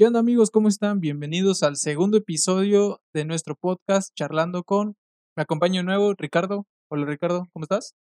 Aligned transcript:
¿Qué 0.00 0.06
onda 0.06 0.20
amigos? 0.20 0.50
¿Cómo 0.50 0.68
están? 0.68 0.98
Bienvenidos 0.98 1.62
al 1.62 1.76
segundo 1.76 2.16
episodio 2.16 3.02
de 3.12 3.26
nuestro 3.26 3.54
podcast 3.54 4.14
Charlando 4.14 4.64
con. 4.64 4.96
Me 5.36 5.42
acompaña 5.42 5.80
de 5.80 5.84
nuevo 5.84 6.14
Ricardo. 6.14 6.66
Hola 6.90 7.04
Ricardo, 7.04 7.50
¿cómo 7.52 7.64
estás? 7.64 7.94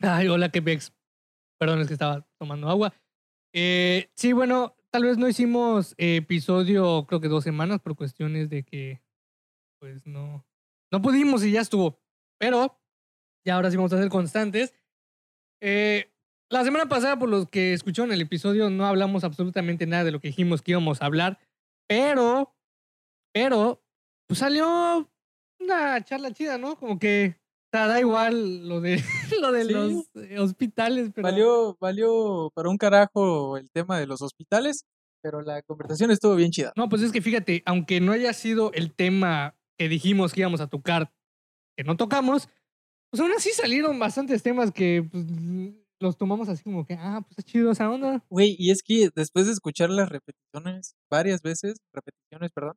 Ay, 0.00 0.28
hola, 0.28 0.50
Quebex. 0.50 0.92
Perdón, 1.58 1.80
es 1.80 1.86
que 1.86 1.94
estaba 1.94 2.28
tomando 2.38 2.68
agua. 2.68 2.92
Eh, 3.54 4.10
sí, 4.16 4.34
bueno, 4.34 4.76
tal 4.90 5.04
vez 5.04 5.16
no 5.16 5.26
hicimos 5.26 5.94
eh, 5.96 6.16
episodio, 6.16 7.06
creo 7.06 7.22
que 7.22 7.28
dos 7.28 7.42
semanas, 7.42 7.80
por 7.80 7.96
cuestiones 7.96 8.50
de 8.50 8.64
que, 8.64 9.00
pues 9.80 10.06
no, 10.06 10.46
no 10.92 11.00
pudimos 11.00 11.42
y 11.42 11.52
ya 11.52 11.62
estuvo. 11.62 12.02
Pero 12.38 12.78
ya 13.46 13.54
ahora 13.54 13.70
sí 13.70 13.78
vamos 13.78 13.94
a 13.94 13.98
ser 13.98 14.10
constantes. 14.10 14.74
Eh, 15.62 16.12
la 16.50 16.64
semana 16.64 16.86
pasada, 16.88 17.18
por 17.18 17.28
los 17.28 17.48
que 17.48 17.72
escucharon 17.72 18.12
el 18.12 18.20
episodio, 18.20 18.70
no 18.70 18.86
hablamos 18.86 19.24
absolutamente 19.24 19.86
nada 19.86 20.04
de 20.04 20.12
lo 20.12 20.20
que 20.20 20.28
dijimos 20.28 20.62
que 20.62 20.72
íbamos 20.72 21.02
a 21.02 21.06
hablar, 21.06 21.38
pero, 21.88 22.54
pero, 23.34 23.82
pues 24.26 24.38
salió 24.40 25.10
una 25.60 26.02
charla 26.04 26.32
chida, 26.32 26.58
¿no? 26.58 26.76
Como 26.76 26.98
que, 26.98 27.36
o 27.38 27.76
sea, 27.76 27.86
da 27.86 28.00
igual 28.00 28.68
lo 28.68 28.80
de, 28.80 28.96
lo 29.42 29.52
de 29.52 29.64
Sí. 29.64 29.72
los 29.72 30.08
eh, 30.14 30.38
hospitales, 30.38 31.10
pero... 31.14 31.28
Valió, 31.28 31.76
valió 31.80 32.50
para 32.54 32.68
un 32.70 32.78
carajo 32.78 33.56
el 33.58 33.70
tema 33.70 33.98
de 33.98 34.06
los 34.06 34.22
hospitales, 34.22 34.84
pero 35.22 35.42
la 35.42 35.62
conversación 35.62 36.10
estuvo 36.10 36.34
bien 36.34 36.50
chida. 36.50 36.72
No, 36.76 36.88
pues 36.88 37.02
es 37.02 37.12
que 37.12 37.20
fíjate, 37.20 37.62
aunque 37.66 38.00
no 38.00 38.12
haya 38.12 38.32
sido 38.32 38.72
el 38.72 38.94
tema 38.94 39.54
que 39.78 39.88
dijimos 39.88 40.32
que 40.32 40.40
íbamos 40.40 40.60
a 40.60 40.68
tocar, 40.68 41.12
que 41.76 41.84
no 41.84 41.96
tocamos, 41.96 42.48
pues 43.10 43.20
aún 43.20 43.32
así 43.32 43.50
salieron 43.50 43.98
bastantes 43.98 44.42
temas 44.42 44.70
que 44.72 45.06
pues, 45.10 45.24
los 46.00 46.16
tomamos 46.16 46.48
así 46.48 46.62
como 46.62 46.86
que, 46.86 46.94
ah, 46.94 47.20
pues 47.22 47.38
está 47.38 47.42
chido 47.42 47.70
esa 47.72 47.90
onda. 47.90 48.24
Güey, 48.30 48.56
y 48.58 48.70
es 48.70 48.82
que 48.82 49.10
después 49.14 49.46
de 49.46 49.52
escuchar 49.52 49.90
las 49.90 50.08
repeticiones, 50.08 50.94
varias 51.10 51.42
veces, 51.42 51.78
repeticiones, 51.92 52.50
perdón, 52.52 52.74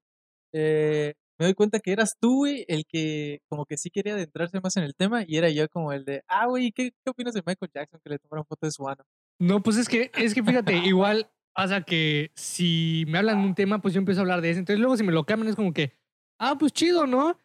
eh, 0.53 1.13
me 1.39 1.45
doy 1.45 1.53
cuenta 1.53 1.79
que 1.79 1.91
eras 1.91 2.17
tú, 2.19 2.37
güey, 2.37 2.65
el 2.67 2.85
que 2.85 3.39
como 3.49 3.65
que 3.65 3.77
sí 3.77 3.89
quería 3.89 4.13
adentrarse 4.13 4.59
más 4.61 4.77
en 4.77 4.83
el 4.83 4.95
tema 4.95 5.23
y 5.25 5.37
era 5.37 5.49
yo 5.49 5.67
como 5.69 5.91
el 5.91 6.05
de, 6.05 6.23
ah, 6.27 6.47
güey, 6.47 6.71
¿qué, 6.71 6.91
¿qué 6.91 7.09
opinas 7.09 7.33
de 7.33 7.41
Michael 7.45 7.71
Jackson 7.73 7.99
que 8.03 8.11
le 8.11 8.19
tomaron 8.19 8.45
foto 8.45 8.67
de 8.67 8.71
su 8.71 8.87
ano? 8.87 9.03
No, 9.39 9.63
pues 9.63 9.77
es 9.77 9.89
que, 9.89 10.11
es 10.15 10.35
que 10.35 10.43
fíjate, 10.43 10.75
igual 10.77 11.31
pasa 11.53 11.81
que 11.81 12.31
si 12.35 13.05
me 13.07 13.17
hablan 13.17 13.41
de 13.41 13.47
un 13.47 13.55
tema, 13.55 13.81
pues 13.81 13.93
yo 13.93 13.99
empiezo 13.99 14.21
a 14.21 14.23
hablar 14.23 14.41
de 14.41 14.51
ese. 14.51 14.59
Entonces 14.59 14.79
luego 14.79 14.97
si 14.97 15.03
me 15.03 15.11
lo 15.11 15.25
cambian 15.25 15.49
es 15.49 15.55
como 15.55 15.73
que, 15.73 15.93
ah, 16.39 16.55
pues 16.59 16.73
chido, 16.73 17.07
¿no? 17.07 17.37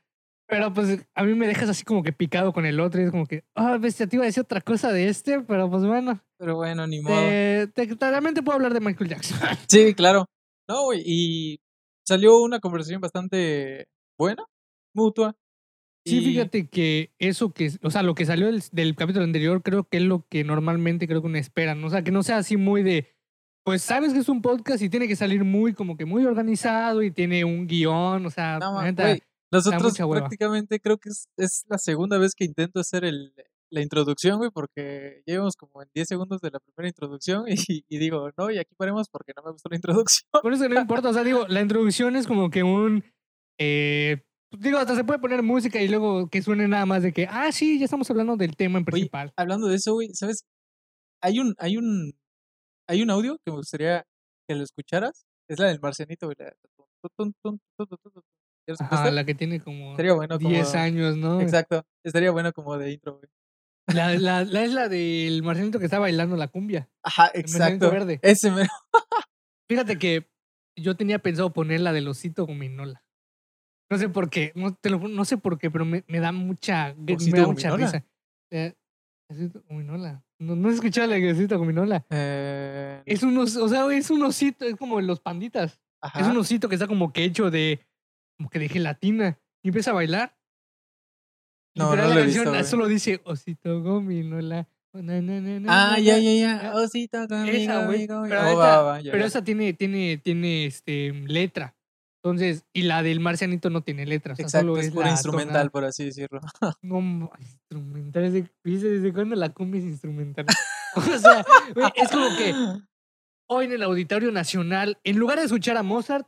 Pero 0.49 0.73
pues 0.73 1.05
a 1.15 1.25
mí 1.25 1.35
me 1.35 1.49
dejas 1.49 1.69
así 1.69 1.85
como 1.85 2.03
que 2.03 2.13
picado 2.13 2.53
con 2.53 2.67
el 2.67 2.79
otro 2.79 3.01
y 3.01 3.05
es 3.05 3.11
como 3.11 3.27
que, 3.27 3.45
ah, 3.57 3.79
bestia, 3.79 4.07
te 4.07 4.17
iba 4.17 4.25
a 4.25 4.27
decir 4.27 4.43
otra 4.43 4.61
cosa 4.61 4.93
de 4.93 5.09
este, 5.09 5.41
pero 5.41 5.69
pues 5.69 5.85
bueno, 5.85 6.21
Pero 6.39 6.55
bueno, 6.55 6.87
ni 6.87 7.01
modo. 7.01 7.17
te, 7.17 7.67
te, 7.69 7.87
realmente 7.99 8.43
puedo 8.43 8.57
hablar 8.57 8.73
de 8.73 8.81
Michael 8.81 9.11
Jackson. 9.11 9.39
Sí, 9.69 9.95
claro. 9.95 10.27
No, 10.69 10.85
güey, 10.85 11.03
y 11.05 11.61
salió 12.07 12.39
una 12.39 12.61
conversación 12.61 13.01
bastante 13.01 13.87
buena, 14.19 14.45
mutua. 14.95 15.35
Sí, 16.05 16.21
fíjate 16.21 16.69
que 16.69 17.11
eso 17.19 17.53
que, 17.53 17.73
o 17.83 17.91
sea, 17.91 18.05
lo 18.05 18.15
que 18.15 18.25
salió 18.27 18.47
del, 18.47 18.63
del 18.71 18.95
capítulo 18.95 19.25
anterior 19.25 19.61
creo 19.65 19.83
que 19.89 19.97
es 19.97 20.05
lo 20.05 20.25
que 20.29 20.45
normalmente 20.45 21.09
creo 21.09 21.21
que 21.21 21.27
uno 21.27 21.39
espera, 21.39 21.75
¿no? 21.75 21.89
O 21.89 21.91
sea, 21.91 22.03
que 22.03 22.13
no 22.13 22.23
sea 22.23 22.37
así 22.37 22.57
muy 22.57 22.85
de, 22.85 23.13
pues 23.65 23.83
sabes 23.83 24.13
que 24.13 24.21
es 24.21 24.29
un 24.29 24.41
podcast 24.41 24.81
y 24.83 24.89
tiene 24.89 25.09
que 25.09 25.17
salir 25.17 25.43
muy 25.43 25.75
como 25.75 25.97
que 25.97 26.05
muy 26.05 26.25
organizado 26.25 27.03
y 27.03 27.11
tiene 27.11 27.45
un 27.45 27.67
guion, 27.67 28.25
o 28.25 28.31
sea, 28.31 28.61
No, 28.61 28.81
nosotros 29.53 29.95
prácticamente 30.21 30.81
creo 30.81 30.99
que 30.99 31.09
es, 31.11 31.29
es 31.37 31.65
la 31.69 31.79
segunda 31.79 32.19
vez 32.19 32.35
que 32.35 32.45
intento 32.45 32.81
hacer 32.81 33.05
el, 33.05 33.33
la 33.71 33.81
introducción, 33.81 34.39
güey, 34.39 34.51
porque 34.51 35.23
llevamos 35.27 35.57
como 35.57 35.83
en 35.83 35.89
10 35.95 36.09
segundos 36.09 36.41
de 36.41 36.51
la 36.51 36.61
primera 36.61 36.89
introducción 36.89 37.45
y, 37.49 37.85
y 37.89 37.99
digo, 37.99 38.31
no, 38.37 38.51
y 38.51 38.59
aquí 38.59 38.75
paremos 38.77 39.09
porque 39.09 39.33
no 39.37 39.43
me 39.43 39.53
gustó 39.53 39.69
la 39.69 39.77
introducción. 39.77 40.29
por 40.43 40.53
eso 40.53 40.69
no 40.69 40.81
importa, 40.81 41.11
o 41.11 41.13
sea, 41.13 41.25
digo, 41.25 41.47
la 41.49 41.61
introducción 41.61 42.17
es 42.17 42.27
como 42.27 42.51
que 42.51 42.63
un, 42.63 43.05
eh, 43.59 44.25
digo, 44.59 44.79
hasta 44.79 44.95
se 44.97 45.05
puede 45.05 45.19
poner 45.19 45.43
música 45.43 45.81
y 45.81 45.89
luego 45.89 46.29
que 46.29 46.43
suene 46.43 46.69
nada 46.69 46.87
más 46.87 47.03
de 47.03 47.13
que, 47.13 47.27
ah, 47.31 47.51
sí, 47.53 47.79
ya 47.79 47.85
estamos 47.87 48.11
hablando 48.11 48.37
del 48.37 48.57
tema 48.57 48.79
en 48.79 48.85
Oye, 48.85 48.91
principal. 48.93 49.33
hablando 49.37 49.69
de 49.69 49.77
eso, 49.77 49.95
güey, 49.95 50.11
¿sabes? 50.15 50.45
Hay 51.23 51.39
un, 51.39 51.55
hay 51.59 51.77
un, 51.77 52.13
hay 52.89 53.03
un 53.03 53.11
audio 53.11 53.37
que 53.45 53.51
me 53.51 53.57
gustaría 53.57 54.05
que 54.49 54.55
lo 54.55 54.63
escucharas. 54.63 55.25
Es 55.49 55.59
la 55.59 55.69
del 55.69 55.81
marcianito, 55.81 56.27
güey. 56.27 56.37
la- 56.39 56.55
tun, 58.67 58.77
tun, 58.77 58.89
tun, 58.89 58.89
tun, 58.89 58.89
tun, 58.89 58.89
tun. 58.89 58.89
¿Ya 58.91 58.95
lo 58.97 59.01
Ajá, 59.01 59.11
la 59.11 59.25
que 59.25 59.35
tiene 59.35 59.61
como 59.61 59.91
Estaría 59.93 60.13
bueno 60.15 60.37
como... 60.39 60.49
10 60.51 60.75
años, 60.75 61.17
¿no? 61.17 61.41
Exacto. 61.41 61.85
Estaría 62.05 62.31
bueno 62.31 62.53
como 62.53 62.77
de 62.79 62.93
intro, 62.93 63.19
güey. 63.19 63.31
La, 63.95 64.15
la, 64.19 64.45
la 64.45 64.65
es 64.65 64.73
la 64.73 64.89
del 64.89 65.43
marcianito 65.43 65.79
que 65.79 65.85
está 65.85 65.99
bailando 65.99 66.37
la 66.37 66.49
cumbia. 66.49 66.89
Ajá, 67.03 67.27
El 67.29 67.41
exacto. 67.43 67.91
verde. 67.91 68.19
Ese 68.23 68.51
mero. 68.51 68.71
Fíjate 69.71 69.99
que 69.99 70.29
yo 70.79 70.97
tenía 70.97 71.19
pensado 71.19 71.53
poner 71.53 71.81
la 71.81 71.93
del 71.93 72.09
osito 72.09 72.47
gominola. 72.47 73.03
No 73.91 73.99
sé 73.99 74.09
por 74.09 74.31
qué, 74.31 74.51
no, 74.57 74.75
te 74.75 74.91
lo 74.91 74.99
no 74.99 75.25
sé 75.25 75.39
por 75.39 75.59
qué, 75.59 75.71
pero 75.71 75.85
me, 75.85 76.03
me 76.09 76.19
da 76.19 76.33
mucha, 76.33 76.93
me 76.99 77.15
¿Osito 77.15 77.37
da 77.41 77.47
mucha 77.47 77.71
gominola? 77.71 77.93
risa. 77.93 78.07
Eh, 78.51 78.75
osito 79.31 79.63
gominola. 79.69 80.25
No, 80.41 80.57
no 80.57 80.69
he 80.71 80.75
escuchado 80.75 81.07
la 81.07 81.15
de 81.17 81.31
osito 81.33 81.57
gominola. 81.57 82.05
Eh, 82.11 83.01
Es 83.07 83.23
un, 83.23 83.39
os- 83.39 83.57
o 83.57 83.69
sea, 83.69 83.87
es 83.97 84.11
un 84.11 84.23
osito, 84.25 84.65
es 84.65 84.75
como 84.75 85.01
los 85.01 85.21
panditas. 85.21 85.81
ajá. 86.03 86.21
Es 86.21 86.27
un 86.27 86.37
osito 86.37 86.69
que 86.69 86.75
está 86.75 86.89
como 86.89 87.13
que 87.13 87.23
hecho 87.25 87.49
de, 87.51 87.81
como 88.37 88.51
que 88.51 88.59
de 88.59 88.69
gelatina. 88.69 89.39
Y 89.63 89.69
empieza 89.69 89.91
a 89.91 89.95
bailar. 89.95 90.37
No, 91.75 91.91
no 91.91 91.97
la 91.97 92.09
lo 92.15 92.21
he 92.21 92.27
visto, 92.27 92.65
solo 92.65 92.87
dice 92.87 93.21
osito 93.25 93.83
na, 95.03 95.21
na, 95.21 95.41
na, 95.41 95.67
Ah, 95.69 95.99
ya, 95.99 96.15
na". 96.15 96.21
ya, 96.21 96.33
ya. 96.63 96.73
Osito 96.75 97.29
conmigo, 97.29 97.57
Esa, 97.57 97.85
güey. 97.85 97.97
amigo, 97.99 98.23
Pero, 98.29 98.41
oh, 98.41 98.47
esta, 98.47 98.55
va, 98.57 98.83
va, 98.83 99.01
ya, 99.01 99.13
pero 99.13 99.23
ya. 99.25 99.27
esa 99.29 99.45
tiene, 99.45 99.73
tiene, 99.75 100.19
tiene 100.19 100.67
este, 100.67 101.13
letra. 101.13 101.77
Entonces, 102.23 102.65
y 102.73 102.83
la 102.83 103.03
del 103.03 103.21
marcianito 103.21 103.71
no 103.71 103.83
tiene 103.83 104.05
letra. 104.07 104.33
O 104.33 104.37
sea, 104.37 104.45
Exacto, 104.47 104.67
solo 104.69 104.81
es 104.81 104.87
es 104.87 104.93
pura 104.93 105.07
la 105.07 105.13
instrumental, 105.13 105.49
tonada. 105.53 105.71
por 105.71 105.85
así 105.85 106.05
decirlo. 106.05 106.41
No, 106.83 107.31
instrumental. 107.39 108.23
¿Desde, 108.33 108.51
¿desde 108.65 109.13
cuándo 109.13 109.37
la 109.37 109.51
cumbia 109.51 109.81
es 109.81 109.85
instrumental? 109.87 110.47
o 110.97 111.01
sea, 111.19 111.45
es 111.95 112.09
como 112.11 112.27
que 112.37 112.55
hoy 113.49 113.67
en 113.67 113.73
el 113.73 113.83
Auditorio 113.83 114.33
Nacional, 114.33 114.99
en 115.05 115.19
lugar 115.19 115.39
de 115.39 115.45
escuchar 115.45 115.77
a 115.77 115.83
Mozart, 115.83 116.27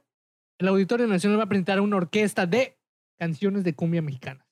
el 0.59 0.69
Auditorio 0.69 1.07
Nacional 1.07 1.39
va 1.39 1.45
a 1.45 1.49
presentar 1.49 1.81
una 1.81 1.97
orquesta 1.97 2.47
de 2.47 2.77
canciones 3.19 3.65
de 3.65 3.75
cumbia 3.75 4.03
mexicana. 4.03 4.45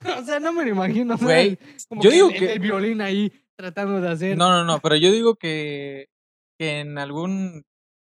O 0.20 0.24
sea, 0.24 0.40
no 0.40 0.52
me 0.52 0.64
lo 0.64 0.70
imagino. 0.70 1.16
Güey, 1.16 1.58
como 1.88 2.02
yo 2.02 2.10
que 2.10 2.14
digo 2.16 2.30
el, 2.30 2.38
que- 2.38 2.58
violín 2.58 3.00
ahí 3.00 3.32
tratando 3.56 4.00
de 4.00 4.08
hacer. 4.08 4.36
No, 4.36 4.50
no, 4.50 4.64
no, 4.64 4.80
pero 4.80 4.96
yo 4.96 5.12
digo 5.12 5.36
que, 5.36 6.08
que 6.58 6.80
en 6.80 6.98
algún, 6.98 7.62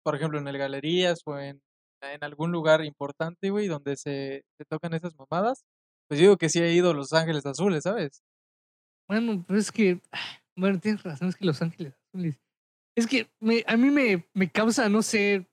por 0.02 0.16
ejemplo, 0.16 0.38
en 0.38 0.48
el 0.48 0.56
Galerías 0.56 1.20
o 1.26 1.38
en, 1.38 1.60
en 2.02 2.24
algún 2.24 2.52
lugar 2.52 2.82
importante, 2.84 3.50
güey, 3.50 3.66
donde 3.68 3.96
se, 3.96 4.44
se 4.58 4.64
tocan 4.64 4.94
esas 4.94 5.14
mamadas, 5.18 5.64
pues 6.08 6.20
yo 6.20 6.24
digo 6.26 6.36
que 6.38 6.48
sí 6.48 6.60
he 6.60 6.72
ido 6.72 6.94
Los 6.94 7.12
Ángeles 7.12 7.44
Azules, 7.44 7.82
¿sabes? 7.82 8.22
Bueno, 9.08 9.44
pero 9.46 9.58
es 9.58 9.70
que, 9.70 10.00
bueno, 10.56 10.80
tienes 10.80 11.02
razón, 11.02 11.28
es 11.28 11.36
que 11.36 11.44
Los 11.44 11.60
Ángeles 11.60 11.94
Azules. 12.14 12.40
Es 12.96 13.06
que 13.06 13.28
me, 13.40 13.62
a 13.66 13.76
mí 13.76 13.90
me, 13.90 14.26
me 14.32 14.50
causa, 14.50 14.88
no 14.88 15.02
sé, 15.02 15.46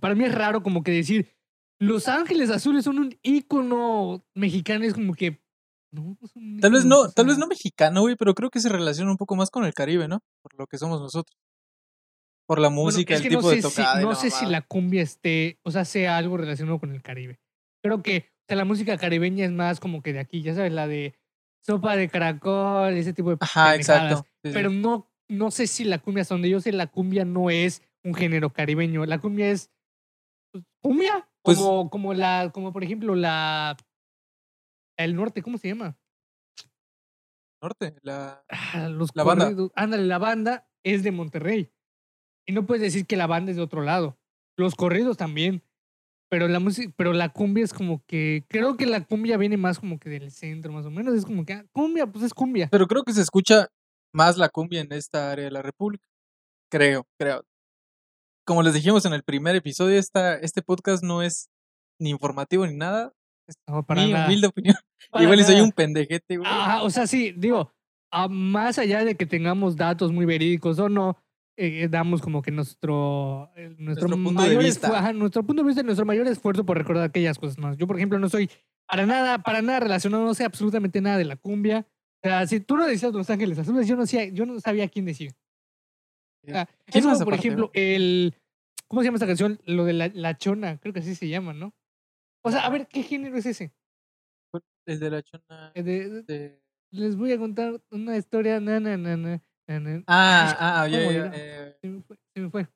para 0.00 0.14
mí 0.14 0.24
es 0.24 0.34
raro 0.34 0.62
como 0.62 0.82
que 0.82 0.90
decir, 0.92 1.32
Los 1.78 2.08
Ángeles 2.08 2.50
Azules 2.50 2.84
son 2.84 2.98
un 2.98 3.18
ícono 3.22 4.24
mexicano, 4.34 4.84
es 4.84 4.94
como 4.94 5.14
que, 5.14 5.40
no, 5.92 6.16
no 6.20 6.28
son 6.28 6.58
Tal 6.60 6.72
vez 6.72 6.84
no, 6.84 7.08
tal 7.10 7.26
vez 7.26 7.38
no 7.38 7.46
mexicano, 7.46 8.00
güey, 8.02 8.16
pero 8.16 8.34
creo 8.34 8.50
que 8.50 8.60
se 8.60 8.68
relaciona 8.68 9.10
un 9.10 9.16
poco 9.16 9.36
más 9.36 9.50
con 9.50 9.64
el 9.64 9.74
Caribe, 9.74 10.08
¿no? 10.08 10.20
Por 10.42 10.54
lo 10.58 10.66
que 10.66 10.78
somos 10.78 11.00
nosotros. 11.00 11.36
Por 12.46 12.60
la 12.60 12.68
bueno, 12.68 12.82
música, 12.82 13.14
es 13.14 13.24
el 13.24 13.32
no 13.32 13.38
tipo 13.40 13.50
de 13.50 13.56
si- 13.56 13.62
tocada 13.62 14.00
y 14.00 14.04
no 14.04 14.10
la 14.10 14.16
sé 14.16 14.30
si 14.30 14.36
mamada. 14.44 14.50
la 14.52 14.62
cumbia 14.62 15.02
esté, 15.02 15.58
o 15.64 15.70
sea, 15.70 15.84
sea 15.84 16.16
algo 16.16 16.36
relacionado 16.36 16.78
con 16.78 16.92
el 16.92 17.02
Caribe. 17.02 17.40
Creo 17.82 18.02
que 18.02 18.18
o 18.18 18.44
sea, 18.48 18.56
la 18.56 18.64
música 18.64 18.96
caribeña 18.96 19.44
es 19.44 19.50
más 19.50 19.80
como 19.80 20.02
que 20.02 20.12
de 20.12 20.20
aquí, 20.20 20.42
ya 20.42 20.54
sabes, 20.54 20.72
la 20.72 20.86
de 20.86 21.14
sopa 21.64 21.96
de 21.96 22.08
caracol, 22.08 22.94
ese 22.96 23.12
tipo 23.12 23.30
de 23.30 23.36
Ajá, 23.40 23.74
exacto. 23.74 24.24
sí, 24.44 24.50
pero 24.54 24.70
no, 24.70 25.10
no 25.28 25.50
sé 25.50 25.66
si 25.66 25.82
la 25.82 25.98
cumbia, 25.98 26.22
hasta 26.22 26.34
donde 26.34 26.48
yo 26.48 26.60
sé, 26.60 26.70
la 26.70 26.86
cumbia 26.86 27.24
no 27.24 27.50
es 27.50 27.82
un 28.04 28.14
género 28.14 28.50
caribeño. 28.50 29.04
La 29.06 29.18
cumbia 29.18 29.50
es 29.50 29.70
cumbia, 30.82 31.28
Pues- 31.42 31.58
como, 31.58 31.90
como 31.90 32.14
la, 32.14 32.50
como 32.52 32.72
por 32.72 32.84
ejemplo 32.84 33.14
la 33.14 33.76
el 34.98 35.14
norte, 35.14 35.42
¿cómo 35.42 35.58
se 35.58 35.68
llama? 35.68 35.96
Norte, 37.62 37.96
la... 38.02 38.44
Ah, 38.48 38.88
los 38.88 39.10
La 39.14 39.24
banda. 39.24 39.52
Ándale, 39.74 40.04
la 40.04 40.18
banda 40.18 40.68
es 40.84 41.02
de 41.02 41.10
Monterrey. 41.12 41.70
Y 42.46 42.52
no 42.52 42.66
puedes 42.66 42.82
decir 42.82 43.06
que 43.06 43.16
la 43.16 43.26
banda 43.26 43.50
es 43.50 43.56
de 43.56 43.62
otro 43.62 43.82
lado. 43.82 44.18
Los 44.56 44.74
corridos 44.74 45.16
también. 45.16 45.62
Pero 46.28 46.48
la 46.48 46.58
música, 46.60 46.92
pero 46.96 47.12
la 47.12 47.28
cumbia 47.28 47.64
es 47.64 47.72
como 47.72 48.04
que, 48.06 48.44
creo 48.48 48.76
que 48.76 48.86
la 48.86 49.04
cumbia 49.04 49.36
viene 49.36 49.56
más 49.56 49.78
como 49.78 49.98
que 49.98 50.10
del 50.10 50.30
centro, 50.32 50.72
más 50.72 50.84
o 50.86 50.90
menos. 50.90 51.14
Es 51.14 51.24
como 51.24 51.44
que, 51.44 51.52
ah, 51.54 51.66
cumbia, 51.72 52.06
pues 52.06 52.24
es 52.24 52.34
cumbia. 52.34 52.68
Pero 52.70 52.86
creo 52.86 53.04
que 53.04 53.12
se 53.12 53.20
escucha 53.20 53.68
más 54.12 54.36
la 54.36 54.48
cumbia 54.48 54.80
en 54.80 54.92
esta 54.92 55.30
área 55.30 55.44
de 55.44 55.50
la 55.50 55.62
República. 55.62 56.06
Creo, 56.70 57.06
creo. 57.18 57.44
Como 58.46 58.62
les 58.62 58.74
dijimos 58.74 59.04
en 59.04 59.12
el 59.12 59.22
primer 59.22 59.56
episodio, 59.56 59.98
esta, 59.98 60.36
este 60.36 60.62
podcast 60.62 61.02
no 61.02 61.22
es 61.22 61.48
ni 62.00 62.10
informativo 62.10 62.66
ni 62.66 62.74
nada. 62.76 63.12
No, 63.68 63.84
para 63.84 64.02
Mi 64.04 64.12
nada. 64.12 64.26
humilde 64.26 64.46
opinión. 64.48 64.76
Para 65.10 65.24
Igual 65.24 65.40
y 65.40 65.44
soy 65.44 65.54
nada. 65.54 65.64
un 65.66 65.72
pendejete, 65.72 66.36
güey. 66.38 66.50
Ajá, 66.50 66.82
o 66.82 66.90
sea, 66.90 67.06
sí, 67.06 67.32
digo, 67.36 67.72
a 68.12 68.26
más 68.28 68.78
allá 68.78 69.04
de 69.04 69.14
que 69.16 69.24
tengamos 69.26 69.76
datos 69.76 70.10
muy 70.12 70.24
verídicos 70.26 70.78
o 70.80 70.88
no, 70.88 71.16
eh, 71.58 71.86
damos 71.90 72.20
como 72.22 72.42
que 72.42 72.50
nuestro, 72.50 73.50
eh, 73.56 73.74
nuestro, 73.78 74.08
Nuestro 74.08 74.24
punto 74.24 74.42
de 74.42 74.48
mayor 74.48 74.62
vista. 74.64 74.88
esfu- 74.88 74.94
ajá, 74.96 75.12
nuestro 75.12 75.42
punto 75.44 75.62
de 75.62 75.66
vista, 75.68 75.82
nuestro 75.82 76.04
mayor 76.06 76.26
esfuerzo 76.26 76.64
por 76.66 76.76
recordar 76.76 77.04
aquellas 77.04 77.38
cosas 77.38 77.56
más. 77.58 77.76
Yo, 77.76 77.86
por 77.86 77.96
ejemplo, 77.96 78.18
no 78.18 78.28
soy 78.28 78.50
para 78.88 79.06
nada, 79.06 79.38
para 79.38 79.62
nada 79.62 79.80
relacionado, 79.80 80.24
no 80.24 80.34
sé 80.34 80.44
absolutamente 80.44 81.00
nada 81.00 81.18
de 81.18 81.24
la 81.24 81.36
cumbia. 81.36 81.86
O 82.24 82.28
sea, 82.28 82.46
si 82.46 82.60
tú 82.60 82.76
no 82.76 82.86
decías 82.86 83.12
Los 83.12 83.30
Ángeles 83.30 83.58
Azules, 83.58 83.86
yo 83.86 83.96
no, 83.96 84.06
sabía, 84.06 84.28
yo 84.28 84.44
no 84.46 84.58
sabía 84.60 84.88
quién 84.88 85.04
decir. 85.04 85.32
O 86.46 86.52
sea, 86.52 86.66
¿Quién 86.66 86.76
es 86.86 87.02
como, 87.02 87.08
más 87.08 87.18
por 87.18 87.34
aparte, 87.34 87.46
ejemplo, 87.48 87.70
el... 87.74 88.34
¿Cómo 88.88 89.02
se 89.02 89.06
llama 89.06 89.16
esta 89.16 89.26
canción? 89.26 89.60
Lo 89.64 89.84
de 89.84 89.92
la, 89.92 90.08
la 90.08 90.36
chona, 90.38 90.78
creo 90.78 90.92
que 90.94 91.00
así 91.00 91.14
se 91.14 91.28
llama, 91.28 91.52
¿no? 91.52 91.74
O 92.44 92.50
sea, 92.50 92.64
a 92.64 92.70
ver, 92.70 92.86
¿qué 92.86 93.02
género 93.02 93.36
es 93.36 93.46
ese? 93.46 93.74
El 94.86 95.00
de 95.00 95.10
la 95.10 95.22
chona. 95.22 95.72
De- 95.74 95.82
de- 95.82 96.22
de- 96.22 96.62
les 96.92 97.16
voy 97.16 97.32
a 97.32 97.38
contar 97.38 97.82
una 97.90 98.16
historia. 98.16 98.60
Na, 98.60 98.78
na, 98.78 98.96
na, 98.96 99.16
na, 99.16 99.42
na, 99.66 99.80
na. 99.80 100.04
Ah, 100.06 100.46
Ay, 100.48 100.54
ah, 100.60 100.88
ya, 100.88 100.98
¿cómo 101.00 101.12
ya, 101.12 101.32
eh, 101.34 101.76
Se 101.82 101.88
me 101.88 102.00
fue. 102.02 102.16
Se 102.34 102.40
me 102.40 102.50
fue. 102.50 102.68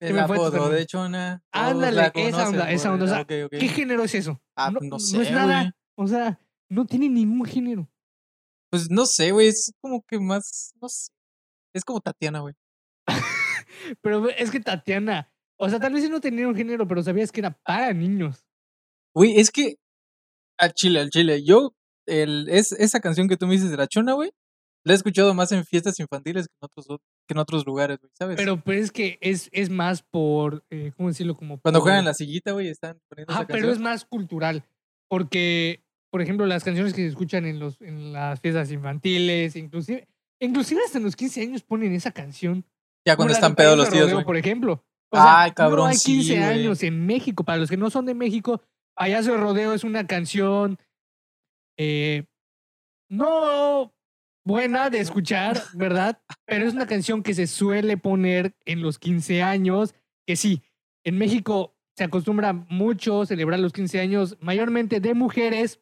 el 0.00 0.18
apodo 0.20 0.68
de 0.70 0.86
chona. 0.86 1.42
Ándale, 1.50 2.12
esa 2.14 2.48
onda, 2.48 2.70
esa 2.70 2.92
onda, 2.92 3.04
o 3.06 3.08
sea. 3.08 3.24
¿Qué 3.24 3.68
género 3.68 4.04
es 4.04 4.14
eso? 4.14 4.40
Ah, 4.54 4.70
no, 4.70 4.78
no 4.80 4.90
no 4.90 4.98
sé, 5.00 5.22
es 5.22 5.32
nada. 5.32 5.74
O 5.96 6.06
sea, 6.06 6.38
no 6.70 6.86
tiene 6.86 7.08
ningún 7.08 7.44
género. 7.44 7.88
Pues 8.70 8.88
no 8.90 9.06
sé, 9.06 9.32
güey. 9.32 9.48
Es 9.48 9.72
como 9.80 10.04
que 10.06 10.20
más. 10.20 10.72
No 10.80 10.88
sé. 10.88 11.10
Es 11.76 11.84
como 11.84 12.00
Tatiana, 12.00 12.40
güey. 12.40 12.54
Pero 14.02 14.28
es 14.30 14.50
que 14.50 14.60
Tatiana, 14.60 15.30
o 15.58 15.68
sea, 15.68 15.78
tal 15.78 15.92
vez 15.92 16.08
no 16.10 16.20
tenía 16.20 16.48
un 16.48 16.56
género, 16.56 16.86
pero 16.88 17.02
sabías 17.02 17.30
que 17.32 17.40
era 17.40 17.50
para 17.50 17.92
niños. 17.92 18.44
Güey, 19.14 19.38
es 19.38 19.50
que. 19.50 19.76
Al 20.58 20.72
chile, 20.72 21.00
al 21.00 21.10
chile. 21.10 21.42
Yo. 21.44 21.74
El, 22.06 22.48
es, 22.48 22.72
esa 22.72 23.00
canción 23.00 23.28
que 23.28 23.36
tú 23.36 23.46
me 23.46 23.54
dices 23.54 23.70
de 23.70 23.76
la 23.76 23.88
chona, 23.88 24.12
güey. 24.14 24.30
La 24.84 24.92
he 24.92 24.96
escuchado 24.96 25.34
más 25.34 25.50
en 25.50 25.64
fiestas 25.64 25.98
infantiles 25.98 26.46
que 26.46 26.54
en 26.60 26.64
otros, 26.64 26.86
lu- 26.88 26.98
que 27.26 27.32
en 27.34 27.38
otros 27.38 27.66
lugares, 27.66 27.98
güey, 27.98 28.10
¿sabes? 28.16 28.36
Pero 28.36 28.62
pues 28.62 28.84
es 28.84 28.92
que 28.92 29.18
es, 29.20 29.48
es 29.50 29.68
más 29.68 30.02
por, 30.02 30.64
eh, 30.70 30.92
¿cómo 30.96 31.08
decirlo? 31.08 31.36
Como 31.36 31.58
Cuando 31.60 31.80
juegan 31.80 31.98
en 32.00 32.04
por- 32.04 32.10
la 32.10 32.14
sillita, 32.14 32.52
güey, 32.52 32.68
están 32.68 33.00
poniendo 33.08 33.32
esa 33.34 33.46
pero 33.48 33.72
es 33.72 33.80
más 33.80 34.04
cultural. 34.04 34.64
Porque, 35.08 35.82
por 36.12 36.22
ejemplo, 36.22 36.46
las 36.46 36.62
canciones 36.62 36.94
que 36.94 37.02
se 37.02 37.08
escuchan 37.08 37.46
en, 37.46 37.58
los, 37.58 37.80
en 37.80 38.12
las 38.12 38.40
fiestas 38.40 38.70
infantiles, 38.70 39.56
inclusive, 39.56 40.06
inclusive 40.40 40.80
hasta 40.84 40.98
en 40.98 41.04
los 41.04 41.16
15 41.16 41.42
años 41.42 41.62
ponen 41.62 41.92
esa 41.94 42.10
canción. 42.10 42.64
Ya 43.04 43.16
cuando 43.16 43.34
están 43.34 43.54
pedos 43.54 43.76
los 43.76 43.90
tíos, 43.90 44.10
Rodeo, 44.10 44.24
por 44.24 44.36
ejemplo. 44.36 44.84
O 45.10 45.18
Ay, 45.18 45.50
no 45.50 45.54
cabrón, 45.54 45.88
hay 45.90 45.96
sí, 45.96 46.18
15 46.18 46.36
güey. 46.36 46.44
años 46.44 46.82
en 46.82 47.06
México. 47.06 47.44
Para 47.44 47.58
los 47.58 47.70
que 47.70 47.76
no 47.76 47.90
son 47.90 48.06
de 48.06 48.14
México, 48.14 48.60
Payaso 48.94 49.32
de 49.32 49.38
Rodeo 49.38 49.72
es 49.74 49.84
una 49.84 50.06
canción 50.06 50.78
eh, 51.78 52.24
no 53.10 53.94
buena 54.44 54.90
de 54.90 55.00
escuchar, 55.00 55.62
¿verdad? 55.74 56.20
Pero 56.46 56.66
es 56.66 56.74
una 56.74 56.86
canción 56.86 57.22
que 57.22 57.34
se 57.34 57.46
suele 57.46 57.96
poner 57.96 58.56
en 58.64 58.80
los 58.80 58.98
15 58.98 59.42
años, 59.42 59.94
que 60.26 60.36
sí, 60.36 60.62
en 61.04 61.18
México 61.18 61.76
se 61.96 62.04
acostumbra 62.04 62.52
mucho 62.52 63.26
celebrar 63.26 63.60
los 63.60 63.72
15 63.72 64.00
años, 64.00 64.36
mayormente 64.40 65.00
de 65.00 65.14
mujeres 65.14 65.80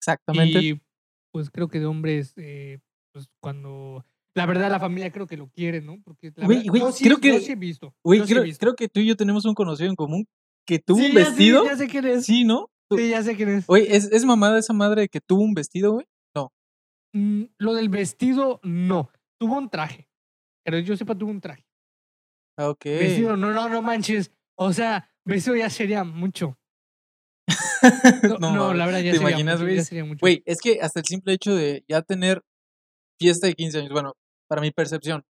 Exactamente. 0.00 0.58
y 0.60 0.82
pues 1.32 1.50
creo 1.50 1.68
que 1.68 1.80
de 1.80 1.86
hombres, 1.86 2.34
eh, 2.36 2.80
pues 3.16 3.28
cuando... 3.40 4.04
La 4.34 4.44
verdad, 4.44 4.70
la 4.70 4.78
familia 4.78 5.10
creo 5.10 5.26
que 5.26 5.38
lo 5.38 5.48
quiere, 5.48 5.80
¿no? 5.80 5.98
Porque 6.04 6.30
la 6.36 6.44
Güey, 6.44 6.58
verdad- 6.68 6.80
güey, 6.80 6.92
sí- 6.92 7.04
creo 7.04 7.18
que- 7.18 7.40
sí 7.40 7.52
he 7.52 7.56
visto. 7.56 7.94
Güey, 8.04 8.18
yo 8.20 8.26
sí 8.26 8.32
he 8.32 8.34
creo, 8.34 8.44
visto. 8.44 8.60
creo 8.60 8.76
que 8.76 8.88
tú 8.90 9.00
y 9.00 9.06
yo 9.06 9.16
tenemos 9.16 9.46
un 9.46 9.54
conocido 9.54 9.88
en 9.88 9.96
común 9.96 10.26
que 10.66 10.78
tuvo 10.78 10.98
Sí, 10.98 11.06
un 11.06 11.14
vestido. 11.14 11.64
Ya 11.64 11.76
sé 11.76 11.88
quién 11.88 12.04
es. 12.04 12.26
Sí, 12.26 12.44
¿no? 12.44 12.68
Sí, 12.94 13.08
ya 13.08 13.22
sé 13.22 13.34
quién 13.34 13.48
es. 13.48 13.64
Oye, 13.68 13.96
¿es, 13.96 14.12
es 14.12 14.24
mamada 14.26 14.58
esa 14.58 14.74
madre 14.74 15.08
que 15.08 15.20
tuvo 15.22 15.42
un 15.42 15.54
vestido, 15.54 15.92
güey? 15.94 16.06
Mm, 17.14 17.44
lo 17.58 17.72
del 17.72 17.88
vestido, 17.88 18.60
no. 18.62 19.08
Tuvo 19.40 19.56
un 19.56 19.70
traje. 19.70 20.06
Pero 20.66 20.78
yo 20.80 20.94
sepa, 20.98 21.14
tuvo 21.16 21.30
un 21.30 21.40
traje. 21.40 21.64
Ah, 22.58 22.68
ok. 22.68 22.84
Vestido, 22.84 23.36
no, 23.38 23.52
no, 23.54 23.70
no 23.70 23.80
manches. 23.80 24.30
O 24.58 24.72
sea, 24.74 25.08
vestido 25.24 25.56
ya 25.56 25.70
sería 25.70 26.04
mucho. 26.04 26.58
No, 28.22 28.38
No 28.38 28.54
no, 28.54 28.74
la 28.74 28.84
verdad 28.86 29.00
ya 29.00 29.12
¿te 29.12 29.18
sería 29.18 29.30
imaginas, 29.30 29.54
mucho, 29.56 29.64
güey? 29.64 29.76
ya 29.76 29.84
sería 29.84 30.04
mucho. 30.04 30.18
Güey, 30.20 30.42
es 30.46 30.60
que 30.60 30.80
hasta 30.82 31.00
el 31.00 31.06
simple 31.06 31.32
hecho 31.32 31.54
de 31.54 31.84
ya 31.88 32.02
tener 32.02 32.42
fiesta 33.18 33.46
de 33.46 33.54
15 33.54 33.78
años, 33.78 33.92
bueno, 33.92 34.14
para 34.48 34.60
mi 34.62 34.70
percepción, 34.70 35.24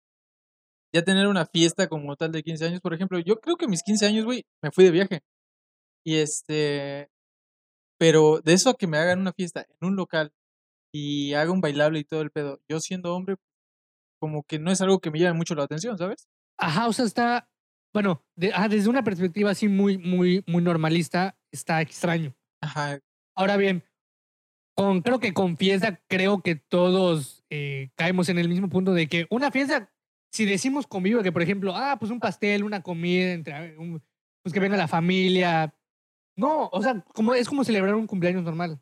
ya 0.94 1.02
tener 1.02 1.26
una 1.26 1.46
fiesta 1.46 1.88
como 1.88 2.16
tal 2.16 2.32
de 2.32 2.42
15 2.42 2.66
años, 2.66 2.80
por 2.80 2.94
ejemplo, 2.94 3.18
yo 3.18 3.40
creo 3.40 3.56
que 3.56 3.68
mis 3.68 3.82
15 3.82 4.06
años, 4.06 4.24
güey, 4.24 4.44
me 4.62 4.70
fui 4.70 4.84
de 4.84 4.90
viaje. 4.90 5.20
Y 6.04 6.16
este, 6.16 7.08
pero 7.98 8.40
de 8.40 8.52
eso 8.54 8.70
a 8.70 8.74
que 8.74 8.86
me 8.86 8.98
hagan 8.98 9.20
una 9.20 9.32
fiesta 9.32 9.66
en 9.68 9.88
un 9.88 9.96
local 9.96 10.32
y 10.94 11.34
haga 11.34 11.52
un 11.52 11.60
bailable 11.60 12.00
y 12.00 12.04
todo 12.04 12.22
el 12.22 12.30
pedo, 12.30 12.60
yo 12.68 12.80
siendo 12.80 13.14
hombre, 13.14 13.36
como 14.20 14.44
que 14.44 14.58
no 14.58 14.70
es 14.70 14.80
algo 14.80 15.00
que 15.00 15.10
me 15.10 15.18
llame 15.18 15.38
mucho 15.38 15.54
la 15.54 15.64
atención, 15.64 15.98
¿sabes? 15.98 16.28
Ajá, 16.58 16.88
o 16.88 16.92
sea, 16.92 17.04
está. 17.04 17.48
Bueno, 17.94 18.24
de- 18.36 18.52
ah, 18.54 18.68
desde 18.68 18.88
una 18.88 19.04
perspectiva 19.04 19.50
así 19.50 19.68
muy, 19.68 19.98
muy, 19.98 20.44
muy 20.46 20.62
normalista, 20.62 21.36
está 21.52 21.80
extraño. 21.80 22.34
Ajá, 22.62 22.98
Ahora 23.34 23.56
bien, 23.56 23.84
con, 24.76 25.00
creo 25.02 25.20
que 25.20 25.32
con 25.32 25.56
fiesta, 25.56 26.00
creo 26.08 26.42
que 26.42 26.54
todos 26.56 27.41
eh, 27.54 27.90
caemos 27.96 28.28
en 28.30 28.38
el 28.38 28.48
mismo 28.48 28.68
punto 28.70 28.94
de 28.94 29.06
que 29.08 29.26
una 29.30 29.50
fiesta, 29.50 29.92
si 30.32 30.46
decimos 30.46 30.86
convivio, 30.86 31.22
que 31.22 31.32
por 31.32 31.42
ejemplo, 31.42 31.74
ah, 31.76 31.96
pues 32.00 32.10
un 32.10 32.18
pastel, 32.18 32.64
una 32.64 32.82
comida, 32.82 33.32
entre, 33.32 33.76
un- 33.76 34.02
pues 34.42 34.52
que 34.54 34.60
venga 34.60 34.76
la 34.78 34.88
familia. 34.88 35.74
No, 36.34 36.68
o 36.72 36.82
sea, 36.82 37.04
como, 37.14 37.34
es 37.34 37.46
como 37.48 37.62
celebrar 37.64 37.94
un 37.94 38.06
cumpleaños 38.06 38.42
normal. 38.42 38.80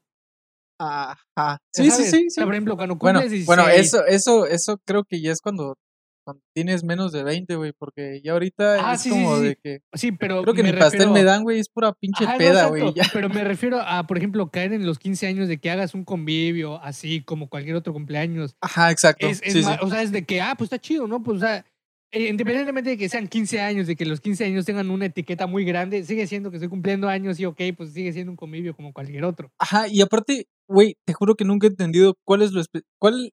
Ajá. 0.79 1.19
¿ya 1.37 1.59
Sí, 1.73 1.91
sí, 1.91 2.31
sí, 2.31 2.41
por 2.41 2.55
ejemplo, 2.55 2.77
cuando 2.77 2.95
Bueno, 2.97 3.19
cumples 3.21 3.33
16. 3.33 3.47
bueno, 3.47 3.69
eso, 3.69 4.07
eso, 4.07 4.47
eso 4.47 4.79
creo 4.87 5.05
que 5.05 5.21
ya 5.21 5.33
es 5.33 5.41
cuando, 5.41 5.77
cuando 6.25 6.43
tienes 6.55 6.85
menos 6.85 7.13
de 7.13 7.23
20, 7.25 7.57
güey, 7.57 7.73
porque 7.73 8.21
ya 8.23 8.33
ahorita 8.33 8.91
Ah, 8.91 8.95
es 8.95 9.03
sí, 9.03 9.11
como 9.11 9.37
sí. 9.39 9.43
de 9.45 9.57
que 9.57 9.81
Sí, 9.95 10.13
pero. 10.13 10.43
creo 10.43 10.55
que 10.55 10.63
me 10.63 10.73
ni 10.73 10.79
pastel 10.79 11.01
refiero- 11.01 11.13
me 11.15 11.25
dan, 11.25 11.43
güey, 11.43 11.59
es 11.61 11.69
pura 11.69 11.93
pinche 11.93 12.25
Ajá, 12.25 12.37
peda, 12.39 12.69
güey. 12.69 12.93
Pero 13.13 13.29
me 13.29 13.45
refiero 13.45 13.81
a, 13.81 14.07
por 14.07 14.17
ejemplo, 14.19 14.51
caer 14.51 14.73
en 14.73 14.87
los 14.87 14.99
15 14.99 15.27
años 15.27 15.49
de 15.49 15.59
que 15.59 15.71
hagas 15.71 15.95
un 15.95 16.05
convivio 16.05 16.81
así 16.83 17.23
como 17.23 17.49
cualquier 17.49 17.77
otro 17.77 17.93
cumpleaños. 17.93 18.55
Ajá, 18.61 18.91
exacto. 18.91 19.27
Es, 19.27 19.41
es. 19.43 19.67
O 19.81 19.89
sea, 19.91 20.03
es 20.03 20.13
de 20.13 20.25
que, 20.25 20.41
ah, 20.41 20.55
pues 20.57 20.67
está 20.67 20.79
chido, 20.79 21.07
¿no? 21.07 21.23
Pues, 21.23 21.39
o 21.39 21.41
sea, 21.41 21.65
eh, 22.13 22.29
independientemente 22.29 22.91
de 22.91 22.99
que 22.99 23.09
sean 23.09 23.29
15 23.29 23.61
años, 23.61 23.87
de 23.87 23.95
que 23.95 24.05
los 24.05 24.21
15 24.21 24.45
años 24.45 24.65
tengan 24.65 24.91
una 24.91 25.07
etiqueta 25.07 25.47
muy 25.47 25.65
grande, 25.65 26.03
sigue 26.05 26.27
siendo 26.27 26.51
que 26.51 26.57
estoy 26.57 26.69
cumpliendo 26.69 27.09
años 27.09 27.39
y 27.39 27.45
ok, 27.47 27.61
pues 27.77 27.93
sigue 27.93 28.13
siendo 28.13 28.33
un 28.33 28.37
convivio 28.37 28.75
como 28.75 28.93
cualquier 28.93 29.25
otro. 29.25 29.53
Ajá, 29.61 29.87
y 29.87 30.01
aparte, 30.03 30.49
güey, 30.69 30.97
te 31.07 31.13
juro 31.13 31.37
que 31.37 31.45
nunca 31.45 31.69
he 31.69 31.71
entendido 31.71 32.15
cuál 32.25 32.43
es 32.43 32.51
lo 32.51 32.63
cuál 32.99 33.31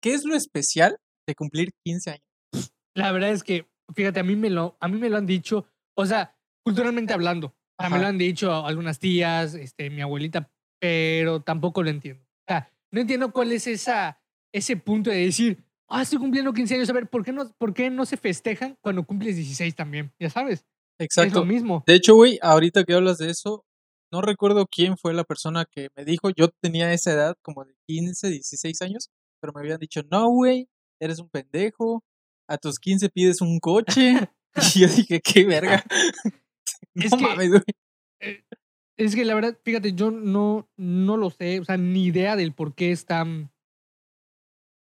qué 0.00 0.14
es 0.14 0.24
lo 0.24 0.34
especial 0.34 0.96
de 1.26 1.34
cumplir 1.34 1.72
15 1.84 2.10
años. 2.10 2.72
La 2.94 3.12
verdad 3.12 3.30
es 3.30 3.42
que, 3.42 3.66
fíjate, 3.94 4.20
a 4.20 4.24
mí 4.24 4.36
me 4.36 4.50
lo, 4.50 4.76
a 4.80 4.88
mí 4.88 4.98
me 4.98 5.08
lo 5.08 5.16
han 5.16 5.26
dicho, 5.26 5.66
o 5.94 6.06
sea, 6.06 6.36
culturalmente 6.64 7.12
hablando, 7.12 7.48
o 7.48 7.82
sea, 7.82 7.90
me 7.90 7.98
lo 7.98 8.06
han 8.06 8.18
dicho 8.18 8.66
algunas 8.66 8.98
tías, 8.98 9.54
este, 9.54 9.90
mi 9.90 10.02
abuelita, 10.02 10.50
pero 10.78 11.40
tampoco 11.40 11.82
lo 11.82 11.90
entiendo. 11.90 12.22
O 12.22 12.44
sea, 12.48 12.70
no 12.90 13.00
entiendo 13.00 13.32
cuál 13.32 13.52
es 13.52 13.66
esa, 13.66 14.20
ese 14.52 14.76
punto 14.76 15.10
de 15.10 15.24
decir, 15.24 15.64
ah, 15.88 16.02
estoy 16.02 16.18
cumpliendo 16.18 16.52
15 16.52 16.74
años, 16.74 16.90
a 16.90 16.94
ver, 16.94 17.08
¿por 17.08 17.24
qué 17.24 17.32
no, 17.32 17.50
por 17.58 17.72
qué 17.74 17.90
no 17.90 18.04
se 18.04 18.16
festejan 18.16 18.76
cuando 18.80 19.04
cumples 19.04 19.36
16 19.36 19.74
también? 19.74 20.12
Ya 20.18 20.30
sabes, 20.30 20.66
es 20.98 21.06
Exacto. 21.06 21.40
lo 21.40 21.46
mismo. 21.46 21.82
De 21.86 21.94
hecho, 21.94 22.14
güey, 22.14 22.38
ahorita 22.42 22.84
que 22.84 22.94
hablas 22.94 23.18
de 23.18 23.30
eso, 23.30 23.64
no 24.12 24.20
recuerdo 24.20 24.66
quién 24.66 24.98
fue 24.98 25.14
la 25.14 25.24
persona 25.24 25.64
que 25.64 25.88
me 25.96 26.04
dijo, 26.04 26.30
yo 26.30 26.48
tenía 26.48 26.92
esa 26.92 27.12
edad 27.12 27.36
como 27.42 27.64
de 27.64 27.74
15, 27.86 28.28
16 28.28 28.82
años, 28.82 29.10
pero 29.40 29.52
me 29.54 29.60
habían 29.60 29.78
dicho, 29.78 30.02
no, 30.10 30.28
güey, 30.28 30.68
eres 31.02 31.18
un 31.18 31.28
pendejo, 31.28 32.04
a 32.48 32.58
tus 32.58 32.78
15 32.78 33.08
pides 33.08 33.40
un 33.40 33.58
coche. 33.58 34.14
y 34.76 34.80
yo 34.80 34.88
dije, 34.88 35.20
qué 35.20 35.44
verga. 35.44 35.84
no 36.94 37.04
Es 37.04 37.10
que- 37.14 37.34
güey. 37.36 37.62
Eh, 38.20 38.44
Es 38.96 39.14
que 39.14 39.24
la 39.24 39.34
verdad, 39.34 39.58
fíjate, 39.64 39.94
yo 39.94 40.10
no, 40.10 40.68
no 40.76 41.16
lo 41.16 41.30
sé, 41.30 41.58
o 41.60 41.64
sea, 41.64 41.76
ni 41.76 42.04
idea 42.04 42.36
del 42.36 42.52
por 42.52 42.74
qué 42.74 42.92
está 42.92 43.26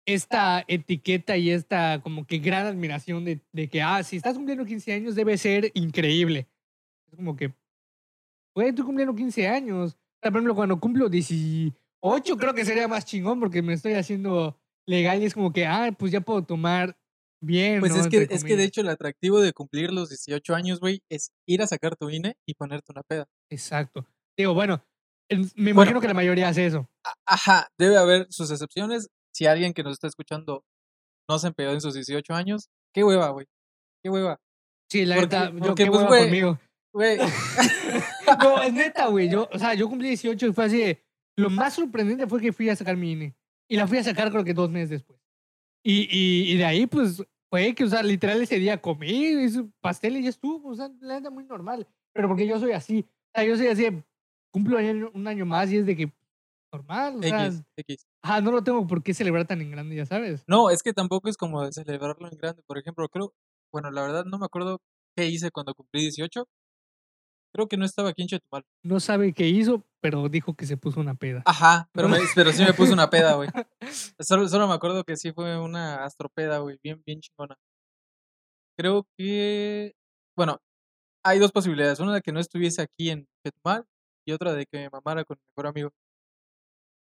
esta 0.06 0.66
etiqueta 0.68 1.38
y 1.38 1.50
esta 1.52 2.02
como 2.02 2.26
que 2.28 2.40
gran 2.40 2.66
admiración 2.68 3.24
de, 3.24 3.40
de 3.54 3.70
que, 3.70 3.82
ah, 3.82 4.04
si 4.04 4.18
estás 4.18 4.36
cumpliendo 4.36 4.66
15 4.66 4.92
años 4.94 5.16
debe 5.16 5.38
ser 5.38 5.72
increíble. 5.76 6.50
Es 7.10 7.16
como 7.16 7.36
que, 7.38 7.54
güey, 8.54 8.70
estoy 8.70 8.84
cumpliendo 8.84 9.16
15 9.16 9.48
años. 9.48 9.96
Por 10.22 10.32
ejemplo, 10.32 10.56
cuando 10.56 10.80
cumplo 10.80 11.08
18, 11.08 11.74
creo 12.38 12.54
que 12.54 12.66
sería 12.66 12.88
más 12.90 13.06
chingón 13.06 13.40
porque 13.40 13.62
me 13.62 13.74
estoy 13.74 13.94
haciendo 13.94 14.60
legal 14.88 15.22
y 15.22 15.26
es 15.26 15.34
como 15.34 15.52
que, 15.54 15.66
ah, 15.66 15.92
pues 15.98 16.12
ya 16.12 16.22
puedo 16.22 16.44
tomar 16.44 16.96
bien. 17.42 17.80
Pues 17.80 17.94
¿no? 17.96 18.02
es 18.02 18.08
que, 18.08 18.28
es 18.30 18.44
que 18.44 18.56
de 18.56 18.64
hecho 18.64 18.82
el 18.82 18.90
atractivo 18.90 19.40
de 19.42 19.54
cumplir 19.54 19.92
los 19.92 20.10
18 20.10 20.56
años, 20.56 20.80
güey, 20.80 21.02
es 21.10 21.32
ir 21.48 21.62
a 21.62 21.68
sacar 21.68 21.96
tu 21.96 22.10
INE 22.10 22.36
y 22.48 22.54
ponerte 22.56 22.92
una 22.92 23.04
peda. 23.04 23.26
Exacto. 23.52 24.06
Digo, 24.38 24.54
bueno, 24.54 24.84
me 25.30 25.38
Bueno. 25.56 25.70
imagino 25.72 26.02
que 26.02 26.08
la 26.08 26.14
mayoría 26.14 26.50
hace 26.50 26.66
eso. 26.66 26.88
Ajá, 27.26 27.68
debe 27.80 27.98
haber 27.98 28.28
sus 28.30 28.50
excepciones. 28.52 29.10
Si 29.34 29.46
alguien 29.46 29.74
que 29.74 29.84
nos 29.84 29.94
está 29.94 30.08
escuchando 30.08 30.64
no 31.30 31.40
se 31.40 31.48
empedó 31.48 31.72
en 31.74 31.82
sus 31.82 31.94
18 31.94 32.34
años, 32.34 32.70
qué 32.94 33.04
hueva, 33.04 33.30
güey. 33.30 33.48
Qué 34.04 34.10
hueva. 34.10 34.40
Sí, 34.92 35.06
la 35.06 35.16
Porque- 35.16 35.36
neta, 35.38 35.52
yo 35.66 35.76
qué 35.76 35.86
pues, 35.88 36.02
hueva 36.04 36.18
conmigo. 36.20 36.60
Güey, 36.94 37.18
No, 38.40 38.62
es 38.62 38.74
neta, 38.74 39.08
güey. 39.08 39.30
Yo, 39.30 39.50
o 39.52 39.60
sea, 39.60 39.74
yo 39.74 39.88
cumplí 39.90 40.10
18 40.10 40.48
y 40.48 40.54
fue 40.54 40.66
así. 40.66 40.78
de- 40.80 41.04
Lo 41.38 41.50
más 41.50 41.74
sorprendente 41.74 42.28
fue 42.28 42.40
que 42.42 42.54
fui 42.54 42.70
a 42.70 42.76
sacar 42.76 42.96
mi 42.98 43.12
INE. 43.14 43.36
Y 43.74 43.76
la 43.76 43.88
fui 43.88 43.98
a 43.98 44.04
sacar 44.04 44.30
creo 44.30 44.44
que 44.44 44.54
dos 44.54 44.70
meses 44.70 44.92
después. 44.92 45.20
Y, 45.84 46.08
y, 46.12 46.52
y 46.52 46.58
de 46.58 46.66
ahí, 46.66 46.86
pues, 46.86 47.24
fue 47.50 47.74
que, 47.74 47.86
o 47.86 47.88
sea, 47.88 48.04
literal 48.04 48.40
ese 48.40 48.60
día 48.60 48.80
comí 48.80 49.08
hice 49.08 49.66
pastel 49.82 50.18
y 50.18 50.22
ya 50.22 50.30
estuvo, 50.30 50.70
o 50.70 50.76
sea, 50.76 50.92
la 51.02 51.16
neta 51.16 51.32
muy 51.32 51.44
normal. 51.44 51.88
Pero 52.14 52.28
porque 52.28 52.46
yo 52.46 52.60
soy 52.60 52.74
así, 52.74 53.00
o 53.00 53.32
sea, 53.34 53.44
yo 53.44 53.58
soy 53.58 53.66
así, 53.66 53.88
cumplo 54.52 54.78
un 55.12 55.28
año 55.28 55.48
más 55.48 55.72
y 55.72 55.78
es 55.78 55.88
de 55.88 55.98
que 55.98 56.14
normal, 56.72 57.16
o 57.18 57.24
sea, 57.24 57.48
X, 57.48 57.64
X. 57.78 58.08
ajá, 58.22 58.42
no 58.42 58.52
lo 58.52 58.64
tengo 58.64 58.86
por 58.86 59.02
qué 59.02 59.16
celebrar 59.16 59.48
tan 59.48 59.60
en 59.60 59.72
grande, 59.72 59.96
ya 59.96 60.06
sabes. 60.06 60.44
No, 60.48 60.70
es 60.70 60.84
que 60.84 60.94
tampoco 60.94 61.28
es 61.28 61.36
como 61.36 61.72
celebrarlo 61.72 62.30
en 62.32 62.38
grande. 62.38 62.62
Por 62.68 62.78
ejemplo, 62.78 63.10
creo, 63.10 63.34
bueno, 63.72 63.90
la 63.90 64.04
verdad 64.04 64.26
no 64.26 64.38
me 64.38 64.46
acuerdo 64.46 64.82
qué 65.16 65.26
hice 65.26 65.50
cuando 65.50 65.74
cumplí 65.74 66.02
18. 66.02 66.48
Creo 67.56 67.68
que 67.68 67.78
no 67.78 67.86
estaba 67.86 68.10
aquí 68.10 68.22
en 68.22 68.28
Chetumal. 68.28 68.66
No 68.84 69.00
sabe 69.00 69.34
qué 69.34 69.48
hizo, 69.48 69.84
pero 70.04 70.28
dijo 70.28 70.54
que 70.54 70.66
se 70.66 70.76
puso 70.76 71.00
una 71.00 71.16
peda. 71.16 71.42
Ajá, 71.46 71.90
pero, 71.94 72.10
me- 72.10 72.20
pero 72.36 72.52
sí 72.52 72.62
me 72.62 72.74
puse 72.74 72.92
una 72.92 73.10
peda, 73.10 73.36
güey. 73.36 73.50
Solo, 74.20 74.48
solo 74.50 74.68
me 74.68 74.74
acuerdo 74.74 75.06
que 75.06 75.16
sí 75.16 75.32
fue 75.32 75.58
una 75.58 76.04
astropeda, 76.04 76.58
güey, 76.60 76.78
bien, 76.84 77.02
bien 77.06 77.22
chingona. 77.22 77.56
Creo 78.78 79.08
que, 79.18 79.94
bueno, 80.38 80.60
hay 81.24 81.40
dos 81.40 81.52
posibilidades. 81.54 82.00
Una 82.02 82.16
de 82.16 82.22
que 82.22 82.32
no 82.34 82.40
estuviese 82.42 82.82
aquí 82.82 83.12
en 83.12 83.28
Chetumal 83.46 83.86
y 84.28 84.34
otra 84.34 84.54
de 84.54 84.66
que 84.66 84.78
me 84.80 84.90
mamara 84.90 85.24
con 85.24 85.38
mi 85.38 85.44
mejor 85.52 85.68
amigo. 85.68 85.92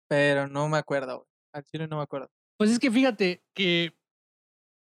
Pero 0.09 0.47
no 0.47 0.69
me 0.69 0.77
acuerdo, 0.77 1.17
güey. 1.17 1.27
Al 1.53 1.63
chile 1.65 1.87
no 1.87 1.97
me 1.97 2.03
acuerdo. 2.03 2.29
Pues 2.57 2.71
es 2.71 2.79
que 2.79 2.89
fíjate 2.91 3.43
que, 3.55 3.93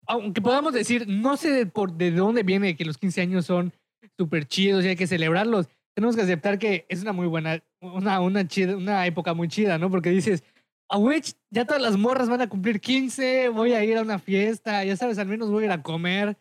aunque 0.06 0.40
podamos 0.40 0.72
decir, 0.74 1.06
no 1.08 1.36
sé 1.36 1.50
de, 1.50 1.66
por, 1.66 1.92
de 1.92 2.10
dónde 2.12 2.42
viene 2.44 2.76
que 2.76 2.84
los 2.84 2.98
15 2.98 3.20
años 3.22 3.46
son 3.46 3.72
súper 4.18 4.46
chidos 4.46 4.84
y 4.84 4.88
hay 4.88 4.96
que 4.96 5.06
celebrarlos, 5.06 5.68
tenemos 5.94 6.16
que 6.16 6.22
aceptar 6.22 6.58
que 6.58 6.87
es 6.88 7.02
una 7.02 7.12
muy 7.12 7.26
buena, 7.26 7.62
una, 7.80 8.20
una, 8.20 8.46
chida, 8.46 8.76
una 8.76 9.06
época 9.06 9.34
muy 9.34 9.49
chida, 9.49 9.78
¿no? 9.78 9.90
Porque 9.90 10.11
dices, 10.11 10.42
ah, 10.88 10.99
güey, 10.99 11.22
ya 11.50 11.64
todas 11.66 11.82
las 11.82 11.96
morras 11.96 12.28
van 12.28 12.40
a 12.40 12.49
cumplir 12.49 12.80
15, 12.80 13.50
voy 13.50 13.72
a 13.72 13.84
ir 13.84 13.99
a 13.99 14.02
una 14.02 14.18
fiesta, 14.18 14.84
ya 14.84 14.96
sabes, 14.96 15.18
al 15.18 15.28
menos 15.28 15.50
voy 15.50 15.64
a 15.64 15.66
ir 15.66 15.72
a 15.72 15.82
comer. 15.82 16.37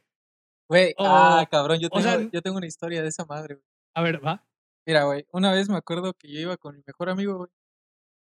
Güey, 0.70 0.94
ah, 1.00 1.46
cabrón, 1.52 1.80
yo 1.80 1.88
o 1.92 1.98
tengo, 1.98 2.04
sea, 2.04 2.30
yo 2.32 2.42
tengo 2.42 2.58
una 2.58 2.68
historia 2.68 3.02
de 3.02 3.10
esa 3.10 3.26
madre, 3.26 3.56
güey. 3.56 3.66
A 3.94 4.02
ver, 4.02 4.26
¿va? 4.26 4.46
Mira, 4.88 5.04
güey, 5.04 5.26
una 5.32 5.52
vez 5.52 5.70
me 5.70 5.76
acuerdo 5.76 6.14
que 6.14 6.32
yo 6.32 6.40
iba 6.40 6.58
con 6.58 6.76
mi 6.76 6.84
mejor 6.88 7.10
amigo, 7.10 7.38
güey. 7.38 7.50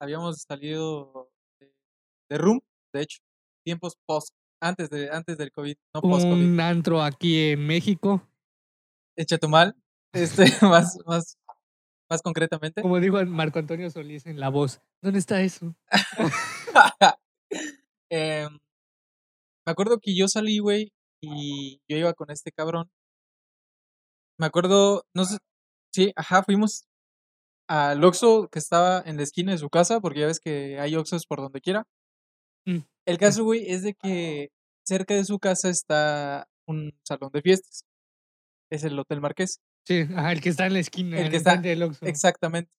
Habíamos 0.00 0.42
salido 0.42 1.30
de, 1.60 1.72
de 2.30 2.38
room, 2.38 2.60
de 2.94 3.02
hecho, 3.02 3.18
tiempos 3.64 3.96
post, 4.06 4.32
antes 4.62 4.88
de, 4.90 5.10
antes 5.10 5.36
del 5.36 5.52
COVID, 5.52 5.76
no 5.94 6.00
post-COVID. 6.00 6.32
Un 6.32 6.60
antro 6.60 7.02
aquí 7.02 7.50
en 7.50 7.66
México, 7.66 8.22
En 9.16 9.26
Chetumal, 9.26 9.76
este, 10.12 10.44
más, 10.62 10.98
más, 11.06 11.36
más 12.10 12.22
concretamente. 12.22 12.82
como 12.82 13.00
dijo 13.00 13.24
Marco 13.26 13.58
Antonio 13.58 13.90
Solís 13.90 14.26
en 14.26 14.40
La 14.40 14.48
Voz. 14.48 14.80
¿Dónde 15.02 15.18
está 15.18 15.40
eso? 15.42 15.74
Em, 18.10 18.58
me 19.66 19.72
acuerdo 19.72 19.98
que 20.00 20.16
yo 20.16 20.28
salí, 20.28 20.60
güey, 20.60 20.92
y 21.22 21.80
yo 21.88 21.98
iba 21.98 22.14
con 22.14 22.30
este 22.30 22.52
cabrón. 22.52 22.90
Me 24.38 24.46
acuerdo, 24.46 25.04
no 25.14 25.24
sé, 25.24 25.38
sí, 25.92 26.12
ajá, 26.16 26.42
fuimos 26.42 26.84
al 27.68 28.02
Oxxo 28.04 28.48
que 28.50 28.58
estaba 28.58 29.02
en 29.04 29.16
la 29.16 29.24
esquina 29.24 29.52
de 29.52 29.58
su 29.58 29.68
casa, 29.68 30.00
porque 30.00 30.20
ya 30.20 30.26
ves 30.26 30.40
que 30.40 30.78
hay 30.80 30.96
Oxxos 30.96 31.26
por 31.26 31.40
donde 31.40 31.60
quiera. 31.60 31.84
Mm, 32.66 32.78
El 33.06 33.18
caso, 33.18 33.44
güey, 33.44 33.70
es 33.70 33.82
de 33.82 33.94
que 33.94 34.50
cerca 34.86 35.14
de 35.14 35.24
su 35.24 35.38
casa 35.38 35.68
está 35.70 36.46
un 36.66 36.92
salón 37.04 37.30
de 37.32 37.42
fiestas. 37.42 37.84
Es 38.70 38.84
el 38.84 38.98
Hotel 38.98 39.20
Marqués. 39.20 39.60
Sí, 39.88 40.00
ajá, 40.14 40.32
el 40.32 40.40
que 40.42 40.50
está 40.50 40.66
en 40.66 40.74
la 40.74 40.80
esquina, 40.80 41.18
El 41.18 41.30
que 41.30 41.36
está- 41.38 41.56
del 41.56 41.82
Oxxo. 41.82 42.04
Exactamente. 42.04 42.70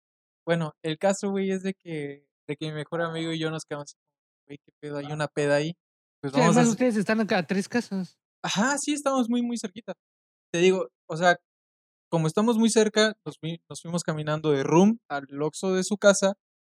Bueno, 0.46 0.74
el 0.84 1.00
caso, 1.00 1.32
güey, 1.32 1.50
es 1.50 1.63
de 1.63 1.74
que, 1.74 2.28
de 2.48 2.56
que 2.56 2.68
mi 2.68 2.74
mejor 2.74 3.01
amigo 3.01 3.32
y 3.32 3.39
yo 3.39 3.50
nos 3.50 3.66
quedamos, 3.66 3.96
güey, 4.48 4.60
qué 4.60 4.72
pedo, 4.80 4.98
hay 4.98 5.08
una 5.08 5.28
peda 5.28 5.56
ahí. 5.56 5.74
Pues 6.22 6.34
Sí, 6.34 6.39
vamos 6.39 6.56
a 6.56 6.60
además 6.60 6.72
ustedes 6.74 6.96
están 6.98 7.20
acá 7.20 7.39
a 7.39 7.48
tres 7.48 7.68
casas. 7.68 8.20
Ajá, 8.44 8.78
sí, 8.78 8.94
estamos 8.94 9.28
muy, 9.28 9.42
muy 9.42 9.58
cerquita. 9.58 9.94
Te 10.54 10.60
digo, 10.60 10.89
o 11.10 11.18
sea, 11.18 11.38
como 12.12 12.28
estamos 12.28 12.58
muy 12.58 12.70
cerca, 12.70 13.13
nos, 13.25 13.38
fui- 13.39 13.60
nos 13.70 13.82
fuimos 13.82 14.04
caminando 14.04 14.51
de 14.51 14.63
room 14.63 15.00
al 15.10 15.25
Oxxo 15.42 15.74
de 15.74 15.84
su 15.84 15.98
casa 15.98 16.34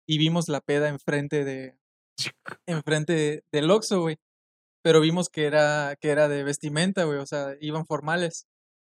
y 0.08 0.18
vimos 0.18 0.48
la 0.48 0.60
peda 0.60 0.88
enfrente 0.88 1.44
de, 1.44 1.76
enfrente 2.66 3.12
de- 3.12 3.44
del 3.52 3.70
Oxxo, 3.70 4.00
güey. 4.02 4.16
Pero 4.82 5.00
vimos 5.00 5.28
que 5.28 5.44
era, 5.44 5.94
que 6.00 6.08
era 6.10 6.28
de 6.28 6.42
vestimenta, 6.44 7.04
güey, 7.04 7.18
o 7.18 7.26
sea, 7.26 7.54
iban 7.60 7.84
formales. 7.84 8.46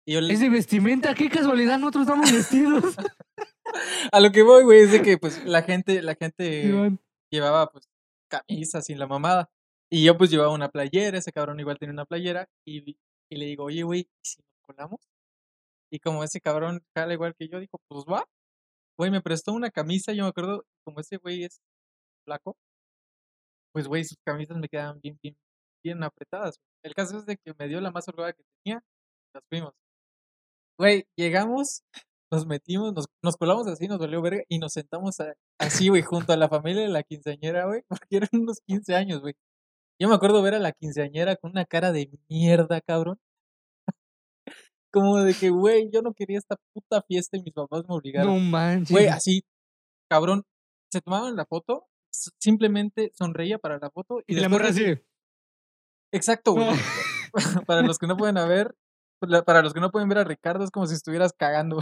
Y 0.07 0.13
yo 0.13 0.21
le- 0.21 0.33
Es 0.33 0.39
de 0.39 0.49
vestimenta, 0.49 1.13
qué 1.15 1.29
casualidad, 1.29 1.77
nosotros 1.79 2.03
estamos 2.07 2.31
vestidos. 2.31 2.95
a 4.11 4.19
lo 4.19 4.31
que 4.31 4.41
voy, 4.41 4.63
güey, 4.63 4.79
es 4.81 4.91
de 4.91 5.01
que 5.01 5.17
pues 5.17 5.43
la 5.45 5.61
gente, 5.63 6.01
la 6.01 6.15
gente 6.15 6.65
Iván. 6.67 6.99
llevaba 7.29 7.69
pues 7.71 7.89
camisas 8.29 8.85
sin 8.85 8.99
la 8.99 9.07
mamada. 9.07 9.49
Y 9.91 10.03
yo 10.05 10.17
pues 10.17 10.29
llevaba 10.31 10.53
una 10.53 10.69
playera, 10.69 11.17
ese 11.17 11.31
cabrón 11.31 11.59
igual 11.59 11.77
tenía 11.77 11.93
una 11.93 12.05
playera. 12.05 12.47
Y, 12.65 12.97
y 13.29 13.35
le 13.37 13.45
digo, 13.45 13.65
oye, 13.65 13.83
güey, 13.83 14.01
¿y 14.01 14.09
si 14.25 14.41
nos 14.41 14.61
colamos? 14.65 15.09
Y 15.91 15.99
como 15.99 16.23
ese 16.23 16.39
cabrón 16.41 16.81
jala 16.95 17.13
igual 17.13 17.35
que 17.37 17.47
yo, 17.49 17.59
dijo, 17.59 17.79
pues 17.89 18.05
va. 18.05 18.25
Güey, 18.97 19.11
me 19.11 19.21
prestó 19.21 19.53
una 19.53 19.69
camisa, 19.71 20.11
yo 20.13 20.23
me 20.23 20.29
acuerdo, 20.29 20.65
como 20.85 20.99
ese 21.01 21.17
güey 21.17 21.43
es 21.43 21.59
flaco, 22.25 22.57
pues 23.73 23.87
güey, 23.87 24.03
sus 24.03 24.17
camisas 24.25 24.57
me 24.57 24.67
quedaban 24.67 24.99
bien, 25.01 25.19
bien, 25.21 25.35
bien 25.83 26.03
apretadas. 26.03 26.55
El 26.83 26.95
caso 26.95 27.17
es 27.17 27.25
de 27.25 27.37
que 27.37 27.53
me 27.59 27.67
dio 27.67 27.79
la 27.79 27.91
más 27.91 28.07
holgada 28.07 28.33
que 28.33 28.43
tenía, 28.63 28.81
nos 29.35 29.43
fuimos. 29.49 29.73
Güey, 30.79 31.05
llegamos, 31.17 31.81
nos 32.31 32.45
metimos, 32.45 32.93
nos, 32.93 33.05
nos 33.23 33.35
colamos 33.37 33.67
así, 33.67 33.87
nos 33.87 33.99
valió 33.99 34.21
verga, 34.21 34.43
y 34.47 34.59
nos 34.59 34.73
sentamos 34.73 35.19
a- 35.19 35.33
así, 35.59 35.87
güey, 35.89 36.01
junto 36.03 36.33
a 36.33 36.37
la 36.37 36.49
familia 36.49 36.83
de 36.83 36.89
la 36.89 37.03
quinceañera, 37.03 37.65
güey, 37.65 37.81
porque 38.09 38.17
eran 38.17 38.29
unos 38.33 38.59
15 38.65 38.95
años, 38.95 39.21
güey. 39.21 39.33
Yo 39.99 40.07
me 40.07 40.15
acuerdo 40.15 40.41
ver 40.43 40.53
a 40.53 40.59
la 40.59 40.71
quinceañera 40.73 41.35
con 41.37 41.51
una 41.51 41.65
cara 41.65 41.91
de 41.91 42.11
mierda, 42.29 42.81
cabrón. 42.81 43.17
Como 44.93 45.17
de 45.23 45.33
que, 45.33 45.49
güey, 45.49 45.89
yo 45.91 46.01
no 46.01 46.13
quería 46.13 46.37
esta 46.37 46.55
puta 46.73 47.01
fiesta 47.01 47.37
y 47.37 47.41
mis 47.43 47.53
papás 47.53 47.83
me 47.87 47.95
obligaron. 47.95 48.33
No 48.35 48.39
manches. 48.39 48.91
Güey, 48.91 49.07
así, 49.07 49.43
cabrón, 50.09 50.43
se 50.91 51.01
tomaban 51.01 51.35
la 51.35 51.45
foto, 51.45 51.87
simplemente 52.39 53.11
sonreía 53.13 53.57
para 53.57 53.79
la 53.79 53.89
foto 53.89 54.21
y, 54.27 54.35
y 54.37 54.39
la 54.39 54.49
morra 54.49 54.69
así. 54.69 54.95
Exacto, 56.13 56.53
güey. 56.53 56.67
para 57.67 57.81
los 57.81 57.97
que 57.97 58.07
no 58.07 58.15
pueden 58.15 58.35
ver, 58.35 58.75
para 59.45 59.61
los 59.61 59.73
que 59.73 59.79
no 59.79 59.91
pueden 59.91 60.09
ver 60.09 60.19
a 60.19 60.23
Ricardo 60.23 60.63
es 60.63 60.71
como 60.71 60.87
si 60.87 60.95
estuvieras 60.95 61.33
cagando. 61.33 61.79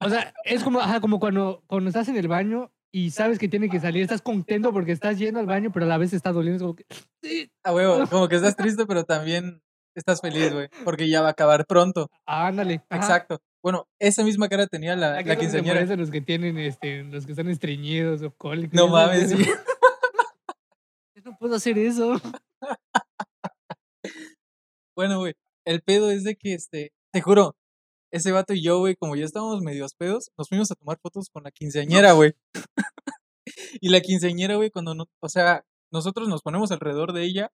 O 0.00 0.08
sea, 0.08 0.32
es 0.44 0.62
como, 0.62 0.80
ajá, 0.80 1.00
como 1.00 1.18
cuando, 1.20 1.62
cuando 1.66 1.88
estás 1.88 2.08
en 2.08 2.16
el 2.16 2.28
baño 2.28 2.70
y 2.92 3.10
sabes 3.10 3.38
que 3.38 3.48
tiene 3.48 3.68
que 3.68 3.80
salir, 3.80 4.02
estás 4.02 4.22
contento 4.22 4.72
porque 4.72 4.92
estás 4.92 5.18
yendo 5.18 5.40
al 5.40 5.46
baño, 5.46 5.70
pero 5.72 5.84
a 5.84 5.88
la 5.88 5.98
vez 5.98 6.12
estás 6.12 6.34
doliendo. 6.34 6.56
Es 6.56 6.62
como 6.62 6.76
que, 6.76 6.86
sí, 7.22 7.50
A 7.64 7.74
huevo, 7.74 7.98
como 8.10 8.28
que 8.28 8.36
estás 8.36 8.56
triste, 8.56 8.86
pero 8.86 9.04
también 9.04 9.60
estás 9.94 10.20
feliz, 10.20 10.52
güey, 10.52 10.68
porque 10.84 11.08
ya 11.08 11.20
va 11.20 11.28
a 11.28 11.32
acabar 11.32 11.66
pronto. 11.66 12.10
ándale. 12.26 12.82
ajá. 12.88 13.02
Exacto. 13.02 13.40
Bueno, 13.60 13.88
esa 13.98 14.22
misma 14.22 14.48
cara 14.48 14.68
tenía 14.68 14.94
la, 14.94 15.18
Aquí 15.18 15.28
la 15.28 15.34
es 15.34 15.40
quinceañera. 15.40 15.74
parecen 15.74 15.98
los 15.98 16.10
que 16.10 16.20
tienen, 16.20 16.58
este, 16.58 17.02
los 17.02 17.26
que 17.26 17.32
están 17.32 17.48
estreñidos 17.48 18.22
o 18.22 18.30
cólicos. 18.30 18.74
No 18.74 18.88
mames, 18.88 19.30
sí. 19.30 19.36
No 21.24 21.36
puedo 21.36 21.56
hacer 21.56 21.76
eso. 21.76 22.18
Bueno, 24.98 25.20
güey, 25.20 25.34
el 25.64 25.80
pedo 25.80 26.10
es 26.10 26.24
de 26.24 26.34
que, 26.34 26.54
este, 26.54 26.92
te 27.12 27.20
juro, 27.20 27.54
ese 28.10 28.32
vato 28.32 28.52
y 28.52 28.64
yo, 28.64 28.80
güey, 28.80 28.96
como 28.96 29.14
ya 29.14 29.24
estábamos 29.24 29.62
medios 29.62 29.94
pedos, 29.94 30.32
nos 30.36 30.48
fuimos 30.48 30.72
a 30.72 30.74
tomar 30.74 30.98
fotos 31.00 31.30
con 31.30 31.44
la 31.44 31.52
quinceañera, 31.52 32.14
güey. 32.14 32.34
y 33.80 33.90
la 33.90 34.00
quinceañera, 34.00 34.56
güey, 34.56 34.72
cuando, 34.72 34.96
no, 34.96 35.04
o 35.22 35.28
sea, 35.28 35.64
nosotros 35.92 36.26
nos 36.26 36.42
ponemos 36.42 36.72
alrededor 36.72 37.12
de 37.12 37.22
ella 37.22 37.52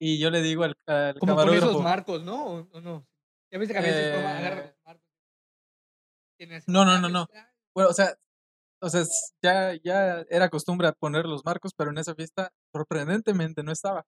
y 0.00 0.18
yo 0.18 0.30
le 0.30 0.40
digo 0.40 0.64
al, 0.64 0.74
al 0.86 1.18
Como 1.18 1.34
camarógrafo. 1.34 1.70
esos 1.72 1.82
marcos, 1.82 2.24
¿no? 2.24 2.66
¿O, 2.72 2.80
no? 2.80 3.06
Ya 3.52 3.58
viste 3.58 3.74
que 3.74 3.78
a 3.78 3.82
veces 3.82 4.14
toma, 4.14 4.38
agarra 4.38 4.60
Eh, 4.62 4.74
los 4.74 4.86
marcos. 4.86 6.64
No, 6.66 6.86
no, 6.86 6.98
no, 6.98 7.10
no. 7.10 7.26
Bueno, 7.74 7.90
o 7.90 7.92
sea, 7.92 8.16
o 8.80 8.88
sea, 8.88 9.04
ya, 9.42 9.74
ya 9.84 10.24
era 10.30 10.48
costumbre 10.48 10.90
poner 10.94 11.26
los 11.26 11.44
marcos, 11.44 11.72
pero 11.76 11.90
en 11.90 11.98
esa 11.98 12.14
fiesta 12.14 12.54
sorprendentemente 12.72 13.62
no 13.62 13.70
estaba. 13.70 14.06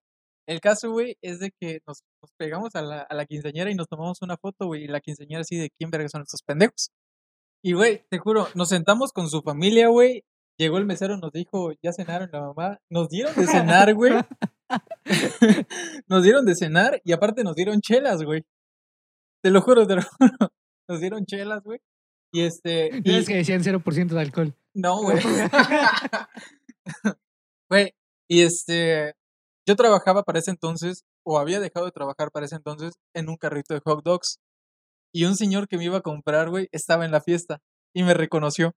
El 0.48 0.60
caso, 0.60 0.90
güey, 0.90 1.16
es 1.22 1.38
de 1.40 1.50
que 1.60 1.80
nos, 1.86 2.00
nos 2.22 2.32
pegamos 2.38 2.74
a 2.74 2.82
la, 2.82 3.02
a 3.02 3.14
la 3.14 3.26
quinceañera 3.26 3.70
y 3.70 3.74
nos 3.74 3.86
tomamos 3.86 4.22
una 4.22 4.36
foto, 4.36 4.66
güey, 4.66 4.84
y 4.84 4.88
la 4.88 5.00
quinceañera 5.00 5.42
así 5.42 5.56
de 5.56 5.70
quién 5.78 5.90
verga 5.90 6.08
son 6.08 6.22
estos 6.22 6.42
pendejos. 6.42 6.90
Y, 7.62 7.74
güey, 7.74 8.04
te 8.08 8.18
juro, 8.18 8.48
nos 8.54 8.70
sentamos 8.70 9.12
con 9.12 9.28
su 9.28 9.42
familia, 9.42 9.88
güey. 9.88 10.22
Llegó 10.58 10.78
el 10.78 10.86
mesero, 10.86 11.18
nos 11.18 11.32
dijo, 11.32 11.72
ya 11.82 11.92
cenaron 11.92 12.30
la 12.32 12.40
mamá. 12.40 12.78
Nos 12.90 13.08
dieron 13.08 13.34
de 13.34 13.46
cenar, 13.46 13.94
güey. 13.94 14.12
nos 16.08 16.22
dieron 16.22 16.44
de 16.46 16.54
cenar 16.54 17.00
y 17.04 17.12
aparte 17.12 17.44
nos 17.44 17.54
dieron 17.54 17.80
chelas, 17.80 18.22
güey. 18.22 18.44
Te 19.42 19.50
lo 19.50 19.60
juro, 19.60 19.86
te 19.86 19.96
lo 19.96 20.02
juro. 20.02 20.30
Nos 20.88 21.00
dieron 21.00 21.26
chelas, 21.26 21.62
güey. 21.62 21.80
Y 22.32 22.42
este. 22.44 22.88
Y- 22.92 23.00
ves 23.02 23.28
que 23.28 23.36
decían 23.36 23.62
0% 23.62 24.08
de 24.08 24.20
alcohol. 24.20 24.54
no, 24.74 25.02
güey. 25.02 25.18
Güey, 27.70 27.92
y 28.28 28.42
este, 28.42 29.14
yo 29.68 29.76
trabajaba 29.76 30.22
para 30.22 30.38
ese 30.38 30.50
entonces, 30.50 31.04
o 31.24 31.38
había 31.38 31.60
dejado 31.60 31.84
de 31.84 31.92
trabajar 31.92 32.30
para 32.30 32.46
ese 32.46 32.56
entonces, 32.56 32.94
en 33.14 33.28
un 33.28 33.36
carrito 33.36 33.74
de 33.74 33.80
hot 33.80 34.02
dogs. 34.02 34.40
Y 35.12 35.26
un 35.26 35.36
señor 35.36 35.68
que 35.68 35.76
me 35.76 35.84
iba 35.84 35.98
a 35.98 36.02
comprar, 36.02 36.48
güey, 36.48 36.68
estaba 36.72 37.04
en 37.04 37.10
la 37.10 37.20
fiesta 37.20 37.60
y 37.94 38.02
me 38.02 38.14
reconoció. 38.14 38.74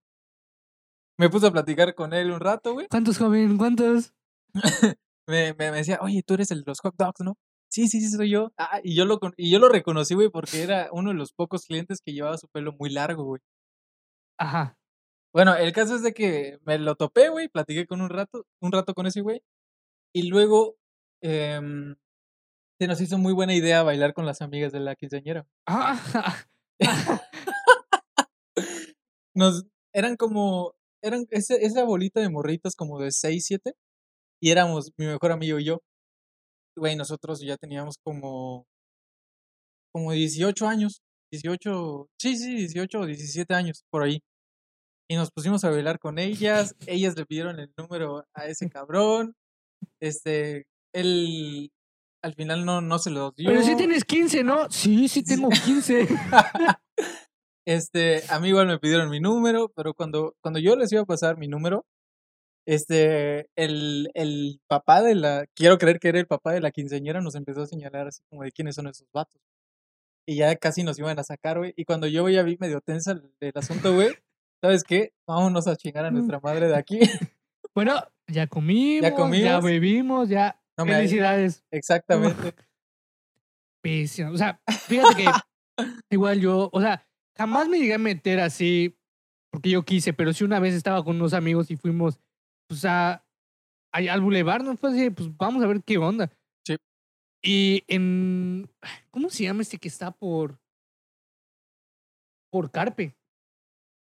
Me 1.18 1.30
puse 1.30 1.48
a 1.48 1.52
platicar 1.52 1.96
con 1.96 2.14
él 2.14 2.32
un 2.32 2.42
rato, 2.42 2.74
güey. 2.74 2.88
¿Cuántos, 2.90 3.18
joven? 3.18 3.58
¿Cuántos? 3.58 4.14
me, 5.28 5.54
me, 5.54 5.72
me 5.72 5.78
decía, 5.78 6.00
oye, 6.02 6.24
tú 6.26 6.34
eres 6.34 6.52
el 6.52 6.60
de 6.60 6.66
los 6.68 6.80
hot 6.82 6.96
dogs, 6.98 7.22
¿no? 7.22 7.38
Sí, 7.70 7.88
sí, 7.88 8.02
sí, 8.02 8.10
soy 8.10 8.30
yo. 8.30 8.52
Ah, 8.58 8.82
y 8.84 8.94
yo 8.96 9.06
lo, 9.06 9.18
y 9.38 9.50
yo 9.50 9.60
lo 9.60 9.70
reconocí, 9.70 10.14
güey, 10.14 10.30
porque 10.30 10.62
era 10.62 10.90
uno 10.92 11.12
de 11.12 11.16
los 11.16 11.32
pocos 11.32 11.66
clientes 11.66 12.02
que 12.04 12.12
llevaba 12.12 12.38
su 12.38 12.50
pelo 12.50 12.74
muy 12.78 12.90
largo, 12.90 13.24
güey. 13.24 13.42
Ajá. 14.38 14.78
Bueno, 15.34 15.56
el 15.56 15.72
caso 15.72 15.96
es 15.96 16.04
de 16.04 16.14
que 16.14 16.60
me 16.66 16.78
lo 16.78 16.96
topé, 16.96 17.30
güey, 17.30 17.48
platiqué 17.48 17.88
con 17.88 18.02
un 18.02 18.10
rato, 18.10 18.46
un 18.60 18.74
rato 18.74 18.94
con 18.94 19.06
ese 19.08 19.22
güey, 19.22 19.42
y 20.14 20.24
luego 20.24 20.76
em, 21.22 21.96
se 22.80 22.88
nos 22.88 23.02
hizo 23.02 23.18
muy 23.18 23.34
buena 23.34 23.54
idea 23.56 23.84
bailar 23.84 24.14
con 24.14 24.26
las 24.26 24.42
amigas 24.42 24.72
de 24.74 24.80
la 24.82 24.96
quinceañera. 24.96 25.46
Ah, 25.68 26.00
Nos, 29.36 29.66
eran 29.94 30.16
como, 30.18 30.74
eran 31.04 31.26
ese- 31.32 31.66
esa 31.66 31.84
bolita 31.84 32.20
de 32.22 32.30
morritas 32.30 32.76
como 32.76 33.00
de 33.00 33.12
6, 33.12 33.46
7, 33.46 33.74
y 34.42 34.52
éramos 34.52 34.92
mi 34.98 35.06
mejor 35.08 35.32
amigo 35.32 35.60
y 35.60 35.66
yo. 35.66 35.80
Güey, 36.78 36.96
nosotros 36.96 37.42
ya 37.42 37.58
teníamos 37.58 37.96
como, 38.04 38.66
como 39.94 40.12
18 40.14 40.68
años, 40.68 41.02
18, 41.32 42.08
sí, 42.20 42.36
sí, 42.38 42.56
18 42.56 43.02
o 43.02 43.06
17 43.06 43.54
años, 43.54 43.84
por 43.92 44.04
ahí. 44.04 44.20
Y 45.10 45.16
nos 45.16 45.32
pusimos 45.32 45.64
a 45.66 45.70
bailar 45.72 46.00
con 46.00 46.20
ellas, 46.20 46.76
ellas 46.88 47.16
le 47.18 47.26
pidieron 47.26 47.60
el 47.60 47.74
número 47.78 48.26
a 48.34 48.48
ese 48.48 48.70
cabrón, 48.70 49.34
este, 50.02 50.66
él 50.94 51.72
al 52.24 52.36
final 52.36 52.66
no, 52.66 52.82
no 52.82 53.00
se 53.00 53.10
los 53.10 53.36
dio. 53.36 53.50
Pero 53.50 53.64
sí 53.64 53.76
tienes 53.76 54.06
15, 54.06 54.44
¿no? 54.44 54.70
Sí, 54.70 55.08
sí 55.08 55.24
tengo 55.24 55.50
15. 55.50 56.08
Este, 57.64 58.24
a 58.30 58.40
mí 58.40 58.50
igual 58.50 58.66
me 58.66 58.80
pidieron 58.80 59.10
mi 59.12 59.20
número, 59.20 59.72
pero 59.76 59.94
cuando, 59.94 60.36
cuando 60.42 60.60
yo 60.60 60.76
les 60.76 60.92
iba 60.92 61.04
a 61.04 61.06
pasar 61.06 61.38
mi 61.38 61.48
número, 61.48 61.86
este, 62.66 63.50
el, 63.56 64.10
el 64.16 64.60
papá 64.68 65.04
de 65.04 65.14
la, 65.14 65.46
quiero 65.56 65.78
creer 65.78 66.00
que 66.00 66.10
era 66.10 66.20
el 66.20 66.26
papá 66.26 66.54
de 66.54 66.60
la 66.60 66.72
quinceañera, 66.72 67.22
nos 67.22 67.36
empezó 67.36 67.62
a 67.62 67.68
señalar 67.68 68.08
así 68.08 68.24
como 68.30 68.44
de 68.44 68.52
quiénes 68.52 68.76
son 68.76 68.88
esos 68.88 69.08
vatos. 69.14 69.40
Y 70.28 70.38
ya 70.38 70.56
casi 70.56 70.84
nos 70.84 70.98
iban 70.98 71.20
a 71.20 71.24
sacar, 71.24 71.60
güey. 71.60 71.74
Y 71.76 71.86
cuando 71.86 72.08
yo 72.08 72.28
ya 72.30 72.42
vi 72.42 72.58
medio 72.60 72.82
tensa 72.82 73.12
el, 73.12 73.32
el 73.40 73.52
asunto, 73.56 73.94
güey, 73.94 74.10
¿sabes 74.60 74.84
qué? 74.84 75.14
Vámonos 75.28 75.68
a 75.68 75.76
chingar 75.76 76.06
a 76.06 76.12
nuestra 76.12 76.40
madre 76.40 76.68
de 76.68 76.76
aquí. 76.76 77.00
Bueno, 77.74 77.96
ya 78.28 78.48
comimos, 78.48 79.02
ya, 79.10 79.16
comimos. 79.16 79.64
bebimos, 79.64 80.28
ya. 80.30 80.61
No 80.78 80.86
me- 80.86 80.94
Felicidades. 80.94 81.64
Exactamente. 81.72 82.54
Pésimo. 83.84 84.32
O 84.32 84.38
sea, 84.38 84.62
fíjate 84.88 85.16
que 85.16 85.26
igual 86.12 86.40
yo, 86.40 86.70
o 86.72 86.82
sea, 86.82 87.06
jamás 87.38 87.68
me 87.68 87.80
llegué 87.80 87.96
a 87.96 88.00
meter 88.00 88.40
así 88.40 88.96
porque 89.52 89.70
yo 89.72 89.84
quise, 89.84 90.14
pero 90.14 90.32
sí 90.34 90.44
una 90.44 90.60
vez 90.60 90.74
estaba 90.74 91.04
con 91.04 91.16
unos 91.18 91.34
amigos 91.34 91.72
y 91.72 91.76
fuimos, 91.78 92.20
pues, 92.68 92.86
a, 92.86 93.14
a- 93.14 93.24
al 93.92 94.22
bulevar, 94.22 94.64
¿no? 94.64 94.78
Fue 94.78 94.92
así, 94.92 95.10
pues, 95.10 95.36
vamos 95.38 95.64
a 95.64 95.68
ver 95.68 95.84
qué 95.84 95.98
onda. 95.98 96.30
Sí. 96.66 96.78
Y 97.44 97.84
en, 97.88 98.70
¿cómo 99.10 99.30
se 99.30 99.44
llama 99.44 99.64
este 99.64 99.78
que 99.78 99.88
está 99.88 100.12
por, 100.12 100.60
por 102.52 102.72
Carpe? 102.72 103.16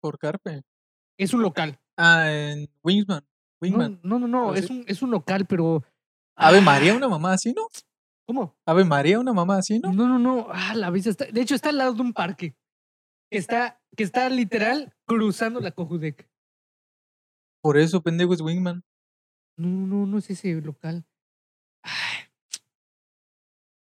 Por 0.00 0.19
Carpe. 0.19 0.62
Es 1.19 1.33
un 1.35 1.43
local. 1.43 1.79
Ah, 1.97 2.31
en 2.33 2.69
Wingsman. 2.83 3.23
No, 3.23 3.29
Wingman. 3.61 4.00
no, 4.03 4.19
no, 4.19 4.29
no, 4.29 4.47
¿O 4.49 4.55
es 4.55 4.67
sí? 4.67 4.73
un, 4.73 4.85
es 4.87 5.03
un 5.03 5.11
local, 5.11 5.47
pero... 5.47 5.83
Ave 6.40 6.59
Ah, 6.59 6.62
María, 6.62 6.94
una 6.94 7.09
mamá 7.09 7.35
así, 7.35 7.52
¿no? 7.52 7.68
¿Cómo? 8.26 8.56
Ave 8.64 8.85
María, 8.85 9.18
una 9.20 9.35
mamá 9.35 9.59
así, 9.59 9.78
¿no? 9.78 9.92
No, 9.92 10.09
no, 10.09 10.18
no. 10.18 10.47
Ah, 10.50 10.75
la 10.75 10.90
vista 10.90 11.11
está. 11.11 11.26
De 11.26 11.40
hecho, 11.40 11.54
está 11.54 11.68
al 11.68 11.76
lado 11.78 11.92
de 11.92 12.00
un 12.00 12.14
parque. 12.14 12.54
Que 13.30 13.38
está, 13.38 13.80
que 13.97 14.02
está 14.02 14.28
literal 14.30 14.94
cruzando 15.06 15.61
la 15.61 15.73
Cojudec. 15.73 16.28
Por 17.62 17.76
eso, 17.76 18.02
pendejo, 18.02 18.32
es 18.32 18.40
Wingman. 18.40 18.82
No, 19.59 19.68
no, 19.68 20.06
no 20.06 20.18
es 20.18 20.30
ese 20.30 20.54
local. 20.62 21.04
Ay. 21.82 22.25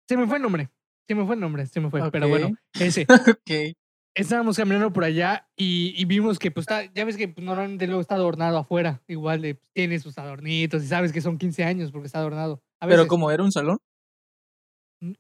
Se 0.09 0.17
me 0.17 0.27
fue 0.27 0.37
el 0.37 0.43
nombre. 0.43 0.71
Se 1.07 1.15
me 1.15 1.27
fue 1.27 1.35
el 1.35 1.41
nombre, 1.41 1.67
se 1.67 1.81
me 1.81 1.91
fue. 1.91 2.11
Pero 2.11 2.29
bueno, 2.29 2.57
ese. 2.73 3.07
ok. 3.31 3.77
Estábamos 4.17 4.57
caminando 4.57 4.91
por 4.95 5.05
allá 5.05 5.47
y, 5.57 5.93
y 5.95 6.07
vimos 6.07 6.39
que, 6.39 6.51
pues, 6.51 6.65
está, 6.65 6.91
ya 6.95 7.05
ves 7.05 7.19
que 7.19 7.29
pues, 7.29 7.45
normalmente 7.45 7.87
luego 7.87 8.01
está 8.01 8.15
adornado 8.15 8.57
afuera. 8.57 9.03
Igual 9.09 9.43
de, 9.43 9.57
pues, 9.57 9.71
tiene 9.73 9.99
sus 9.99 10.17
adornitos 10.17 10.83
y 10.83 10.87
sabes 10.87 11.13
que 11.13 11.21
son 11.21 11.37
15 11.37 11.65
años 11.65 11.93
porque 11.93 12.07
está 12.07 12.21
adornado. 12.21 12.63
A 12.81 12.87
Pero 12.87 13.07
como 13.09 13.31
era 13.31 13.43
un 13.43 13.53
salón, 13.53 13.79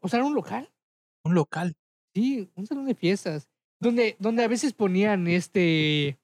O 0.01 0.09
sea, 0.09 0.21
era 0.21 0.27
un 0.27 0.35
local. 0.35 0.73
un 1.25 1.35
local. 1.35 1.77
Sí, 2.15 2.51
un 2.55 2.67
salón 2.67 2.87
de 2.87 2.95
fiestas. 2.95 3.51
Donde, 3.79 4.17
donde 4.19 4.43
a 4.43 4.49
veces 4.49 4.73
ponían 4.73 5.27
este, 5.27 6.19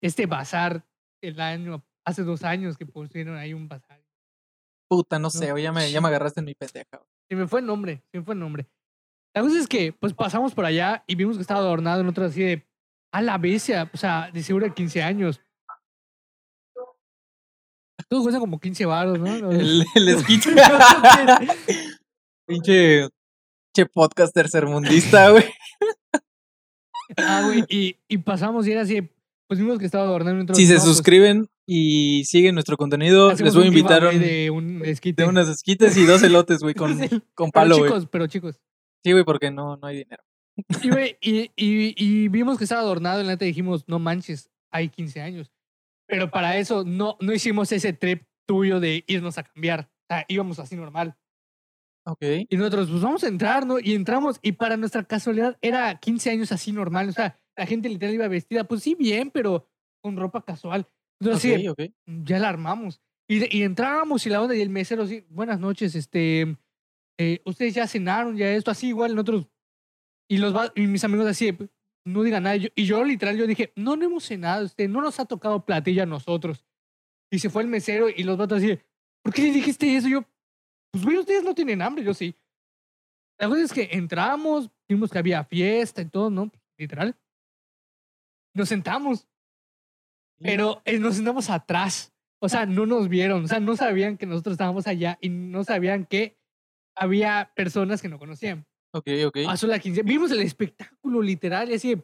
este 0.00 0.26
bazar 0.26 0.84
el 1.22 1.40
año, 1.40 1.84
hace 2.04 2.24
dos 2.24 2.42
años 2.42 2.76
que 2.76 2.86
pusieron 2.86 3.36
ahí 3.36 3.54
un 3.54 3.68
bazar. 3.68 4.02
Puta, 4.88 5.20
no 5.20 5.30
sé, 5.30 5.52
güey, 5.52 5.62
ya 5.62 5.70
me, 5.70 5.88
ya 5.92 6.00
me 6.02 6.08
agarraste 6.08 6.40
en 6.40 6.46
mi 6.46 6.54
pendeja. 6.56 7.00
Se 7.28 7.36
me 7.36 7.46
fue 7.46 7.60
el 7.60 7.66
nombre, 7.66 8.02
se 8.10 8.18
me 8.18 8.24
fue 8.24 8.34
el 8.34 8.40
nombre. 8.40 8.66
La 9.34 9.42
cosa 9.42 9.58
es 9.58 9.68
que, 9.68 9.92
pues 9.92 10.12
pasamos 10.14 10.54
por 10.54 10.64
allá 10.64 11.04
y 11.06 11.14
vimos 11.14 11.36
que 11.36 11.42
estaba 11.42 11.60
adornado 11.60 12.00
en 12.00 12.08
otro 12.08 12.24
así 12.24 12.42
de, 12.42 12.66
a 13.12 13.22
la 13.22 13.38
bestia, 13.38 13.88
o 13.92 13.96
sea, 13.96 14.30
de 14.32 14.42
seguro 14.42 14.66
de 14.66 14.74
15 14.74 15.02
años. 15.02 15.40
Todo 18.08 18.22
cuesta 18.22 18.40
como 18.40 18.58
15 18.58 18.86
baros, 18.86 19.18
¿no? 19.20 19.26
El, 19.52 19.84
el 19.94 20.24
pinche, 20.26 20.50
pinche 22.46 23.08
podcast 23.92 24.34
tercermundista, 24.34 25.30
güey. 25.30 25.44
Ah, 27.16 27.42
güey, 27.46 27.64
y, 27.68 27.96
y 28.08 28.18
pasamos 28.18 28.66
y 28.66 28.72
era 28.72 28.82
así, 28.82 29.00
pues 29.48 29.60
vimos 29.60 29.78
que 29.78 29.84
estaba 29.86 30.04
adornado 30.04 30.36
en 30.36 30.42
otro 30.42 30.54
Si 30.54 30.66
se 30.66 30.74
pues, 30.74 30.84
suscriben 30.84 31.48
y 31.68 32.24
siguen 32.24 32.54
nuestro 32.54 32.76
contenido, 32.76 33.32
les 33.32 33.54
voy 33.54 33.64
a 33.64 33.68
invitar 33.68 34.04
un- 34.06 34.18
de 34.18 34.50
un 34.50 34.84
esquite. 34.84 35.22
de 35.22 35.28
unas 35.28 35.48
esquites 35.48 35.96
y 35.96 36.04
dos 36.04 36.22
elotes, 36.22 36.60
güey, 36.60 36.74
con, 36.74 36.98
con 37.34 37.50
palo, 37.52 37.78
güey. 37.78 37.90
chicos, 37.90 38.08
pero 38.10 38.26
chicos. 38.26 38.60
Sí, 39.04 39.12
güey, 39.12 39.24
porque 39.24 39.50
no, 39.50 39.76
no 39.76 39.86
hay 39.86 39.98
dinero. 39.98 40.22
Y, 40.82 40.90
güey, 40.90 41.16
y, 41.20 41.50
y, 41.56 41.94
y 41.96 42.28
vimos 42.28 42.58
que 42.58 42.64
estaba 42.64 42.82
adornado 42.82 43.20
y 43.20 43.24
la 43.24 43.30
neta 43.32 43.44
dijimos, 43.44 43.84
no 43.88 43.98
manches, 43.98 44.50
hay 44.70 44.88
15 44.88 45.20
años. 45.20 45.52
Pero 46.06 46.30
para 46.30 46.56
eso 46.58 46.84
no, 46.84 47.16
no 47.20 47.32
hicimos 47.32 47.70
ese 47.72 47.92
trip 47.92 48.24
tuyo 48.46 48.80
de 48.80 49.04
irnos 49.06 49.38
a 49.38 49.44
cambiar. 49.44 49.90
O 50.10 50.14
sea, 50.14 50.24
íbamos 50.28 50.58
así 50.58 50.76
normal. 50.76 51.16
Ok. 52.04 52.22
Y 52.48 52.56
nosotros, 52.56 52.88
pues 52.90 53.02
vamos 53.02 53.22
a 53.24 53.28
entrar, 53.28 53.66
¿no? 53.66 53.78
Y 53.78 53.94
entramos 53.94 54.38
y 54.42 54.52
para 54.52 54.76
nuestra 54.76 55.04
casualidad 55.04 55.56
era 55.60 55.94
15 56.00 56.30
años 56.30 56.50
así 56.50 56.72
normal. 56.72 57.08
O 57.08 57.12
sea, 57.12 57.38
la 57.56 57.66
gente 57.66 57.88
literal 57.88 58.14
iba 58.14 58.26
vestida, 58.28 58.64
pues 58.64 58.82
sí, 58.82 58.94
bien, 58.94 59.30
pero 59.30 59.68
con 60.02 60.16
ropa 60.16 60.42
casual. 60.44 60.88
Entonces, 61.20 61.42
sí, 61.42 61.68
Ok, 61.68 61.78
ok. 61.78 61.90
ya 62.24 62.38
la 62.38 62.48
armamos. 62.48 63.00
Y, 63.28 63.56
y 63.56 63.62
entrábamos 63.62 64.26
y 64.26 64.30
la 64.30 64.42
onda 64.42 64.56
y 64.56 64.62
el 64.62 64.70
mesero 64.70 65.04
así, 65.04 65.24
buenas 65.28 65.60
noches, 65.60 65.94
este, 65.94 66.56
eh, 67.22 67.42
ustedes 67.44 67.74
ya 67.74 67.86
cenaron, 67.86 68.34
ya 68.34 68.50
esto, 68.50 68.70
así 68.70 68.88
igual 68.88 69.14
nosotros. 69.14 69.46
Y, 70.26 70.38
los 70.38 70.54
y 70.74 70.86
mis 70.86 71.04
amigos 71.04 71.26
así, 71.26 71.54
no 72.06 72.22
digan 72.22 72.44
nada. 72.44 72.56
Y 72.56 72.60
yo, 72.60 72.68
y 72.74 72.86
yo 72.86 73.04
literal, 73.04 73.36
yo 73.36 73.46
dije, 73.46 73.74
no, 73.76 73.94
no 73.94 74.06
hemos 74.06 74.24
cenado, 74.24 74.64
este, 74.64 74.88
no 74.88 75.02
nos 75.02 75.20
ha 75.20 75.26
tocado 75.26 75.66
platillo 75.66 76.02
a 76.02 76.06
nosotros. 76.06 76.64
Y 77.30 77.38
se 77.38 77.50
fue 77.50 77.60
el 77.60 77.68
mesero 77.68 78.08
y 78.08 78.22
los 78.22 78.38
vatos 78.38 78.56
así, 78.62 78.78
¿por 79.22 79.34
qué 79.34 79.42
le 79.42 79.52
dijiste 79.52 79.94
eso? 79.94 80.08
Y 80.08 80.12
yo, 80.12 80.24
pues 80.90 81.04
güey, 81.04 81.18
ustedes 81.18 81.44
no 81.44 81.54
tienen 81.54 81.82
hambre, 81.82 82.02
yo 82.02 82.14
sí. 82.14 82.34
La 83.38 83.48
cosa 83.48 83.64
es 83.64 83.72
que 83.74 83.90
entramos, 83.92 84.70
vimos 84.88 85.10
que 85.10 85.18
había 85.18 85.44
fiesta 85.44 86.00
y 86.00 86.06
todo, 86.06 86.30
¿no? 86.30 86.50
Literal. 86.78 87.14
Nos 88.54 88.70
sentamos, 88.70 89.28
pero 90.38 90.80
eh, 90.86 90.98
nos 90.98 91.16
sentamos 91.16 91.50
atrás. 91.50 92.14
O 92.38 92.48
sea, 92.48 92.64
no 92.64 92.86
nos 92.86 93.10
vieron, 93.10 93.44
o 93.44 93.46
sea, 93.46 93.60
no 93.60 93.76
sabían 93.76 94.16
que 94.16 94.24
nosotros 94.24 94.54
estábamos 94.54 94.86
allá 94.86 95.18
y 95.20 95.28
no 95.28 95.64
sabían 95.64 96.06
que 96.06 96.39
había 97.00 97.50
personas 97.56 98.00
que 98.02 98.08
no 98.08 98.18
conocían. 98.18 98.64
Ok, 98.94 99.08
ok. 99.26 99.38
Pasó 99.46 99.66
la 99.66 99.78
15. 99.78 100.02
Vimos 100.02 100.30
el 100.30 100.40
espectáculo 100.42 101.22
literal 101.22 101.70
y 101.70 101.74
así, 101.74 101.96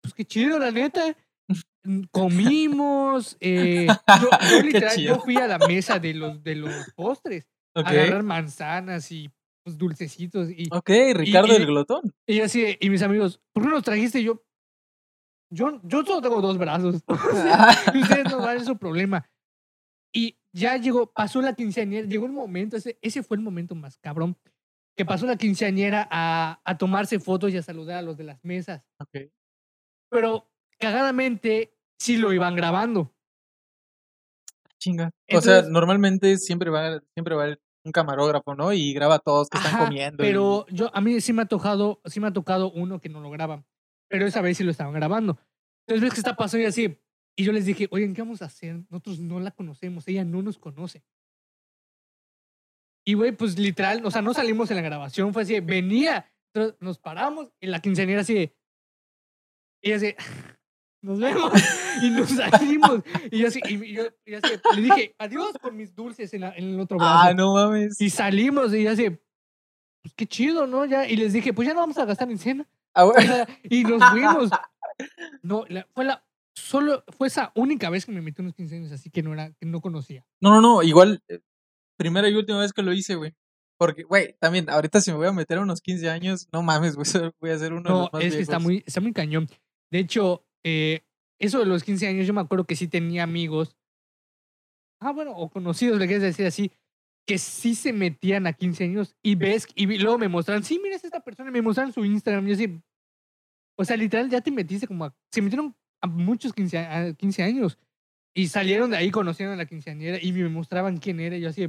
pues 0.00 0.14
qué 0.14 0.24
chido, 0.24 0.58
la 0.58 0.70
neta. 0.70 1.16
Comimos. 2.12 3.36
eh, 3.40 3.86
yo, 4.20 4.28
yo 4.50 4.62
literal, 4.62 4.96
yo 4.98 5.20
fui 5.20 5.36
a 5.36 5.46
la 5.46 5.58
mesa 5.58 5.98
de 5.98 6.14
los, 6.14 6.42
de 6.42 6.54
los 6.56 6.72
postres 6.94 7.46
Ok. 7.76 7.86
a 7.86 7.90
agarrar 7.90 8.22
manzanas 8.22 9.10
y 9.12 9.30
pues, 9.64 9.76
dulcecitos. 9.76 10.48
Y, 10.50 10.68
Ok, 10.72 10.90
Ricardo 11.14 11.52
y- 11.52 11.56
el 11.56 11.66
glotón. 11.66 12.02
y 12.26 12.40
así, 12.40 12.76
y 12.80 12.90
mis 12.90 13.02
amigos, 13.02 13.40
¿por 13.52 13.64
qué 13.64 13.68
nos 13.70 13.82
trajiste? 13.82 14.20
Y 14.20 14.24
yo, 14.24 14.42
yo, 15.52 15.80
yo 15.84 16.04
solo 16.04 16.22
tengo 16.22 16.40
dos 16.40 16.56
brazos. 16.58 17.02
Y 17.94 18.02
ustedes 18.02 18.24
no 18.30 18.38
van, 18.38 18.56
es 18.56 18.64
su 18.66 18.76
problema. 18.78 19.28
Y 20.14 20.36
ya 20.54 20.76
llegó, 20.76 21.12
pasó 21.12 21.42
la 21.42 21.54
quinceañera, 21.54 22.06
llegó 22.06 22.26
el 22.26 22.32
momento, 22.32 22.76
ese, 22.76 22.98
ese 23.02 23.22
fue 23.22 23.36
el 23.36 23.42
momento 23.42 23.74
más 23.74 23.98
cabrón, 23.98 24.36
que 24.96 25.04
pasó 25.04 25.26
la 25.26 25.36
quinceañera 25.36 26.06
a, 26.10 26.60
a 26.64 26.78
tomarse 26.78 27.18
fotos 27.18 27.52
y 27.52 27.56
a 27.56 27.62
saludar 27.62 27.98
a 27.98 28.02
los 28.02 28.16
de 28.16 28.24
las 28.24 28.44
mesas. 28.44 28.84
Ok. 29.00 29.30
Pero 30.10 30.48
cagadamente 30.78 31.74
sí 31.98 32.16
lo 32.16 32.32
iban 32.32 32.54
grabando. 32.54 33.12
Chinga. 34.78 35.06
o 35.08 35.40
sea, 35.40 35.56
Entonces- 35.58 35.70
normalmente 35.70 36.36
siempre 36.38 36.70
va, 36.70 37.00
siempre 37.14 37.34
va 37.34 37.56
un 37.86 37.92
camarógrafo, 37.92 38.54
¿no? 38.54 38.72
Y 38.72 38.92
graba 38.94 39.16
a 39.16 39.18
todos 39.18 39.48
que 39.48 39.58
están 39.58 39.74
Ajá, 39.74 39.84
comiendo. 39.86 40.22
y- 40.22 40.26
Pero 40.26 40.66
yo, 40.70 40.90
a 40.94 41.00
mí 41.00 41.20
sí 41.20 41.32
me 41.32 41.42
ha 41.42 41.46
tocado, 41.46 42.00
sí 42.06 42.20
me 42.20 42.28
ha 42.28 42.32
tocado 42.32 42.70
uno 42.72 43.00
que 43.00 43.08
no 43.08 43.20
lo 43.20 43.30
graban. 43.30 43.66
Pero 44.08 44.26
esa 44.26 44.40
vez 44.40 44.56
sí 44.56 44.64
lo 44.64 44.70
estaban 44.70 44.94
grabando. 44.94 45.38
Entonces 45.86 46.02
ves 46.02 46.14
que 46.14 46.20
está 46.20 46.36
pasando 46.36 46.64
y 46.64 46.66
así. 46.68 46.98
Y 47.36 47.44
yo 47.44 47.52
les 47.52 47.66
dije, 47.66 47.88
oigan, 47.90 48.14
¿qué 48.14 48.22
vamos 48.22 48.42
a 48.42 48.46
hacer? 48.46 48.76
Nosotros 48.90 49.18
no 49.18 49.40
la 49.40 49.50
conocemos, 49.50 50.06
ella 50.08 50.24
no 50.24 50.40
nos 50.42 50.56
conoce. 50.58 51.02
Y, 53.06 53.14
güey, 53.14 53.32
pues 53.32 53.58
literal, 53.58 54.04
o 54.06 54.10
sea, 54.10 54.22
no 54.22 54.32
salimos 54.32 54.70
en 54.70 54.76
la 54.76 54.82
grabación, 54.82 55.32
fue 55.34 55.42
así, 55.42 55.52
de, 55.54 55.60
venía, 55.60 56.30
entonces, 56.52 56.80
nos 56.80 56.98
paramos 56.98 57.48
y 57.60 57.66
la 57.66 57.80
quinceañera 57.80 58.22
así 58.22 58.34
de, 58.34 58.56
y 59.82 59.92
así, 59.92 60.14
nos 61.02 61.18
vemos 61.18 61.52
y 62.02 62.10
nos 62.10 62.30
salimos. 62.30 63.02
Y 63.30 63.40
yo 63.40 63.48
así, 63.48 63.60
y 63.68 63.92
yo, 63.92 64.04
y 64.24 64.34
así, 64.34 64.48
le 64.76 64.82
dije, 64.82 65.14
adiós 65.18 65.52
con 65.60 65.76
mis 65.76 65.94
dulces 65.94 66.32
en, 66.32 66.40
la- 66.42 66.54
en 66.56 66.74
el 66.74 66.80
otro 66.80 66.96
brazo. 66.96 67.12
Ah, 67.28 67.34
no 67.34 67.52
mames. 67.54 68.00
Y 68.00 68.08
salimos 68.08 68.72
y 68.72 68.86
así, 68.86 69.10
pues 70.02 70.14
qué 70.14 70.26
chido, 70.26 70.66
¿no? 70.66 70.86
Ya, 70.86 71.06
y 71.06 71.16
les 71.16 71.32
dije, 71.34 71.52
pues 71.52 71.68
ya 71.68 71.74
no 71.74 71.80
vamos 71.80 71.98
a 71.98 72.06
gastar 72.06 72.30
en 72.30 72.38
cena. 72.38 72.66
Ah, 72.94 73.04
O 73.04 73.12
güey. 73.12 73.26
sea, 73.26 73.46
y 73.64 73.82
nos 73.84 74.02
fuimos. 74.10 74.50
No, 75.42 75.64
la- 75.68 75.86
fue 75.92 76.04
la, 76.06 76.24
solo, 76.54 77.04
fue 77.08 77.28
esa 77.28 77.52
única 77.54 77.90
vez 77.90 78.06
que 78.06 78.12
me 78.12 78.22
metí 78.22 78.42
unos 78.42 78.54
15 78.54 78.76
años 78.76 78.92
así 78.92 79.10
que 79.10 79.22
no 79.22 79.32
era, 79.32 79.52
que 79.52 79.66
no 79.66 79.80
conocía. 79.80 80.26
No, 80.40 80.50
no, 80.50 80.60
no, 80.60 80.82
igual, 80.82 81.22
eh, 81.28 81.40
primera 81.96 82.28
y 82.28 82.34
última 82.34 82.60
vez 82.60 82.72
que 82.72 82.82
lo 82.82 82.92
hice, 82.92 83.16
güey. 83.16 83.34
Porque, 83.76 84.04
güey, 84.04 84.36
también, 84.38 84.70
ahorita 84.70 85.00
si 85.00 85.10
me 85.10 85.16
voy 85.16 85.26
a 85.26 85.32
meter 85.32 85.58
a 85.58 85.62
unos 85.62 85.80
15 85.80 86.08
años, 86.08 86.48
no 86.52 86.62
mames, 86.62 86.94
güey, 86.94 87.06
voy 87.40 87.50
a 87.50 87.58
ser 87.58 87.72
uno 87.72 87.82
de 87.82 87.88
No, 87.90 88.00
los 88.02 88.12
más 88.12 88.24
es 88.24 88.36
que 88.36 88.42
está 88.42 88.58
muy, 88.58 88.82
está 88.86 89.00
muy 89.00 89.12
cañón. 89.12 89.48
De 89.90 89.98
hecho, 89.98 90.46
eh, 90.64 91.04
eso 91.38 91.58
de 91.58 91.66
los 91.66 91.82
15 91.82 92.06
años, 92.08 92.26
yo 92.26 92.34
me 92.34 92.40
acuerdo 92.40 92.64
que 92.64 92.76
sí 92.76 92.88
tenía 92.88 93.24
amigos. 93.24 93.76
Ah, 95.00 95.12
bueno, 95.12 95.32
o 95.32 95.50
conocidos, 95.50 95.98
le 95.98 96.06
quieres 96.06 96.22
decir 96.22 96.46
así, 96.46 96.72
que 97.26 97.38
sí 97.38 97.74
se 97.74 97.92
metían 97.92 98.46
a 98.46 98.52
15 98.52 98.84
años 98.84 99.16
y 99.22 99.34
ves, 99.34 99.66
y 99.74 99.86
luego 99.98 100.18
me 100.18 100.28
mostraron, 100.28 100.62
sí, 100.62 100.78
mira, 100.82 100.96
es 100.96 101.04
esta 101.04 101.20
persona, 101.20 101.50
y 101.50 101.52
me 101.52 101.62
mostraron 101.62 101.92
su 101.92 102.04
Instagram. 102.04 102.46
Yo 102.46 102.54
así, 102.54 102.80
o 103.76 103.84
sea, 103.84 103.96
literal, 103.96 104.30
ya 104.30 104.40
te 104.40 104.50
metiste 104.50 104.86
como 104.86 105.04
a, 105.06 105.16
se 105.32 105.42
metieron 105.42 105.74
a 106.04 106.06
muchos 106.06 106.52
15, 106.52 106.78
a 106.78 107.14
15 107.14 107.42
años 107.42 107.78
y 108.34 108.48
salieron 108.48 108.90
de 108.90 108.98
ahí, 108.98 109.10
conocieron 109.10 109.54
a 109.54 109.56
la 109.56 109.64
quinceañera 109.64 110.18
y 110.20 110.32
me 110.32 110.48
mostraban 110.50 110.98
quién 110.98 111.18
era. 111.18 111.36
Y 111.36 111.40
yo 111.40 111.48
así, 111.48 111.68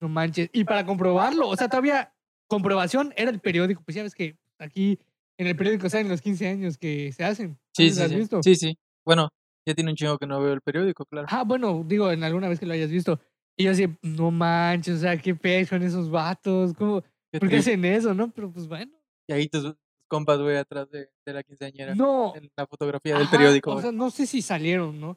no 0.00 0.08
manches. 0.08 0.50
Y 0.52 0.64
para 0.64 0.84
comprobarlo, 0.84 1.48
o 1.48 1.56
sea, 1.56 1.68
todavía 1.68 2.12
comprobación 2.48 3.14
era 3.16 3.30
el 3.30 3.38
periódico. 3.38 3.82
Pues 3.84 3.94
ya 3.94 4.02
ves 4.02 4.14
que 4.14 4.36
aquí 4.58 4.98
en 5.36 5.46
el 5.46 5.54
periódico 5.54 5.88
salen 5.88 6.08
los 6.08 6.20
15 6.20 6.48
años 6.48 6.78
que 6.78 7.12
se 7.12 7.22
hacen. 7.24 7.58
Sí, 7.76 7.90
¿No 7.90 7.94
sí, 7.94 8.02
has 8.02 8.10
sí. 8.10 8.16
visto? 8.16 8.42
Sí, 8.42 8.56
sí. 8.56 8.78
Bueno, 9.04 9.28
ya 9.64 9.74
tiene 9.74 9.90
un 9.90 9.96
chingo 9.96 10.18
que 10.18 10.26
no 10.26 10.40
veo 10.42 10.52
el 10.52 10.62
periódico, 10.62 11.04
claro. 11.04 11.28
Ah, 11.30 11.44
bueno, 11.44 11.84
digo, 11.86 12.10
en 12.10 12.24
alguna 12.24 12.48
vez 12.48 12.58
que 12.58 12.66
lo 12.66 12.72
hayas 12.72 12.90
visto. 12.90 13.20
Y 13.56 13.64
yo 13.64 13.70
así, 13.70 13.86
no 14.02 14.32
manches, 14.32 14.96
o 14.96 15.00
sea, 15.00 15.16
qué 15.16 15.34
pex 15.34 15.70
con 15.70 15.82
esos 15.82 16.10
vatos. 16.10 16.74
¿Cómo, 16.74 17.04
¿Por 17.30 17.48
qué 17.48 17.58
hacen 17.58 17.84
eso, 17.84 18.14
no? 18.14 18.30
Pero 18.32 18.50
pues 18.50 18.66
bueno. 18.66 18.92
Y 19.28 19.32
ahí 19.32 19.48
tus 19.48 19.76
compas, 20.08 20.38
güey, 20.40 20.56
atrás 20.56 20.90
de, 20.90 21.10
de 21.24 21.32
la 21.32 21.42
quinceañera. 21.42 21.94
No. 21.94 22.34
En 22.34 22.50
la 22.56 22.66
fotografía 22.66 23.14
del 23.14 23.22
Ajá, 23.22 23.30
periódico, 23.30 23.72
O 23.74 23.80
sea, 23.80 23.92
no 23.92 24.10
sé 24.10 24.26
si 24.26 24.42
salieron, 24.42 24.98
¿no? 25.00 25.16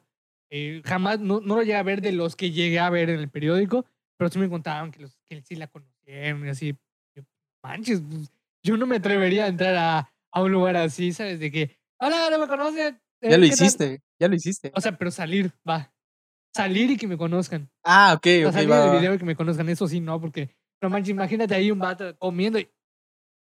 Eh, 0.50 0.82
jamás, 0.84 1.18
no, 1.18 1.40
no 1.40 1.56
lo 1.56 1.62
llegué 1.62 1.76
a 1.76 1.82
ver 1.82 2.02
de 2.02 2.12
los 2.12 2.36
que 2.36 2.50
llegué 2.50 2.78
a 2.78 2.90
ver 2.90 3.10
en 3.10 3.18
el 3.20 3.28
periódico, 3.30 3.86
pero 4.18 4.30
sí 4.30 4.38
me 4.38 4.48
contaban 4.50 4.92
que, 4.92 5.00
los, 5.00 5.18
que 5.28 5.40
sí 5.42 5.56
la 5.56 5.66
conocieron 5.66 6.46
y 6.46 6.50
así. 6.50 6.76
Yo, 7.16 7.22
manches, 7.64 8.02
pues, 8.08 8.30
yo 8.62 8.76
no 8.76 8.86
me 8.86 8.96
atrevería 8.96 9.44
a 9.46 9.48
entrar 9.48 9.74
a, 9.76 10.12
a 10.30 10.42
un 10.42 10.52
lugar 10.52 10.76
así, 10.76 11.12
¿sabes? 11.12 11.40
De 11.40 11.50
que, 11.50 11.78
hola, 11.98 12.28
no 12.30 12.38
me 12.38 12.46
conocen. 12.46 13.00
eh, 13.22 13.30
ya 13.30 13.38
lo 13.38 13.44
¿qué 13.44 13.50
tal?". 13.56 13.66
hiciste, 13.66 14.02
ya 14.20 14.28
lo 14.28 14.34
hiciste. 14.34 14.70
O 14.74 14.80
sea, 14.80 14.96
pero 14.96 15.10
salir, 15.10 15.50
va. 15.68 15.92
Salir 16.54 16.90
y 16.90 16.96
que 16.98 17.08
me 17.08 17.16
conozcan. 17.16 17.70
Ah, 17.82 18.12
ok, 18.14 18.26
O 18.26 18.28
sea, 18.28 18.48
ok, 18.48 18.52
salir 18.52 18.70
va, 18.70 18.90
del 18.90 19.00
video 19.00 19.14
y 19.14 19.18
que 19.18 19.24
me 19.24 19.34
conozcan, 19.36 19.68
eso 19.70 19.88
sí, 19.88 20.00
no, 20.00 20.20
porque, 20.20 20.54
no 20.82 20.90
manches, 20.90 21.10
imagínate 21.10 21.54
ahí 21.54 21.70
un 21.70 21.78
vato 21.78 22.14
comiendo 22.18 22.58
y, 22.58 22.68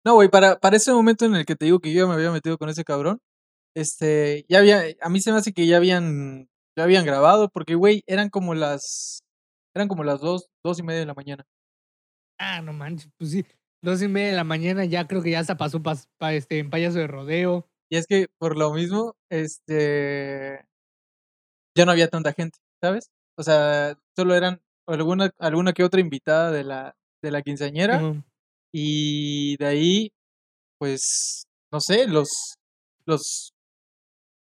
No, 0.07 0.13
güey, 0.13 0.29
para, 0.29 0.57
para 0.57 0.77
ese 0.77 0.93
momento 0.93 1.25
en 1.25 1.35
el 1.35 1.45
que 1.45 1.57
te 1.57 1.65
digo 1.65 1.79
que 1.81 1.91
yo 1.91 2.03
ya 2.03 2.07
me 2.07 2.13
había 2.13 2.31
metido 2.31 2.57
con 2.57 2.69
ese 2.69 2.85
cabrón, 2.85 3.19
este, 3.75 4.45
ya 4.47 4.59
había, 4.59 4.81
a 5.01 5.09
mí 5.09 5.19
se 5.19 5.33
me 5.33 5.37
hace 5.37 5.51
que 5.51 5.67
ya 5.67 5.75
habían, 5.75 6.47
ya 6.77 6.85
habían 6.85 7.05
grabado, 7.05 7.49
porque, 7.49 7.75
güey, 7.75 8.03
eran 8.07 8.29
como 8.29 8.55
las, 8.55 9.19
eran 9.75 9.89
como 9.89 10.05
las 10.05 10.21
dos, 10.21 10.47
dos 10.63 10.79
y 10.79 10.83
media 10.83 11.01
de 11.01 11.07
la 11.07 11.13
mañana. 11.13 11.43
ah, 12.39 12.61
no 12.61 12.71
manches, 12.71 13.11
pues 13.17 13.31
sí. 13.31 13.45
Dos 13.83 14.01
y 14.01 14.07
media 14.07 14.29
de 14.29 14.35
la 14.37 14.45
mañana 14.45 14.85
ya 14.85 15.05
creo 15.07 15.21
que 15.21 15.31
ya 15.31 15.41
hasta 15.41 15.57
pasó 15.57 15.79
pas- 15.81 16.07
pa, 16.17 16.33
este, 16.33 16.59
en 16.59 16.69
payaso 16.69 16.99
de 16.99 17.07
rodeo. 17.07 17.67
Y 17.91 17.97
es 17.97 18.07
que 18.07 18.27
por 18.39 18.57
lo 18.57 18.71
mismo, 18.73 19.13
este, 19.29 20.65
ya 21.75 21.85
no 21.85 21.91
había 21.91 22.07
tanta 22.07 22.31
gente, 22.31 22.57
¿sabes? 22.81 23.11
O 23.37 23.43
sea, 23.43 23.99
solo 24.15 24.35
eran 24.35 24.61
alguna, 24.87 25.31
alguna 25.37 25.73
que 25.73 25.83
otra 25.83 25.99
invitada 25.99 26.49
de 26.51 26.63
la, 26.63 26.95
de 27.21 27.31
la 27.31 27.41
quinceañera. 27.41 28.15
Y 28.73 29.57
de 29.57 29.65
ahí, 29.65 30.11
pues, 30.79 31.43
no 31.71 31.79
sé, 31.79 32.07
los, 32.07 32.55
los 33.05 33.51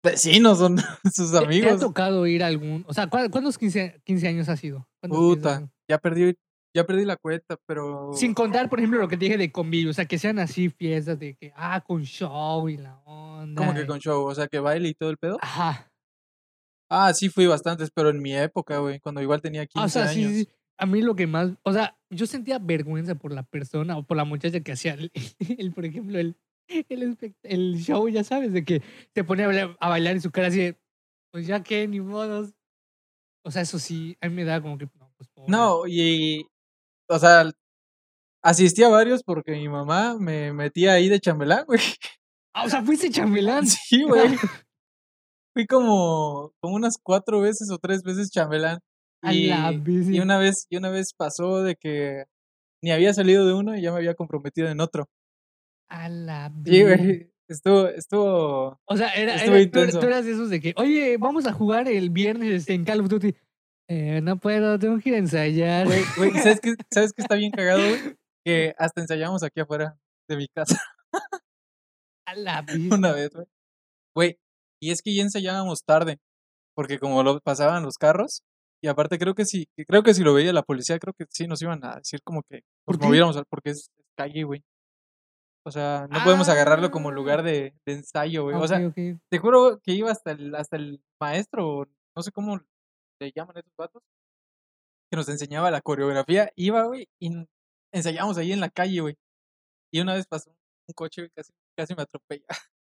vecinos 0.03 0.57
son 0.59 0.77
sus 1.13 1.31
¿Te- 1.31 1.38
¿Te 1.39 1.43
ha 1.43 1.47
amigos. 1.47 1.79
tocado 1.79 2.27
ir 2.27 2.43
a 2.43 2.47
algún? 2.47 2.83
O 2.88 2.93
sea, 2.93 3.07
¿cuál- 3.07 3.29
¿cuántos 3.31 3.57
15, 3.57 4.01
15 4.03 4.27
años 4.27 4.49
ha 4.49 4.57
sido? 4.57 4.88
¿Cuántos 5.01 5.19
15 5.19 5.36
Puta, 5.36 5.69
ya 5.89 5.97
perdí, 5.97 6.36
ya 6.75 6.86
perdí 6.86 7.05
la 7.05 7.17
cuenta, 7.17 7.57
pero 7.67 8.12
Sin 8.13 8.33
contar, 8.33 8.69
por 8.69 8.79
ejemplo, 8.79 8.99
lo 8.99 9.07
que 9.07 9.17
te 9.17 9.25
dije 9.25 9.38
de 9.38 9.51
convivio. 9.51 9.91
O 9.91 9.93
sea, 9.93 10.05
que 10.05 10.17
sean 10.17 10.39
así 10.39 10.69
fiestas 10.69 11.19
de 11.19 11.36
que, 11.36 11.53
ah, 11.55 11.81
con 11.86 12.03
show 12.03 12.67
y 12.69 12.77
la 12.77 12.97
onda. 13.05 13.62
como 13.62 13.73
que 13.75 13.86
con 13.86 13.99
show, 13.99 14.25
o 14.25 14.33
sea, 14.36 14.47
que 14.47 14.59
baile 14.59 14.89
y 14.89 14.93
todo 14.93 15.09
el 15.09 15.17
pedo. 15.17 15.38
Ajá. 15.41 15.89
Ah, 16.89 17.13
sí 17.13 17.29
fui 17.29 17.47
bastantes, 17.47 17.89
pero 17.93 18.09
en 18.09 18.21
mi 18.21 18.36
época, 18.36 18.77
güey, 18.79 18.99
cuando 18.99 19.21
igual 19.21 19.41
tenía 19.41 19.65
15 19.65 19.79
Ah, 19.81 19.86
o 19.86 19.89
sea, 19.89 20.07
sí, 20.13 20.25
años. 20.25 20.33
sí. 20.38 20.49
A 20.77 20.86
mí 20.86 21.01
lo 21.01 21.15
que 21.15 21.27
más, 21.27 21.51
o 21.63 21.73
sea, 21.73 21.97
yo 22.09 22.25
sentía 22.25 22.59
vergüenza 22.59 23.15
por 23.15 23.31
la 23.31 23.43
persona 23.43 23.97
o 23.97 24.03
por 24.03 24.17
la 24.17 24.25
muchacha 24.25 24.62
que 24.62 24.71
hacía 24.71 24.93
el, 24.93 25.12
el, 25.59 25.73
por 25.73 25.86
ejemplo, 25.86 26.19
el, 26.19 26.36
el, 26.67 27.77
show, 27.77 28.07
ya 28.09 28.23
sabes, 28.23 28.53
de 28.53 28.65
que 28.65 28.81
se 29.13 29.23
pone 29.23 29.43
a 29.43 29.47
bailar, 29.47 29.77
a 29.79 29.89
bailar 29.89 30.15
en 30.15 30.21
su 30.21 30.31
cara 30.31 30.47
así 30.47 30.59
de, 30.59 30.79
pues 31.31 31.47
ya 31.47 31.63
que, 31.63 31.88
ni 31.88 31.99
modos. 31.99 32.53
O 33.45 33.51
sea, 33.51 33.62
eso 33.62 33.77
sí, 33.79 34.17
a 34.21 34.29
mí 34.29 34.36
me 34.36 34.45
da 34.45 34.62
como 34.62 34.77
que, 34.77 34.86
no, 34.86 35.12
pues 35.17 35.29
pobre. 35.29 35.51
No, 35.51 35.86
y, 35.88 36.45
o 37.09 37.19
sea, 37.19 37.51
asistí 38.43 38.83
a 38.83 38.89
varios 38.89 39.23
porque 39.23 39.51
mi 39.51 39.67
mamá 39.67 40.15
me 40.19 40.53
metía 40.53 40.93
ahí 40.93 41.09
de 41.09 41.19
chambelán, 41.19 41.65
güey. 41.65 41.79
Ah, 42.53 42.65
o 42.65 42.69
sea, 42.69 42.83
fuiste 42.83 43.09
chambelán. 43.09 43.65
Sí, 43.67 44.03
güey. 44.03 44.27
Fui 45.55 45.67
como, 45.67 46.51
como 46.59 46.75
unas 46.75 46.97
cuatro 47.01 47.41
veces 47.41 47.69
o 47.71 47.77
tres 47.77 48.03
veces 48.03 48.31
chambelán. 48.31 48.79
A 49.23 49.33
Y, 49.33 49.47
la 49.47 49.71
y 49.71 49.77
bestia. 49.79 50.21
una 50.21 50.38
vez, 50.38 50.65
y 50.69 50.77
una 50.77 50.89
vez 50.89 51.13
pasó 51.15 51.63
de 51.63 51.75
que 51.75 52.25
ni 52.83 52.91
había 52.91 53.13
salido 53.13 53.45
de 53.47 53.53
uno 53.53 53.75
y 53.77 53.81
ya 53.81 53.91
me 53.91 53.97
había 53.97 54.15
comprometido 54.15 54.67
en 54.69 54.79
otro. 54.81 55.07
A 55.89 56.09
la 56.09 56.49
Sí, 56.65 56.83
bestia. 56.83 56.97
güey. 57.05 57.29
Estuvo, 57.49 57.88
estuvo. 57.88 58.79
O 58.86 58.97
sea, 58.97 59.13
era, 59.13 59.36
Estuvo 59.36 59.55
era- 59.55 59.69
tú, 59.71 59.79
eras- 59.79 59.86
intenso. 59.88 59.99
tú 59.99 60.07
eras 60.07 60.25
de 60.25 60.31
esos 60.31 60.49
de 60.49 60.59
que, 60.59 60.73
oye, 60.77 61.17
vamos 61.17 61.45
a 61.45 61.53
jugar 61.53 61.88
el 61.88 62.09
viernes 62.09 62.67
en 62.69 62.83
Call 62.86 63.01
of 63.01 63.09
Duty. 63.09 63.36
Eh, 63.89 64.21
no 64.21 64.38
puedo, 64.38 64.79
tengo 64.79 64.97
que 64.99 65.09
ir 65.09 65.15
a 65.15 65.19
ensayar. 65.19 65.86
Güey, 65.86 66.01
güey, 66.17 66.31
¿sabes 66.31 66.59
qué, 66.62 66.73
¿sabes 66.91 67.12
qué 67.13 67.21
está 67.21 67.36
bien 67.36 67.51
cagado, 67.51 67.79
güey? 67.88 67.99
Que 68.45 68.73
hasta 68.77 68.99
ensayamos 69.01 69.41
aquí 69.43 69.62
afuera 69.62 69.97
de 70.27 70.36
mi 70.36 70.47
casa 70.49 70.77
A 72.25 72.36
la 72.36 72.62
bestia. 72.62 72.93
una 72.95 73.13
vez, 73.13 73.29
güey. 73.33 73.45
Güey, 74.15 74.38
y 74.81 74.91
es 74.91 75.01
que 75.01 75.13
ya 75.15 75.23
ensayábamos 75.23 75.83
tarde, 75.86 76.19
porque 76.75 76.99
como 76.99 77.23
lo 77.23 77.39
pasaban 77.39 77.83
los 77.83 77.97
carros, 77.97 78.41
y 78.83 78.87
aparte 78.89 79.17
creo 79.17 79.33
que 79.33 79.45
sí, 79.45 79.65
que 79.77 79.85
creo 79.85 80.03
que 80.03 80.13
si 80.13 80.23
lo 80.23 80.33
veía 80.33 80.51
la 80.51 80.61
policía, 80.61 80.99
creo 80.99 81.13
que 81.13 81.25
sí 81.29 81.47
nos 81.47 81.61
iban 81.61 81.83
a 81.85 81.95
decir 81.95 82.21
como 82.21 82.43
que 82.43 82.63
¿Por 82.85 82.97
nos 82.97 83.05
moviéramos, 83.07 83.41
porque 83.49 83.69
es 83.69 83.89
calle, 84.17 84.43
güey. 84.43 84.61
O 85.65 85.71
sea, 85.71 86.05
no 86.09 86.21
podemos 86.25 86.49
agarrarlo 86.49 86.91
como 86.91 87.07
Ah. 87.09 87.13
lugar 87.13 87.43
de, 87.43 87.73
de 87.85 87.93
ensayo, 87.93 88.43
güey. 88.43 88.57
Ah, 88.57 88.59
O 88.59 88.67
sea, 88.67 88.79
te 88.93 89.37
juro 89.39 89.79
que 89.81 89.93
iba 89.93 90.11
hasta 90.11 90.31
el, 90.31 90.53
hasta 90.55 90.75
el 90.75 91.01
maestro, 91.21 91.87
no 92.13 92.21
sé 92.21 92.33
cómo 92.33 92.59
le 93.21 93.31
llaman 93.33 93.57
esos 93.57 93.71
vatos, 93.77 94.03
que 95.09 95.15
nos 95.15 95.29
enseñaba 95.29 95.71
la 95.71 95.79
coreografía, 95.81 96.51
iba, 96.57 96.83
güey, 96.83 97.07
y 97.21 97.29
ensayábamos 97.93 98.37
ahí 98.37 98.51
en 98.51 98.59
la 98.59 98.69
calle, 98.69 98.99
güey. 98.99 99.15
Y 99.93 100.01
una 100.01 100.15
vez 100.15 100.27
pasó 100.27 100.49
un 100.49 100.93
coche, 100.93 101.21
güey, 101.21 101.31
casi, 101.33 101.53
casi 101.77 101.95
me 101.95 102.01
atropella. 102.03 102.45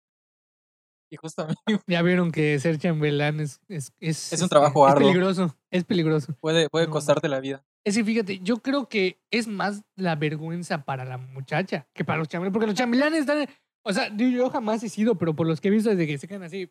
Y 1.13 1.17
justo 1.17 1.43
a 1.43 1.47
mí 1.47 1.55
güey, 1.67 1.79
Ya 1.87 2.01
vieron 2.01 2.33
que 2.33 2.59
ser 2.59 2.79
chambelán 2.79 3.39
es, 3.41 3.61
es, 3.69 3.93
es, 4.01 4.33
Es 4.33 4.41
un 4.41 4.45
este, 4.47 4.49
trabajo 4.49 4.87
es 4.87 4.93
arduo. 4.95 5.09
peligroso. 5.09 5.55
Es 5.71 5.85
peligroso. 5.85 6.35
puede, 6.41 6.71
puede 6.71 6.87
No. 6.87 6.93
costarte 6.93 7.29
la 7.29 7.39
vida. 7.39 7.63
Es 7.85 7.97
que 7.97 8.05
fíjate, 8.05 8.39
yo 8.39 8.63
creo 8.63 8.89
que 8.89 9.21
es 9.31 9.47
más 9.47 9.83
la 9.95 10.15
vergüenza 10.17 10.85
para 10.85 11.05
la 11.05 11.19
muchacha 11.19 11.87
que 11.95 12.03
para 12.05 12.19
los 12.19 12.29
chambelanes. 12.29 12.53
Porque 12.55 12.67
los 12.67 12.75
chambelanes 12.77 13.21
están. 13.21 13.47
O 13.85 13.93
sea, 13.93 14.09
yo, 14.17 14.49
jamás 14.49 14.83
he 14.85 14.89
sido, 14.89 15.19
pero 15.19 15.35
por 15.37 15.47
los 15.47 15.61
que 15.61 15.69
he 15.69 15.71
visto 15.71 15.91
desde 15.91 16.07
que 16.07 16.17
se 16.17 16.27
quedan 16.29 16.45
así. 16.45 16.71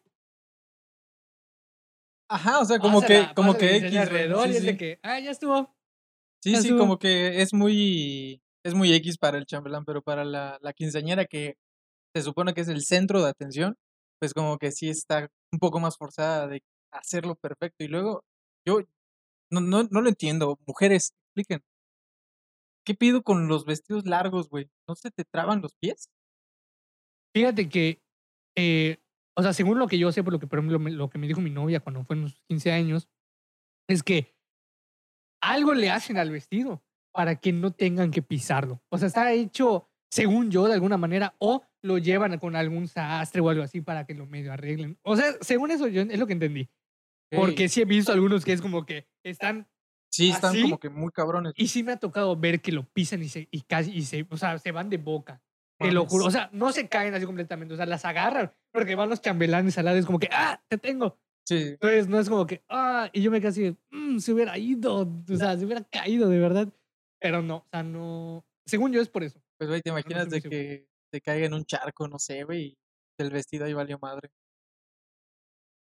Ajá, 2.29 2.59
o 2.61 2.65
sea, 2.65 2.79
como 2.79 3.01
pásala, 3.01 3.27
que, 3.27 3.33
como 3.35 3.57
que 3.57 3.75
X, 3.75 3.97
alrededor 3.97 4.47
y 4.47 4.51
sí, 4.53 4.57
es 4.57 4.63
de 4.63 4.77
que, 4.77 4.99
ah, 5.03 5.19
ya 5.19 5.31
estuvo. 5.31 5.75
Sí, 6.41 6.51
ya 6.53 6.61
sí, 6.61 6.67
estuvo. 6.69 6.79
como 6.79 6.97
que 6.97 7.41
es 7.41 7.53
muy, 7.53 8.41
es 8.65 8.73
muy 8.73 8.93
X 8.93 9.17
para 9.17 9.37
el 9.37 9.45
chambelán, 9.45 9.83
pero 9.85 10.01
para 10.01 10.23
la, 10.23 10.57
la 10.61 10.73
quinceañera 10.73 11.25
que 11.25 11.57
se 12.15 12.21
supone 12.23 12.53
que 12.53 12.61
es 12.61 12.69
el 12.69 12.83
centro 12.83 13.21
de 13.21 13.29
atención, 13.29 13.77
pues 14.21 14.35
como 14.35 14.59
que 14.59 14.71
sí 14.71 14.89
está 14.89 15.31
un 15.51 15.59
poco 15.59 15.79
más 15.79 15.97
forzada 15.97 16.47
de 16.47 16.63
hacerlo 16.93 17.35
perfecto. 17.35 17.83
Y 17.83 17.87
luego, 17.87 18.23
yo 18.67 18.81
no, 19.51 19.61
no, 19.61 19.83
no 19.83 20.01
lo 20.01 20.09
entiendo. 20.09 20.59
Mujeres, 20.67 21.13
expliquen. 21.25 21.63
¿Qué 22.85 22.93
pido 22.93 23.23
con 23.23 23.47
los 23.47 23.65
vestidos 23.65 24.05
largos, 24.05 24.47
güey? 24.49 24.69
¿No 24.87 24.95
se 24.95 25.09
te 25.09 25.23
traban 25.25 25.61
los 25.61 25.75
pies? 25.75 26.09
Fíjate 27.35 27.67
que, 27.69 28.01
eh, 28.57 28.99
o 29.35 29.41
sea, 29.41 29.53
según 29.53 29.79
lo 29.79 29.87
que 29.87 29.97
yo 29.97 30.11
sé, 30.11 30.23
por 30.23 30.33
lo 30.33 30.39
que, 30.39 30.47
por 30.47 30.63
lo 30.63 31.09
que 31.09 31.17
me 31.17 31.27
dijo 31.27 31.41
mi 31.41 31.49
novia 31.49 31.79
cuando 31.79 32.03
fue 32.05 32.17
en 32.17 32.29
sus 32.29 32.41
15 32.47 32.71
años, 32.71 33.07
es 33.89 34.03
que 34.03 34.35
algo 35.41 35.73
le 35.73 35.89
hacen 35.89 36.17
al 36.17 36.31
vestido. 36.31 36.83
para 37.13 37.35
que 37.35 37.51
no 37.51 37.71
tengan 37.73 38.09
que 38.11 38.21
pisarlo. 38.21 38.81
O 38.89 38.97
sea, 38.97 39.07
está 39.09 39.33
hecho, 39.33 39.89
según 40.09 40.49
yo, 40.49 40.67
de 40.67 40.75
alguna 40.75 40.95
manera, 40.97 41.35
o 41.39 41.61
lo 41.83 41.97
llevan 41.97 42.37
con 42.39 42.55
algún 42.55 42.87
sastre 42.87 43.41
o 43.41 43.49
algo 43.49 43.63
así 43.63 43.81
para 43.81 44.05
que 44.05 44.13
lo 44.13 44.25
medio 44.27 44.53
arreglen. 44.53 44.97
O 45.03 45.15
sea, 45.15 45.33
según 45.41 45.71
eso, 45.71 45.87
yo 45.87 46.01
es 46.01 46.19
lo 46.19 46.27
que 46.27 46.33
entendí. 46.33 46.69
Porque 47.33 47.69
sí 47.69 47.81
he 47.81 47.85
visto 47.85 48.11
algunos 48.11 48.43
que 48.43 48.53
es 48.53 48.61
como 48.61 48.85
que 48.85 49.07
están 49.23 49.67
Sí, 50.13 50.29
están 50.31 50.49
así, 50.51 50.63
como 50.63 50.79
que 50.79 50.89
muy 50.89 51.09
cabrones. 51.11 51.53
y 51.55 51.67
sí 51.69 51.83
me 51.83 51.93
ha 51.93 51.97
tocado 51.97 52.35
ver 52.35 52.61
que 52.61 52.73
lo 52.73 52.83
pisan 52.83 53.23
y 53.23 53.29
se, 53.29 53.47
y 53.49 53.61
casi, 53.61 53.91
y 53.91 54.01
se, 54.01 54.27
o 54.29 54.35
sea, 54.35 54.59
se 54.59 54.71
van 54.73 54.89
de 54.89 54.97
boca. 54.97 55.41
Te 55.79 55.91
lo 55.91 56.05
juro. 56.05 56.25
O 56.25 56.31
sea, 56.31 56.49
no 56.51 56.71
se 56.73 56.87
caen 56.89 57.13
así 57.15 57.25
completamente. 57.25 57.73
O 57.73 57.77
sea, 57.77 57.85
las 57.87 58.03
agarran 58.05 58.51
porque 58.71 58.93
van 58.95 59.09
los 59.09 59.21
chambelanes 59.21 59.77
al 59.77 59.85
lado. 59.85 59.97
Es 59.97 60.05
como 60.05 60.19
que, 60.19 60.29
ah, 60.31 60.61
te 60.67 60.77
tengo. 60.77 61.17
Sí, 61.47 61.69
Entonces 61.69 62.07
no 62.07 62.19
es 62.19 62.29
como 62.29 62.45
que, 62.45 62.61
ah, 62.69 63.09
y 63.13 63.21
yo 63.23 63.31
me 63.31 63.39
quedé 63.39 63.47
así, 63.49 63.61
de, 63.63 63.75
"Mm, 63.89 64.19
se 64.19 64.31
hubiera 64.33 64.57
ido, 64.59 65.07
o 65.27 65.35
sea, 65.35 65.57
se 65.57 65.65
hubiera 65.65 65.83
caído 65.85 66.29
de 66.29 66.37
verdad. 66.39 66.67
Pero 67.19 67.41
no, 67.41 67.57
o 67.57 67.67
sea, 67.71 67.81
no. 67.81 68.45
Según 68.67 68.91
yo 68.91 69.01
es 69.01 69.09
por 69.09 69.23
eso. 69.23 69.41
pues 69.57 69.69
güey, 69.69 69.81
te 69.81 69.89
imaginas 69.89 70.27
estoy 70.27 70.39
de 70.41 70.47
muy 70.49 70.49
que 70.57 70.87
te 71.11 71.21
caiga 71.21 71.45
en 71.45 71.53
un 71.53 71.65
charco, 71.65 72.07
no 72.07 72.17
sé, 72.17 72.43
güey, 72.43 72.61
y 72.63 72.77
el 73.17 73.29
vestido 73.31 73.65
ahí 73.65 73.73
valió 73.73 73.99
madre. 73.99 74.31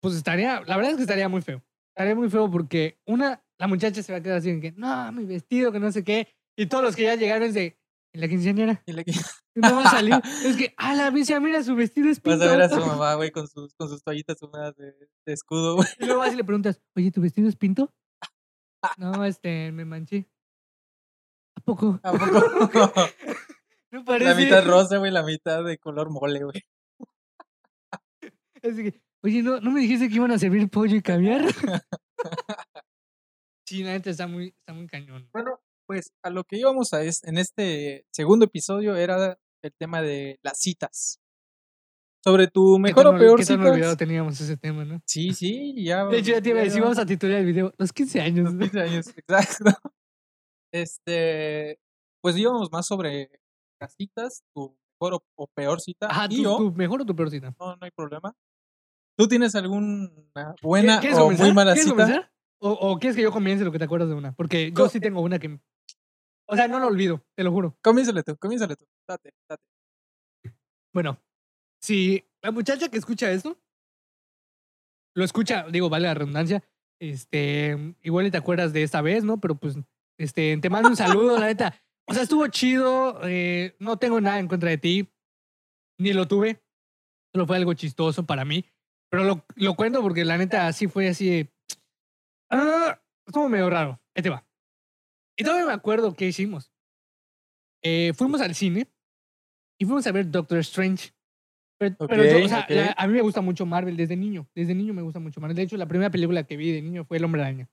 Pues 0.02 0.16
estaría, 0.16 0.62
la 0.62 0.78
verdad 0.78 0.92
es 0.92 0.98
que 0.98 1.04
estaría 1.04 1.28
muy 1.28 1.42
feo. 1.42 1.64
Estaría 1.96 2.16
muy 2.16 2.30
feo 2.30 2.50
porque 2.50 3.00
una, 3.06 3.44
la 3.58 3.68
muchacha 3.68 4.04
se 4.04 4.12
va 4.12 4.20
a 4.20 4.22
quedar 4.22 4.38
así 4.38 4.50
en 4.50 4.62
que, 4.62 4.72
no, 4.74 5.12
mi 5.12 5.26
vestido, 5.26 5.72
que 5.72 5.80
no 5.80 5.92
sé 5.92 6.04
qué. 6.04 6.28
Y 6.58 6.68
todos 6.68 6.84
los 6.84 6.96
que 6.96 7.04
ya 7.04 7.16
llegaron 7.16 7.48
es 7.48 7.54
de, 7.54 7.80
¿en 8.14 8.22
la 8.22 8.28
quinceañera? 8.28 8.84
Y 8.86 8.94
le 8.94 9.04
No 9.56 9.76
va 9.76 9.84
a 9.84 9.92
salir. 9.92 10.22
es 10.46 10.58
que, 10.58 10.74
a 10.78 10.94
la 10.94 11.12
ya 11.22 11.40
mira 11.40 11.64
su 11.64 11.76
vestido 11.76 12.10
es 12.10 12.22
vas 12.22 12.36
pinto. 12.36 12.46
a 12.50 12.52
ver 12.52 12.62
a 12.62 12.70
su 12.70 12.80
mamá, 12.86 13.16
güey, 13.16 13.32
con 13.32 13.48
sus, 13.48 13.74
con 13.76 13.90
sus 13.90 14.04
toallitas 14.04 14.42
húmedas 14.42 14.76
de, 14.76 14.94
de 15.26 15.34
escudo, 15.34 15.76
güey. 15.76 15.88
Y 16.00 16.06
luego 16.06 16.20
vas 16.20 16.34
y 16.34 16.38
le 16.38 16.44
preguntas, 16.44 16.82
oye, 16.96 17.12
¿tu 17.12 17.22
vestido 17.22 17.50
es 17.50 17.56
pinto? 17.56 17.94
No, 18.98 19.26
este, 19.26 19.72
me 19.72 19.84
manché. 19.84 20.30
¿A 21.58 21.62
poco? 21.62 22.00
¿A 22.04 22.12
poco? 22.12 22.92
No 23.96 24.18
la 24.20 24.36
mitad 24.36 24.66
rosa, 24.66 24.98
güey, 24.98 25.10
la 25.10 25.24
mitad 25.24 25.64
de 25.64 25.78
color 25.78 26.10
mole, 26.10 26.44
güey. 26.44 26.62
Así 28.62 28.84
que, 28.84 29.02
oye, 29.24 29.42
¿no, 29.42 29.62
¿no 29.62 29.72
me 29.72 29.80
dijiste 29.80 30.10
que 30.10 30.16
iban 30.16 30.32
a 30.32 30.40
servir 30.40 30.70
pollo 30.70 30.98
y 30.98 31.02
caviar? 31.02 31.46
sí, 33.66 33.84
la 33.84 33.92
neta 33.92 34.10
está 34.10 34.28
muy, 34.28 34.48
está 34.48 34.74
muy 34.74 34.88
cañón. 34.88 35.30
Bueno, 35.32 35.62
pues 35.86 36.12
a 36.24 36.30
lo 36.30 36.44
que 36.44 36.58
íbamos 36.58 36.92
a 36.94 37.04
es, 37.04 37.24
en 37.24 37.38
este 37.38 38.06
segundo 38.12 38.46
episodio 38.46 38.98
era 38.98 39.40
el 39.62 39.74
tema 39.80 40.02
de 40.02 40.40
las 40.44 40.60
citas. 40.60 41.22
Sobre 42.22 42.48
tu 42.48 42.76
¿Qué 42.76 42.82
mejor 42.82 43.04
tan 43.06 43.16
o 43.16 43.18
peor 43.18 43.40
¿Qué 43.40 43.46
tan 43.46 43.66
olvidado 43.66 43.96
teníamos 43.96 44.42
ese 44.42 44.58
tema, 44.58 44.84
no? 44.84 45.00
Sí, 45.06 45.32
sí, 45.32 45.74
ya. 45.86 46.04
De 46.06 46.18
hecho, 46.18 46.32
ya 46.32 46.42
te 46.42 46.50
iba 46.50 46.60
a 46.60 46.64
decir, 46.64 46.82
vamos 46.82 46.98
a 46.98 47.06
titular 47.06 47.40
el 47.40 47.46
video, 47.46 47.74
los 47.78 47.94
15 47.94 48.20
años. 48.20 48.54
los 48.54 48.70
15 48.72 48.82
años, 48.82 49.08
exacto. 49.16 49.72
Este, 50.74 51.80
pues 52.22 52.36
íbamos 52.36 52.70
más 52.74 52.88
sobre 52.88 53.30
citas, 53.94 54.44
tu 54.54 54.78
mejor 55.00 55.16
o, 55.16 55.24
o 55.36 55.48
peor 55.48 55.82
cita. 55.82 56.08
Ajá, 56.10 56.26
y 56.30 56.38
¿tu, 56.38 56.44
yo, 56.44 56.58
tu 56.58 56.72
mejor 56.74 57.02
o 57.02 57.06
tu 57.06 57.16
peor 57.16 57.30
cita? 57.30 57.54
no, 57.60 57.76
no 57.76 57.78
hay 57.82 57.92
problema. 57.92 58.34
¿Tú 59.18 59.28
tienes 59.28 59.56
alguna 59.56 60.10
buena 60.62 61.00
¿Quieres 61.00 61.18
o 61.18 61.24
comenzar? 61.24 61.46
muy 61.46 61.56
mala 61.56 61.74
¿Quieres 61.74 61.92
cita? 61.92 62.32
¿O, 62.60 62.72
¿O 62.72 63.00
quieres 63.00 63.16
que 63.16 63.22
yo 63.22 63.32
comience 63.32 63.64
lo 63.64 63.72
que 63.72 63.80
te 63.80 63.86
acuerdas 63.86 64.10
de 64.10 64.16
una? 64.16 64.34
Porque 64.34 64.70
yo 64.72 64.76
Co- 64.86 64.90
sí 64.90 65.00
tengo 65.00 65.22
una 65.22 65.40
que... 65.40 65.60
O 66.48 66.56
sea, 66.56 66.68
no 66.68 66.80
lo 66.80 66.88
olvido, 66.88 67.24
te 67.36 67.44
lo 67.44 67.52
juro. 67.52 67.78
Comiénzale 67.82 68.24
tú, 68.24 68.38
comiénzale 68.38 68.76
tú. 68.76 68.86
Date, 69.08 69.34
date. 69.50 69.64
Bueno, 70.94 71.18
si 71.82 72.24
la 72.42 72.52
muchacha 72.52 72.90
que 72.90 72.98
escucha 72.98 73.32
esto, 73.32 73.58
lo 75.16 75.24
escucha, 75.24 75.66
digo, 75.70 75.90
vale 75.90 76.08
la 76.08 76.14
redundancia, 76.14 76.64
este, 77.00 77.96
igual 78.02 78.30
te 78.32 78.38
acuerdas 78.38 78.74
de 78.74 78.84
esta 78.84 79.02
vez, 79.02 79.24
¿no? 79.24 79.40
Pero 79.40 79.56
pues, 79.56 79.78
este, 80.18 80.58
te 80.58 80.70
mando 80.70 80.90
un 80.90 80.96
saludo, 80.96 81.38
la 81.40 81.48
neta. 81.48 81.82
O 82.08 82.14
sea, 82.14 82.24
estuvo 82.24 82.48
chido, 82.48 83.20
eh, 83.24 83.76
no 83.80 83.98
tengo 83.98 84.22
nada 84.22 84.40
en 84.40 84.48
contra 84.48 84.70
de 84.70 84.78
ti, 84.78 85.10
ni 86.00 86.14
lo 86.14 86.28
tuve, 86.28 86.62
solo 87.34 87.48
fue 87.48 87.58
algo 87.58 87.74
chistoso 87.74 88.26
para 88.26 88.46
mí, 88.46 88.64
pero 89.10 89.24
lo, 89.24 89.46
lo 89.56 89.76
cuento 89.76 90.02
porque 90.02 90.24
la 90.26 90.38
neta 90.38 90.68
así 90.68 90.88
fue 90.88 91.08
así, 91.08 91.30
de, 91.30 91.54
ah, 92.52 93.02
estuvo 93.26 93.50
medio 93.50 93.70
raro, 93.70 94.00
ahí 94.16 94.22
te 94.24 94.30
va. 94.30 94.46
Y 95.38 95.44
todavía 95.44 95.66
me 95.66 95.74
acuerdo 95.74 96.14
qué 96.14 96.28
hicimos. 96.28 96.72
Eh, 97.84 98.14
fuimos 98.16 98.40
al 98.42 98.56
cine 98.56 98.88
y 99.80 99.86
fuimos 99.86 100.06
a 100.08 100.12
ver 100.12 100.30
Doctor 100.32 100.60
Strange. 100.60 101.12
Pero, 101.78 101.96
pero 102.08 102.24
yo, 102.24 102.46
o 102.46 102.48
sea, 102.48 102.62
Ok, 102.62 102.70
la- 102.70 102.96
a 102.98 103.06
mí 103.08 103.14
me 103.14 103.22
gusta 103.22 103.42
mucho 103.42 103.66
Marvel 103.66 103.98
desde 103.98 104.16
niño. 104.16 104.48
Desde 104.56 104.74
niño 104.74 104.94
me 104.94 105.02
gusta 105.02 105.20
mucho 105.20 105.42
Marvel. 105.42 105.58
De 105.58 105.64
hecho, 105.64 105.76
la 105.76 105.86
primera 105.88 106.10
película 106.10 106.46
que 106.46 106.56
vi 106.56 106.72
de 106.72 106.82
niño 106.82 107.04
fue 107.04 107.18
El 107.18 107.26
Hombre 107.26 107.42
Araña. 107.42 107.70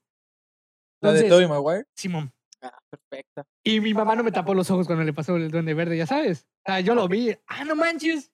La 1.01 1.13
de 1.13 1.19
Entonces- 1.21 1.29
Tobey 1.29 1.47
Maguire. 1.47 1.87
Simón. 1.95 2.33
Ah, 2.63 2.79
perfecta. 2.89 3.45
Y 3.63 3.81
mi 3.81 3.93
mamá 3.93 4.15
no 4.15 4.23
me 4.23 4.31
tapó 4.31 4.53
los 4.53 4.71
ojos 4.71 4.87
cuando 4.87 5.03
le 5.03 5.13
pasó 5.13 5.35
el 5.35 5.51
duende 5.51 5.73
verde, 5.73 5.97
ya 5.97 6.07
sabes. 6.07 6.47
O 6.65 6.71
sea, 6.71 6.79
yo 6.79 6.95
lo 6.95 7.07
vi. 7.09 7.35
¡Ah, 7.47 7.65
no 7.65 7.75
manches! 7.75 8.31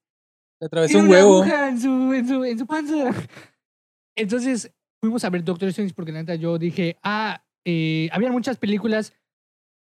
Le 0.61 0.67
atravesó 0.67 0.99
un 0.99 1.09
huevo. 1.09 1.43
en 1.43 1.81
su, 1.81 2.13
en, 2.13 2.27
su, 2.27 2.45
en 2.45 2.59
su 2.59 2.67
panza. 2.67 2.93
Entonces, 4.15 4.71
fuimos 5.01 5.23
a 5.23 5.29
ver 5.29 5.43
Doctor 5.43 5.69
Strange 5.69 5.93
porque 5.93 6.11
la 6.11 6.19
neta 6.19 6.35
yo 6.35 6.57
dije, 6.59 6.99
ah, 7.03 7.43
eh, 7.65 8.09
había 8.11 8.31
muchas 8.31 8.57
películas 8.57 9.13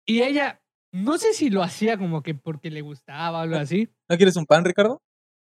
y 0.05 0.21
ella, 0.21 0.61
no 0.93 1.17
sé 1.17 1.33
si 1.33 1.49
lo 1.49 1.61
hacía 1.63 1.97
como 1.97 2.23
que 2.23 2.35
porque 2.35 2.71
le 2.71 2.81
gustaba 2.81 3.39
o 3.39 3.41
algo 3.41 3.57
así. 3.57 3.89
¿No 4.09 4.15
quieres 4.15 4.35
un 4.37 4.45
pan, 4.45 4.63
Ricardo? 4.63 5.01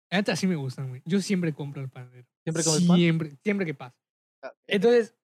La 0.09 0.19
neta 0.19 0.35
sí 0.35 0.47
me 0.47 0.55
gustan, 0.55 0.89
güey. 0.89 1.01
Yo 1.05 1.19
siempre 1.19 1.53
compro 1.53 1.81
el 1.81 1.89
panadero. 1.89 2.27
¿Siempre 2.43 2.63
comes 2.63 2.83
pan? 2.83 2.97
Siempre, 2.97 3.37
siempre 3.43 3.65
que 3.65 3.73
pasa. 3.73 3.95
Entonces, 4.67 5.15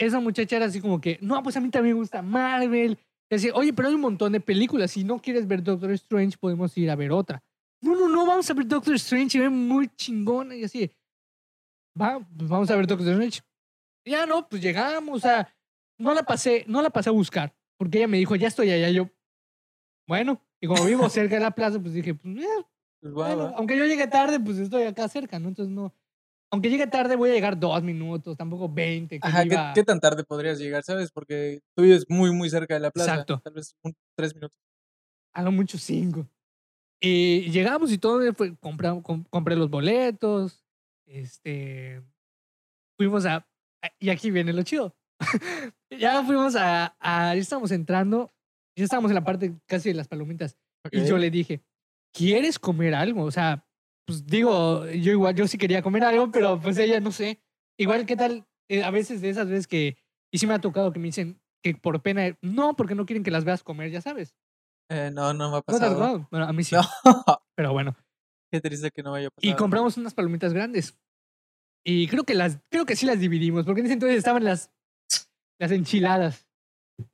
esa 0.00 0.18
muchacha 0.18 0.56
era 0.56 0.66
así 0.66 0.80
como 0.80 1.00
que, 1.00 1.18
no, 1.20 1.42
pues 1.42 1.56
a 1.56 1.60
mí 1.60 1.68
también 1.68 1.94
me 1.94 2.00
gusta 2.00 2.22
Marvel. 2.22 2.98
Y 3.30 3.34
así, 3.34 3.50
oye, 3.52 3.72
pero 3.72 3.88
hay 3.88 3.94
un 3.94 4.00
montón 4.00 4.32
de 4.32 4.40
películas. 4.40 4.90
Si 4.90 5.04
no 5.04 5.20
quieres 5.20 5.46
ver 5.46 5.62
Doctor 5.62 5.92
Strange, 5.92 6.38
podemos 6.38 6.76
ir 6.76 6.90
a 6.90 6.96
ver 6.96 7.12
otra. 7.12 7.42
No, 7.82 7.94
no, 7.94 8.08
no, 8.08 8.26
vamos 8.26 8.50
a 8.50 8.54
ver 8.54 8.66
Doctor 8.66 8.94
Strange. 8.94 9.30
Se 9.30 9.40
ve 9.40 9.50
muy 9.50 9.88
chingona. 9.88 10.56
Y 10.56 10.64
así, 10.64 10.90
va, 12.00 12.18
pues 12.36 12.48
vamos 12.48 12.70
a 12.70 12.76
ver 12.76 12.86
Doctor 12.86 13.06
Strange. 13.08 13.40
Y 14.04 14.12
ya 14.12 14.24
no, 14.24 14.48
pues 14.48 14.62
llegamos. 14.62 15.18
O 15.18 15.20
sea, 15.20 15.54
no 15.98 16.14
la 16.14 16.22
pasé, 16.22 16.64
no 16.66 16.80
la 16.82 16.90
pasé 16.90 17.10
a 17.10 17.12
buscar. 17.12 17.54
Porque 17.78 17.98
ella 17.98 18.08
me 18.08 18.16
dijo, 18.16 18.34
ya 18.36 18.48
estoy 18.48 18.70
allá. 18.70 18.88
Y 18.88 18.94
yo, 18.94 19.10
bueno. 20.08 20.42
Y 20.62 20.66
como 20.66 20.84
vivo 20.84 21.08
cerca 21.08 21.36
de 21.36 21.42
la 21.42 21.50
plaza, 21.52 21.78
pues 21.78 21.92
dije, 21.94 22.14
pues, 22.14 22.36
eh, 22.38 22.64
Pues 23.00 23.12
bueno, 23.12 23.52
aunque 23.56 23.76
yo 23.76 23.84
llegue 23.84 24.06
tarde, 24.06 24.40
pues 24.40 24.58
estoy 24.58 24.84
acá 24.84 25.08
cerca, 25.08 25.38
¿no? 25.38 25.48
Entonces 25.48 25.74
no. 25.74 25.94
Aunque 26.52 26.68
llegue 26.68 26.86
tarde, 26.88 27.14
voy 27.16 27.30
a 27.30 27.34
llegar 27.34 27.58
dos 27.58 27.82
minutos, 27.82 28.36
tampoco 28.36 28.68
20. 28.68 29.20
Que 29.20 29.26
Ajá, 29.26 29.44
¿qué, 29.44 29.56
qué 29.76 29.84
tan 29.84 30.00
tarde 30.00 30.24
podrías 30.24 30.58
llegar, 30.58 30.82
sabes? 30.82 31.12
Porque 31.12 31.60
tú 31.76 31.82
vives 31.84 32.06
muy, 32.08 32.32
muy 32.32 32.50
cerca 32.50 32.74
de 32.74 32.80
la 32.80 32.90
plaza. 32.90 33.12
Exacto. 33.12 33.40
Tal 33.44 33.52
vez 33.52 33.76
un, 33.84 33.94
tres 34.16 34.34
minutos. 34.34 34.56
A 35.32 35.42
lo 35.42 35.52
mucho 35.52 35.78
cinco. 35.78 36.26
Y 37.00 37.50
llegamos 37.50 37.92
y 37.92 37.98
todo, 37.98 38.22
eh, 38.22 38.32
fue, 38.34 38.56
compra- 38.58 39.00
com- 39.02 39.24
compré 39.30 39.54
los 39.56 39.70
boletos. 39.70 40.64
Este. 41.06 42.02
Fuimos 42.98 43.26
a. 43.26 43.46
Y 43.98 44.10
aquí 44.10 44.30
viene 44.30 44.52
lo 44.52 44.62
chido. 44.64 44.94
ya 45.90 46.22
fuimos 46.24 46.56
a, 46.56 46.96
a. 46.98 47.34
Ya 47.34 47.40
estábamos 47.40 47.70
entrando. 47.70 48.30
Ya 48.76 48.84
estábamos 48.84 49.10
en 49.10 49.14
la 49.14 49.24
parte 49.24 49.54
casi 49.66 49.90
de 49.90 49.94
las 49.94 50.08
palomitas. 50.08 50.56
Y 50.90 51.04
yo 51.04 51.16
le 51.18 51.30
dije, 51.30 51.62
¿quieres 52.12 52.58
comer 52.58 52.94
algo? 52.94 53.22
O 53.24 53.30
sea, 53.30 53.66
pues 54.10 54.26
digo, 54.26 54.86
yo 54.86 55.12
igual, 55.12 55.34
yo 55.36 55.46
sí 55.46 55.56
quería 55.56 55.82
comer 55.82 56.02
algo, 56.04 56.30
pero 56.32 56.60
pues 56.60 56.76
ella 56.78 56.98
no 57.00 57.12
sé. 57.12 57.40
Igual, 57.78 58.06
¿qué 58.06 58.16
tal? 58.16 58.46
Eh, 58.68 58.82
a 58.82 58.90
veces 58.90 59.20
de 59.20 59.30
esas 59.30 59.48
veces 59.48 59.66
que, 59.66 59.96
y 60.32 60.38
sí 60.38 60.46
me 60.46 60.54
ha 60.54 60.60
tocado 60.60 60.92
que 60.92 60.98
me 60.98 61.06
dicen 61.06 61.40
que 61.62 61.74
por 61.74 62.02
pena, 62.02 62.36
no, 62.42 62.74
porque 62.74 62.94
no 62.94 63.06
quieren 63.06 63.22
que 63.22 63.30
las 63.30 63.44
veas 63.44 63.62
comer, 63.62 63.90
ya 63.90 64.00
sabes. 64.00 64.34
Eh, 64.90 65.10
no, 65.12 65.32
no 65.32 65.50
me 65.50 65.56
ha 65.56 65.58
¿No 65.58 65.62
te 65.62 65.72
pasado. 65.72 65.94
tocado? 65.94 66.28
Bueno, 66.30 66.46
a 66.46 66.52
mí 66.52 66.64
sí, 66.64 66.74
No. 66.74 66.82
pero 67.54 67.72
bueno. 67.72 67.96
Qué 68.52 68.60
triste 68.60 68.90
que 68.90 69.02
no 69.02 69.12
me 69.12 69.18
haya 69.20 69.30
pasado. 69.30 69.52
Y 69.52 69.56
compramos 69.56 69.96
unas 69.96 70.12
palomitas 70.14 70.52
grandes. 70.52 70.98
Y 71.84 72.08
creo 72.08 72.24
que 72.24 72.34
las, 72.34 72.58
creo 72.70 72.84
que 72.84 72.96
sí 72.96 73.06
las 73.06 73.20
dividimos, 73.20 73.64
porque 73.64 73.80
en 73.80 73.86
ese 73.86 73.94
entonces 73.94 74.18
estaban 74.18 74.44
las, 74.44 74.72
las 75.58 75.70
enchiladas. 75.70 76.46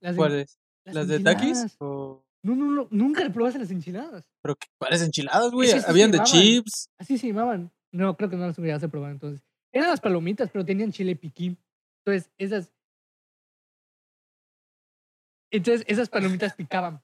Las, 0.00 0.16
¿Cuáles? 0.16 0.59
¿Las 0.85 1.06
de 1.09 1.20
taquis? 1.20 1.48
enchiladas. 1.50 1.76
O... 1.80 2.25
No, 2.46 2.54
no, 2.54 2.70
no, 2.70 2.87
nunca 2.92 3.28
probaste 3.30 3.59
las 3.59 3.72
enchiladas. 3.72 4.24
¿Pero 4.40 4.54
qué? 4.54 4.68
¿Cuáles 4.78 5.02
enchiladas, 5.02 5.50
güey? 5.50 5.68
sí, 5.68 5.80
sí, 5.80 5.85
Habían 5.88 6.12
de 6.12 6.22
chips. 6.22 6.88
Así 6.96 7.18
se 7.18 7.26
llamaban. 7.26 7.72
No, 7.92 8.16
creo 8.16 8.30
que 8.30 8.37
no 8.37 8.46
las 8.46 8.56
hubiera 8.56 8.76
a 8.76 8.88
probar 8.88 9.11
entonces. 9.11 9.44
Eran 9.74 9.90
las 9.90 10.00
palomitas, 10.00 10.48
pero 10.52 10.64
tenían 10.64 10.92
chile 10.92 11.16
piquín. 11.16 11.59
Entonces, 12.04 12.30
esas. 12.38 12.72
Entonces, 15.50 15.85
esas 15.88 16.09
palomitas 16.09 16.54
picaban. 16.54 17.02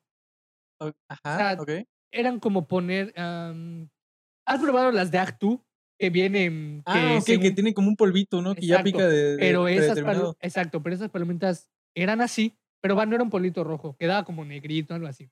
O- 0.81 0.93
Ajá, 1.09 1.37
sea, 1.37 1.57
ok. 1.61 1.71
Eran 2.13 2.39
como 2.39 2.69
poner. 2.69 3.13
¿Has 3.17 4.61
probado 4.61 4.93
las 4.93 5.11
de 5.11 5.19
Actu? 5.19 5.61
Que 5.99 6.11
vienen. 6.11 6.83
Ah, 6.87 6.93
que 6.95 7.17
ok, 7.19 7.25
que 7.25 7.33
según- 7.33 7.55
tiene 7.57 7.75
como 7.75 7.89
un 7.89 7.97
polvito, 7.97 8.43
¿no? 8.43 8.55
Que 8.55 8.67
ya 8.67 8.83
pica 8.85 9.09
de, 9.09 9.33
de 9.33 9.39
Pero 9.39 9.67
esas. 9.67 9.99
Exacto, 10.41 10.83
pero 10.83 10.95
esas 10.95 11.11
palomitas 11.11 11.69
eran 11.97 12.21
así. 12.21 12.57
Pero 12.83 12.97
va, 12.97 13.07
no 13.07 13.15
era 13.15 13.25
un 13.25 13.31
polito 13.31 13.63
rojo. 13.65 13.97
Quedaba 13.97 14.25
como 14.25 14.45
negrito, 14.45 14.95
algo 14.95 15.07
así. 15.07 15.31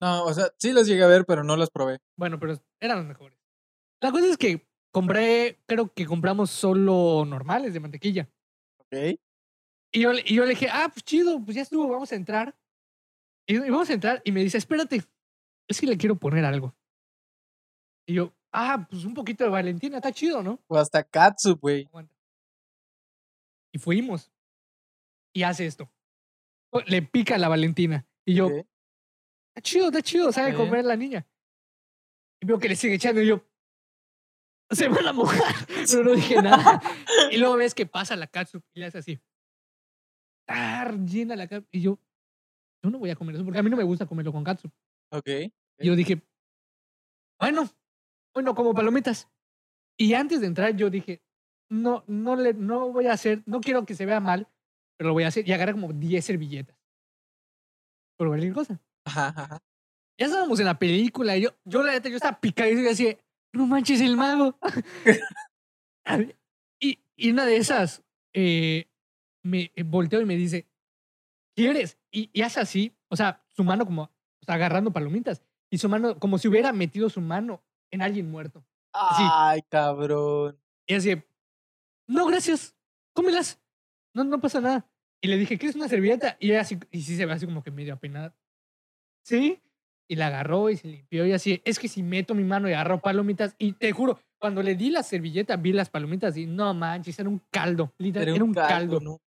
No, 0.00 0.24
o 0.24 0.32
sea, 0.32 0.46
sí 0.58 0.72
las 0.72 0.86
llegué 0.86 1.02
a 1.02 1.08
ver, 1.08 1.24
pero 1.26 1.44
no 1.44 1.56
las 1.56 1.70
probé. 1.70 1.98
Bueno, 2.16 2.38
pero 2.38 2.54
eran 2.80 2.98
las 2.98 3.06
mejores. 3.06 3.38
La 4.00 4.10
cosa 4.10 4.26
es 4.26 4.36
que 4.36 4.66
compré. 4.92 5.58
Creo 5.66 5.92
que 5.92 6.06
compramos 6.06 6.50
solo 6.50 7.24
normales 7.24 7.74
de 7.74 7.80
mantequilla. 7.80 8.28
Ok. 8.78 9.18
Y 9.94 10.00
yo, 10.00 10.12
le- 10.12 10.22
y 10.26 10.34
yo 10.34 10.44
le 10.44 10.50
dije, 10.50 10.68
ah, 10.72 10.88
pues 10.92 11.04
chido, 11.04 11.44
pues 11.44 11.54
ya 11.56 11.62
estuvo, 11.62 11.88
vamos 11.88 12.10
a 12.12 12.16
entrar. 12.16 12.56
Y, 13.46 13.56
y 13.56 13.70
vamos 13.70 13.90
a 13.90 13.94
entrar 13.94 14.22
y 14.24 14.32
me 14.32 14.40
dice, 14.42 14.58
espérate, 14.58 15.02
es 15.68 15.80
que 15.80 15.86
le 15.86 15.98
quiero 15.98 16.16
poner 16.16 16.44
algo. 16.44 16.74
Y 18.06 18.14
yo, 18.14 18.32
ah, 18.52 18.86
pues 18.90 19.04
un 19.04 19.14
poquito 19.14 19.44
de 19.44 19.50
Valentina, 19.50 19.96
está 19.98 20.12
chido, 20.12 20.42
¿no? 20.42 20.60
O 20.68 20.76
hasta 20.78 21.02
Katsu, 21.04 21.56
güey. 21.56 21.88
Y 23.74 23.78
fuimos. 23.78 24.32
Y 25.34 25.42
hace 25.44 25.66
esto. 25.66 25.90
O- 26.72 26.80
Le 26.80 27.02
pica 27.02 27.36
la 27.38 27.48
Valentina. 27.48 28.06
Y 28.26 28.34
yo, 28.34 28.46
está 28.48 29.60
chido, 29.62 29.86
está 29.86 30.02
chido, 30.02 30.32
sabe 30.32 30.54
comer 30.54 30.84
la 30.84 30.96
niña. 30.96 31.26
Y 32.40 32.46
veo 32.46 32.58
que 32.58 32.68
le 32.68 32.76
sigue 32.76 32.94
echando 32.94 33.20
y 33.22 33.26
yo, 33.26 33.44
se 34.70 34.88
van 34.88 35.06
a 35.06 35.12
mojar. 35.12 35.54
Pero 35.90 36.04
no 36.04 36.14
dije 36.14 36.40
nada. 36.42 36.80
Y 37.30 37.36
luego 37.38 37.56
ves 37.56 37.74
que 37.74 37.86
pasa 37.86 38.16
la 38.16 38.26
catsup 38.26 38.62
y 38.74 38.80
le 38.80 38.86
hace 38.86 38.98
así. 38.98 39.20
Tar, 40.46 40.98
llena 41.04 41.36
la 41.36 41.46
catsup. 41.46 41.68
Y 41.70 41.82
yo, 41.82 41.98
yo 42.82 42.90
no 42.90 42.98
voy 42.98 43.10
a 43.10 43.16
comer 43.16 43.34
eso 43.36 43.44
porque 43.44 43.58
a 43.58 43.62
mí 43.62 43.70
no 43.70 43.76
me 43.76 43.82
gusta 43.84 44.06
comerlo 44.06 44.32
con 44.32 44.44
catsup. 44.44 44.72
Ok. 45.12 45.28
Y 45.28 45.86
yo 45.86 45.94
dije, 45.94 46.22
bueno, 47.40 47.68
bueno, 48.34 48.54
como 48.54 48.72
palomitas. 48.74 49.28
Y 49.98 50.14
antes 50.14 50.40
de 50.40 50.46
entrar 50.46 50.74
yo 50.76 50.90
dije, 50.90 51.22
no, 51.70 52.04
no, 52.06 52.36
le, 52.36 52.54
no 52.54 52.90
voy 52.92 53.06
a 53.06 53.12
hacer, 53.12 53.42
no 53.46 53.60
quiero 53.60 53.84
que 53.84 53.94
se 53.94 54.06
vea 54.06 54.20
mal, 54.20 54.48
pero 55.02 55.08
lo 55.08 55.14
voy 55.14 55.24
a 55.24 55.28
hacer. 55.28 55.48
Y 55.48 55.52
agarré 55.52 55.72
como 55.72 55.92
10 55.92 56.24
servilletas. 56.24 56.76
Por 58.16 58.28
cualquier 58.28 58.52
cosa. 58.52 58.80
Ajá, 59.04 59.34
ajá. 59.36 59.62
Ya 60.16 60.26
estábamos 60.26 60.60
en 60.60 60.66
la 60.66 60.78
película 60.78 61.36
y 61.36 61.42
yo, 61.42 61.50
yo 61.64 61.82
la 61.82 61.90
neta, 61.90 62.08
yo 62.08 62.14
estaba 62.14 62.38
picadísimo 62.38 62.86
y 62.86 62.92
así, 62.92 63.18
no 63.52 63.66
manches 63.66 64.00
el 64.00 64.16
mago. 64.16 64.56
y, 66.80 67.00
y 67.16 67.30
una 67.32 67.44
de 67.44 67.56
esas 67.56 68.04
eh, 68.32 68.88
me 69.42 69.72
eh, 69.74 69.82
volteó 69.82 70.20
y 70.20 70.24
me 70.24 70.36
dice, 70.36 70.68
¿quieres? 71.56 71.98
Y, 72.12 72.30
y 72.32 72.42
hace 72.42 72.60
así, 72.60 72.96
o 73.08 73.16
sea, 73.16 73.44
su 73.48 73.64
mano 73.64 73.84
como 73.84 74.02
o 74.04 74.44
sea, 74.44 74.54
agarrando 74.54 74.92
palomitas 74.92 75.42
y 75.68 75.78
su 75.78 75.88
mano 75.88 76.16
como 76.20 76.38
si 76.38 76.46
hubiera 76.46 76.72
metido 76.72 77.10
su 77.10 77.20
mano 77.20 77.60
en 77.90 78.02
alguien 78.02 78.30
muerto. 78.30 78.64
Ay, 78.92 79.62
cabrón. 79.62 80.56
Y 80.86 80.94
así, 80.94 81.20
no, 82.06 82.26
gracias, 82.26 82.76
cómelas, 83.14 83.60
no, 84.14 84.22
no 84.22 84.40
pasa 84.40 84.60
nada. 84.60 84.91
Y 85.22 85.28
le 85.28 85.38
dije, 85.38 85.56
¿quieres 85.56 85.76
una 85.76 85.88
servilleta? 85.88 86.36
Y 86.40 86.50
ella 86.50 86.62
así, 86.62 86.78
y 86.90 87.02
sí 87.02 87.16
se 87.16 87.24
ve 87.26 87.32
así 87.32 87.46
como 87.46 87.62
que 87.62 87.70
medio 87.70 87.94
apenada. 87.94 88.34
¿Sí? 89.24 89.62
Y 90.08 90.16
la 90.16 90.26
agarró 90.26 90.68
y 90.68 90.76
se 90.76 90.88
limpió 90.88 91.24
y 91.24 91.32
así, 91.32 91.62
es 91.64 91.78
que 91.78 91.86
si 91.88 92.02
meto 92.02 92.34
mi 92.34 92.42
mano 92.44 92.68
y 92.68 92.72
agarro 92.72 93.00
palomitas, 93.00 93.54
y 93.56 93.72
te 93.72 93.92
juro, 93.92 94.18
cuando 94.38 94.62
le 94.62 94.74
di 94.74 94.90
la 94.90 95.02
servilleta, 95.04 95.56
vi 95.56 95.72
las 95.72 95.88
palomitas 95.90 96.36
y 96.36 96.46
no 96.46 96.74
manches, 96.74 97.18
era 97.18 97.28
un 97.28 97.40
caldo, 97.50 97.94
literal, 97.98 98.34
era, 98.34 98.44
un 98.44 98.52
caldo. 98.52 99.00
no 99.00 99.20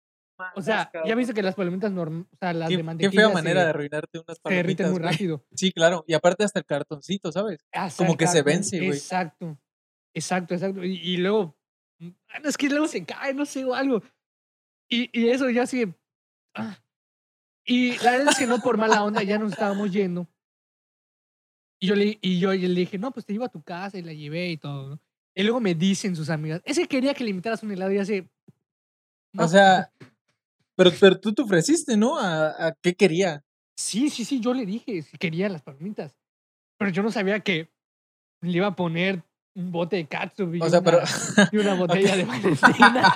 O 0.56 0.60
sea, 0.62 0.90
ya 1.06 1.14
viste 1.14 1.32
que 1.32 1.42
las 1.42 1.54
palomitas 1.54 1.92
norm 1.92 2.26
o 2.30 2.36
sea, 2.36 2.52
las 2.52 2.68
Qué, 2.68 2.74
de 2.76 2.82
qué 2.82 2.84
mantequilla 2.84 3.22
fea 3.22 3.28
se- 3.28 3.34
manera 3.34 3.62
de 3.62 3.70
arruinarte 3.70 4.18
unas 4.18 4.36
se 4.44 4.54
derriten 4.54 4.86
palomitas, 4.88 4.90
muy 4.90 4.98
rápido. 4.98 5.46
Sí, 5.54 5.70
claro. 5.72 6.04
Y 6.08 6.14
aparte 6.14 6.42
hasta 6.42 6.58
el 6.58 6.66
cartoncito, 6.66 7.30
¿sabes? 7.30 7.64
Hasta 7.72 7.98
Como 7.98 8.12
el 8.14 8.18
que 8.18 8.26
se 8.26 8.38
cartón, 8.38 8.52
vence, 8.52 8.78
güey. 8.78 8.90
Exacto, 8.98 9.56
exacto, 10.12 10.54
exacto. 10.54 10.84
Y, 10.84 10.96
y 10.96 11.16
luego, 11.18 11.56
mm, 12.00 12.08
ah, 12.30 12.38
no, 12.40 12.48
es 12.48 12.56
que 12.58 12.68
luego 12.68 12.88
se 12.88 13.04
cae, 13.06 13.32
no 13.32 13.46
sé, 13.46 13.64
o 13.64 13.74
algo. 13.74 14.02
Y, 14.88 15.10
y 15.18 15.28
eso 15.30 15.48
ya 15.50 15.62
así. 15.62 15.92
ah. 16.54 16.78
Y 17.66 17.96
la 17.98 18.10
verdad 18.12 18.28
es 18.32 18.38
que 18.38 18.46
no 18.46 18.60
por 18.60 18.76
mala 18.76 19.02
onda, 19.02 19.22
ya 19.22 19.38
nos 19.38 19.52
estábamos 19.52 19.90
yendo. 19.90 20.26
Y 21.80 21.86
yo 21.86 21.94
le, 21.94 22.18
y 22.20 22.38
yo 22.38 22.52
le 22.52 22.68
dije, 22.68 22.98
no, 22.98 23.10
pues 23.10 23.24
te 23.26 23.32
llevo 23.32 23.46
a 23.46 23.50
tu 23.50 23.62
casa 23.62 23.98
y 23.98 24.02
la 24.02 24.12
llevé 24.12 24.50
y 24.50 24.56
todo, 24.58 24.90
¿no? 24.90 25.00
Y 25.34 25.42
luego 25.42 25.60
me 25.60 25.74
dicen 25.74 26.14
sus 26.14 26.30
amigas, 26.30 26.60
ese 26.64 26.86
quería 26.86 27.14
que 27.14 27.24
le 27.24 27.30
invitaras 27.30 27.62
un 27.62 27.72
helado 27.72 27.90
y 27.92 27.98
así. 27.98 28.28
O 29.36 29.48
sea, 29.48 29.90
pero, 30.76 30.92
pero 31.00 31.18
tú 31.18 31.32
te 31.32 31.42
ofreciste, 31.42 31.96
¿no? 31.96 32.18
¿A, 32.18 32.66
a 32.68 32.72
qué 32.80 32.94
quería? 32.94 33.42
Sí, 33.76 34.10
sí, 34.10 34.24
sí, 34.24 34.38
yo 34.40 34.54
le 34.54 34.64
dije 34.66 35.02
si 35.02 35.16
quería 35.18 35.48
las 35.48 35.62
palomitas. 35.62 36.16
Pero 36.78 36.90
yo 36.90 37.02
no 37.02 37.10
sabía 37.10 37.40
que 37.40 37.68
le 38.42 38.52
iba 38.58 38.68
a 38.68 38.76
poner 38.76 39.22
un 39.54 39.72
bote 39.72 39.96
de 39.96 40.06
catsup 40.06 40.54
y, 40.54 40.60
O 40.60 40.68
sea, 40.68 40.80
una, 40.80 40.90
pero... 40.90 41.02
y 41.50 41.56
una 41.56 41.74
botella 41.78 42.10
Ok. 42.12 42.16
de 42.16 42.24
Valentina. 42.24 43.14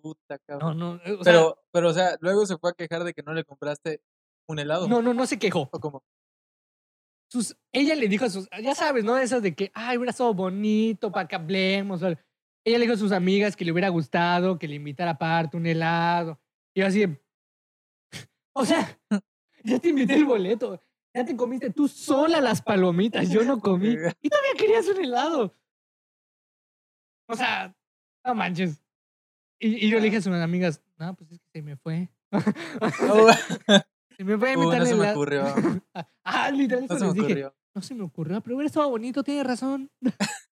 Puta, 0.00 0.36
No, 0.36 0.40
cabrón. 0.46 0.78
no, 0.78 0.94
eh, 1.04 1.12
o 1.12 1.24
sea, 1.24 1.32
pero, 1.32 1.58
pero, 1.72 1.88
o 1.88 1.92
sea, 1.92 2.16
luego 2.20 2.46
se 2.46 2.56
fue 2.58 2.70
a 2.70 2.74
quejar 2.74 3.04
de 3.04 3.14
que 3.14 3.22
no 3.22 3.32
le 3.34 3.44
compraste 3.44 4.00
un 4.48 4.58
helado. 4.58 4.88
no, 4.88 5.02
no, 5.02 5.12
no 5.14 5.26
se 5.26 5.38
quejó. 5.38 5.68
¿O 5.72 5.80
cómo? 5.80 6.02
Sus, 7.30 7.56
ella 7.72 7.94
le 7.94 8.08
dijo 8.08 8.24
a 8.24 8.30
sus, 8.30 8.48
ya 8.62 8.74
sabes, 8.74 9.04
¿no? 9.04 9.18
Esas 9.18 9.42
de 9.42 9.54
que, 9.54 9.70
ay, 9.74 9.98
hubiera 9.98 10.10
estado 10.12 10.32
bonito 10.32 11.12
para 11.12 11.28
que 11.28 11.36
hablemos. 11.36 12.00
Ella 12.02 12.78
le 12.78 12.84
dijo 12.84 12.94
a 12.94 12.98
sus 12.98 13.12
amigas 13.12 13.54
que 13.54 13.64
le 13.66 13.72
hubiera 13.72 13.90
gustado, 13.90 14.58
que 14.58 14.66
le 14.66 14.76
invitara 14.76 15.10
aparte 15.12 15.56
un 15.56 15.66
helado. 15.66 16.40
Y 16.74 16.80
yo 16.80 16.86
así, 16.86 17.00
de, 17.00 17.22
o 18.54 18.64
sea, 18.64 18.98
ya 19.64 19.78
te 19.78 19.88
invité 19.88 20.14
el 20.14 20.24
boleto. 20.24 20.82
Ya 21.14 21.24
te 21.24 21.36
comiste 21.36 21.70
tú 21.70 21.88
sola 21.88 22.40
las 22.40 22.62
palomitas, 22.62 23.28
yo 23.30 23.42
no 23.42 23.60
comí. 23.60 23.88
Y 24.22 24.28
todavía 24.28 24.52
querías 24.56 24.86
un 24.88 25.04
helado. 25.04 25.54
O 27.28 27.34
sea, 27.36 27.74
no 28.24 28.34
manches. 28.34 28.82
Y, 29.60 29.86
y 29.86 29.90
yo 29.90 29.98
le 29.98 30.04
dije 30.04 30.18
a 30.18 30.20
sus 30.22 30.32
amigas, 30.32 30.80
no, 30.98 31.14
pues 31.14 31.32
es 31.32 31.40
que 31.40 31.48
se 31.52 31.62
me 31.62 31.76
fue. 31.76 32.08
Se 34.16 34.24
me 34.24 34.36
fue 34.36 34.52
a 34.52 34.58
uh, 34.58 34.62
invitar 34.62 34.80
no 34.80 34.86
se 34.86 34.94
me 34.96 35.10
ocurrió. 35.12 35.44
ah, 36.24 36.50
literal, 36.50 36.86
No 36.88 36.96
se 36.96 37.00
me 37.00 37.06
les 37.06 37.14
dije. 37.14 37.24
ocurrió. 37.26 37.54
No 37.72 37.82
se 37.82 37.94
me 37.94 38.02
ocurrió, 38.02 38.40
pero 38.40 38.56
hubiera 38.56 38.66
estado 38.66 38.90
bonito, 38.90 39.22
tienes 39.22 39.46
razón. 39.46 39.90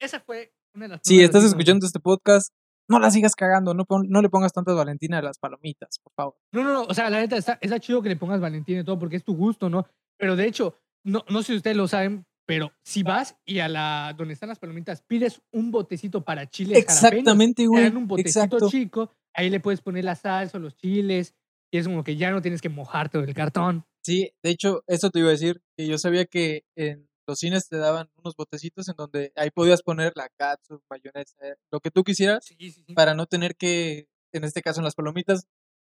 Esa 0.00 0.20
fue 0.20 0.52
una 0.74 0.86
de 0.86 0.88
las 0.88 1.00
Si 1.04 1.22
estás 1.22 1.44
escuchando 1.44 1.86
este 1.86 2.00
podcast, 2.00 2.52
no 2.88 2.98
la 2.98 3.10
sigas 3.12 3.34
cagando. 3.36 3.74
No, 3.74 3.84
pon- 3.84 4.08
no 4.08 4.22
le 4.22 4.28
pongas 4.28 4.52
tantas 4.52 4.74
Valentina 4.76 5.18
a 5.18 5.22
las 5.22 5.38
palomitas, 5.38 6.00
por 6.02 6.12
favor. 6.14 6.34
No, 6.52 6.64
no, 6.64 6.72
no, 6.72 6.82
o 6.82 6.94
sea, 6.94 7.08
la 7.10 7.20
neta, 7.20 7.36
está, 7.36 7.58
está 7.60 7.78
chido 7.80 8.02
que 8.02 8.08
le 8.08 8.16
pongas 8.16 8.40
Valentín 8.40 8.80
y 8.80 8.84
todo 8.84 8.98
porque 8.98 9.16
es 9.16 9.24
tu 9.24 9.36
gusto, 9.36 9.70
¿no? 9.70 9.86
Pero 10.18 10.34
de 10.36 10.46
hecho, 10.46 10.76
no, 11.04 11.24
no 11.28 11.42
sé 11.42 11.52
si 11.52 11.56
ustedes 11.58 11.76
lo 11.76 11.86
saben, 11.88 12.26
pero 12.46 12.72
si 12.82 13.02
vas 13.02 13.36
y 13.44 13.58
a 13.58 13.68
la 13.68 14.14
donde 14.16 14.34
están 14.34 14.48
las 14.48 14.58
palomitas 14.58 15.02
pides 15.02 15.42
un 15.52 15.70
botecito 15.70 16.24
para 16.24 16.48
chiles 16.48 16.84
jalapeños, 16.86 17.02
Exactamente, 17.18 17.62
te 17.64 17.66
güey. 17.68 17.84
dan 17.84 17.96
un 17.96 18.06
botecito 18.06 18.44
Exacto. 18.44 18.70
chico, 18.70 19.10
ahí 19.34 19.50
le 19.50 19.60
puedes 19.60 19.80
poner 19.80 20.04
la 20.04 20.14
salsa 20.14 20.56
o 20.56 20.60
los 20.60 20.76
chiles 20.76 21.34
y 21.72 21.78
es 21.78 21.86
como 21.86 22.04
que 22.04 22.16
ya 22.16 22.30
no 22.30 22.40
tienes 22.40 22.62
que 22.62 22.68
mojarte 22.68 23.18
del 23.20 23.34
cartón. 23.34 23.84
Sí, 24.04 24.30
de 24.42 24.50
hecho, 24.50 24.84
eso 24.86 25.10
te 25.10 25.18
iba 25.18 25.28
a 25.28 25.32
decir, 25.32 25.60
que 25.76 25.86
yo 25.88 25.98
sabía 25.98 26.24
que 26.26 26.62
en 26.76 27.08
los 27.26 27.40
cines 27.40 27.68
te 27.68 27.76
daban 27.76 28.08
unos 28.22 28.36
botecitos 28.36 28.88
en 28.88 28.94
donde 28.96 29.32
ahí 29.34 29.50
podías 29.50 29.82
poner 29.82 30.12
la 30.14 30.28
catsup, 30.38 30.80
mayonesa, 30.88 31.34
lo 31.72 31.80
que 31.80 31.90
tú 31.90 32.04
quisieras, 32.04 32.44
Sí, 32.44 32.54
sí, 32.58 32.84
sí. 32.86 32.94
para 32.94 33.14
no 33.14 33.26
tener 33.26 33.56
que, 33.56 34.06
en 34.32 34.44
este 34.44 34.62
caso 34.62 34.78
en 34.80 34.84
las 34.84 34.94
palomitas, 34.94 35.48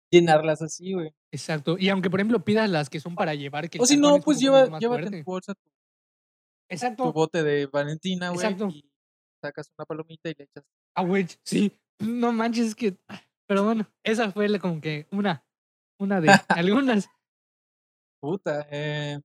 llenarlas 0.09 0.61
así, 0.61 0.93
güey. 0.93 1.11
Exacto. 1.33 1.75
Y 1.77 1.89
aunque, 1.89 2.09
por 2.09 2.21
ejemplo, 2.21 2.45
pidas 2.45 2.69
las 2.69 2.89
que 2.89 3.01
son 3.01 3.15
para 3.15 3.35
llevar, 3.35 3.69
que 3.69 3.77
O 3.81 3.85
si 3.85 3.97
no, 3.97 4.15
es 4.15 4.23
pues 4.23 4.39
lleva, 4.39 4.79
llévate 4.79 5.17
en 5.17 5.23
bolsa 5.25 5.53
tu, 5.53 5.69
Exacto. 6.69 7.03
tu 7.03 7.13
bote 7.13 7.43
de 7.43 7.65
Valentina, 7.67 8.29
güey, 8.29 8.45
Exacto. 8.45 8.69
y 8.69 8.89
sacas 9.41 9.71
una 9.77 9.85
palomita 9.85 10.29
y 10.29 10.35
le 10.37 10.43
echas. 10.45 10.63
Ah, 10.95 11.03
güey, 11.03 11.27
sí. 11.43 11.71
No 11.99 12.31
manches, 12.31 12.67
es 12.67 12.75
que. 12.75 12.97
Pero 13.47 13.63
bueno, 13.63 13.87
esa 14.03 14.31
fue 14.31 14.59
como 14.59 14.81
que 14.81 15.07
una. 15.11 15.45
Una 15.99 16.21
de 16.21 16.27
algunas. 16.49 17.09
Puta, 18.21 18.67
eh, 18.71 19.19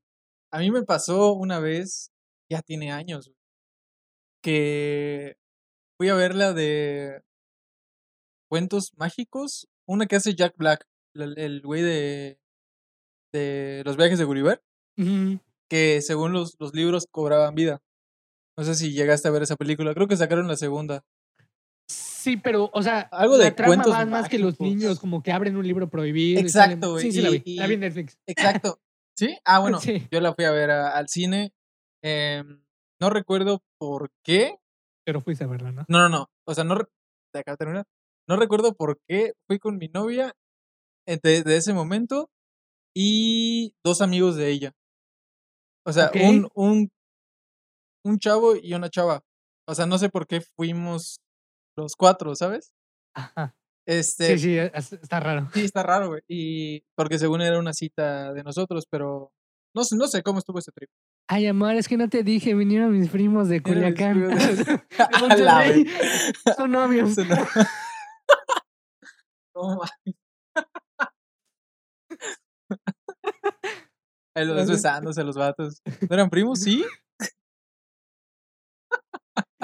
a 0.52 0.58
mí 0.58 0.70
me 0.70 0.82
pasó 0.82 1.32
una 1.32 1.58
vez, 1.58 2.12
ya 2.50 2.60
tiene 2.62 2.92
años, 2.92 3.26
güey, 3.28 3.38
que 4.42 5.36
fui 5.98 6.08
a 6.10 6.14
ver 6.14 6.34
la 6.34 6.52
de 6.52 7.22
Cuentos 8.50 8.92
Mágicos, 8.96 9.66
una 9.88 10.06
que 10.06 10.16
hace 10.16 10.34
Jack 10.34 10.56
Black, 10.56 10.86
el 11.14 11.62
güey 11.62 11.82
de, 11.82 12.38
de 13.32 13.82
los 13.84 13.96
viajes 13.96 14.18
de 14.18 14.24
Gulliver, 14.24 14.62
Ujú. 14.98 15.40
Que 15.72 16.02
según 16.02 16.34
los, 16.34 16.54
los 16.60 16.74
libros 16.74 17.06
cobraban 17.10 17.54
vida. 17.54 17.80
No 18.58 18.64
sé 18.64 18.74
si 18.74 18.92
llegaste 18.92 19.26
a 19.26 19.30
ver 19.30 19.42
esa 19.42 19.56
película, 19.56 19.94
creo 19.94 20.06
que 20.06 20.18
sacaron 20.18 20.46
la 20.46 20.56
segunda. 20.56 21.02
Sí, 21.88 22.36
pero, 22.36 22.68
o 22.74 22.82
sea, 22.82 23.00
Algo 23.10 23.38
la 23.38 23.44
de 23.44 23.52
trama 23.52 23.68
cuentos 23.82 24.06
más, 24.06 24.28
que 24.28 24.38
los 24.38 24.60
niños, 24.60 25.00
como 25.00 25.22
que 25.22 25.32
abren 25.32 25.56
un 25.56 25.66
libro 25.66 25.88
prohibido. 25.88 26.40
y 26.42 26.48
salen- 26.50 26.74
Exacto, 26.76 26.98
Sí, 26.98 27.10
sí, 27.10 27.22
la 27.22 27.30
vi. 27.30 27.42
y- 27.46 27.56
La 27.56 27.66
vi 27.66 27.74
en 27.74 27.80
Netflix. 27.80 28.18
Exacto. 28.26 28.80
¿Sí? 29.16 29.34
Ah, 29.46 29.60
bueno, 29.78 29.80
Sí. 29.80 30.06
yo 30.10 30.20
la 30.20 30.34
fui 30.34 30.44
a 30.44 30.50
ver 30.50 30.70
a- 30.70 30.90
al 30.96 31.08
cine. 31.08 31.52
em, 32.04 32.62
no 33.00 33.08
recuerdo 33.10 33.62
por 33.78 34.10
qué, 34.22 34.56
Pero 35.06 35.20
fuiste 35.22 35.44
a 35.44 35.46
verla, 35.46 35.72
¿no? 35.72 35.84
No, 35.88 35.98
no, 36.00 36.08
no. 36.10 36.30
O 36.46 36.54
sea, 36.54 36.64
no. 36.64 36.74
re- 36.74 36.86
de 37.32 37.40
acá 37.40 37.56
termina. 37.56 37.84
No 38.28 38.36
recuerdo 38.36 38.74
por 38.74 39.00
qué 39.08 39.32
fui 39.48 39.58
con 39.58 39.78
mi 39.78 39.88
novia 39.88 40.34
eh, 41.08 41.18
de, 41.22 41.42
de 41.42 41.56
ese 41.56 41.72
momento 41.72 42.28
y 42.94 43.74
dos 43.84 44.02
amigos 44.02 44.36
de 44.36 44.50
ella. 44.50 44.72
O 45.84 45.92
sea, 45.92 46.10
un, 46.14 46.48
un, 46.54 46.90
un 48.04 48.18
chavo 48.18 48.56
y 48.56 48.74
una 48.74 48.88
chava. 48.90 49.22
O 49.68 49.74
sea, 49.74 49.86
no 49.86 49.98
sé 49.98 50.08
por 50.08 50.26
qué 50.26 50.40
fuimos 50.40 51.20
los 51.76 51.94
cuatro, 51.96 52.34
¿sabes? 52.34 52.72
Ajá. 53.14 53.54
Este, 53.86 54.38
Sí, 54.38 54.44
sí, 54.44 54.58
es- 54.58 54.92
está 54.92 55.18
raro. 55.20 55.48
sí, 55.52 55.64
está 55.64 55.82
raro, 55.82 56.08
güey. 56.08 56.22
Y 56.28 56.82
porque 56.96 57.18
según 57.18 57.40
era 57.42 57.58
una 57.58 57.72
cita 57.72 58.32
de 58.32 58.42
nosotros, 58.44 58.86
pero 58.88 59.32
no 59.74 59.82
sé, 59.84 59.96
no 59.96 60.06
sé 60.06 60.22
cómo 60.22 60.38
estuvo 60.38 60.58
ese 60.60 60.70
trip. 60.72 60.88
Ay, 61.28 61.46
amor, 61.46 61.74
es 61.74 61.88
que 61.88 61.96
no 61.96 62.08
te 62.08 62.22
dije, 62.22 62.54
vinieron 62.54 62.96
mis 62.96 63.08
primos 63.10 63.48
de 63.48 63.62
Culiacán. 63.62 64.30
Son 66.56 66.70
novios. 66.70 67.16
No- 69.56 69.80
Ahí 74.34 74.46
los 74.46 74.56
ves 74.56 74.70
besándose 74.70 75.22
los 75.24 75.36
vatos. 75.36 75.82
¿No 76.08 76.14
eran 76.14 76.30
primos? 76.30 76.60
Sí. 76.60 76.84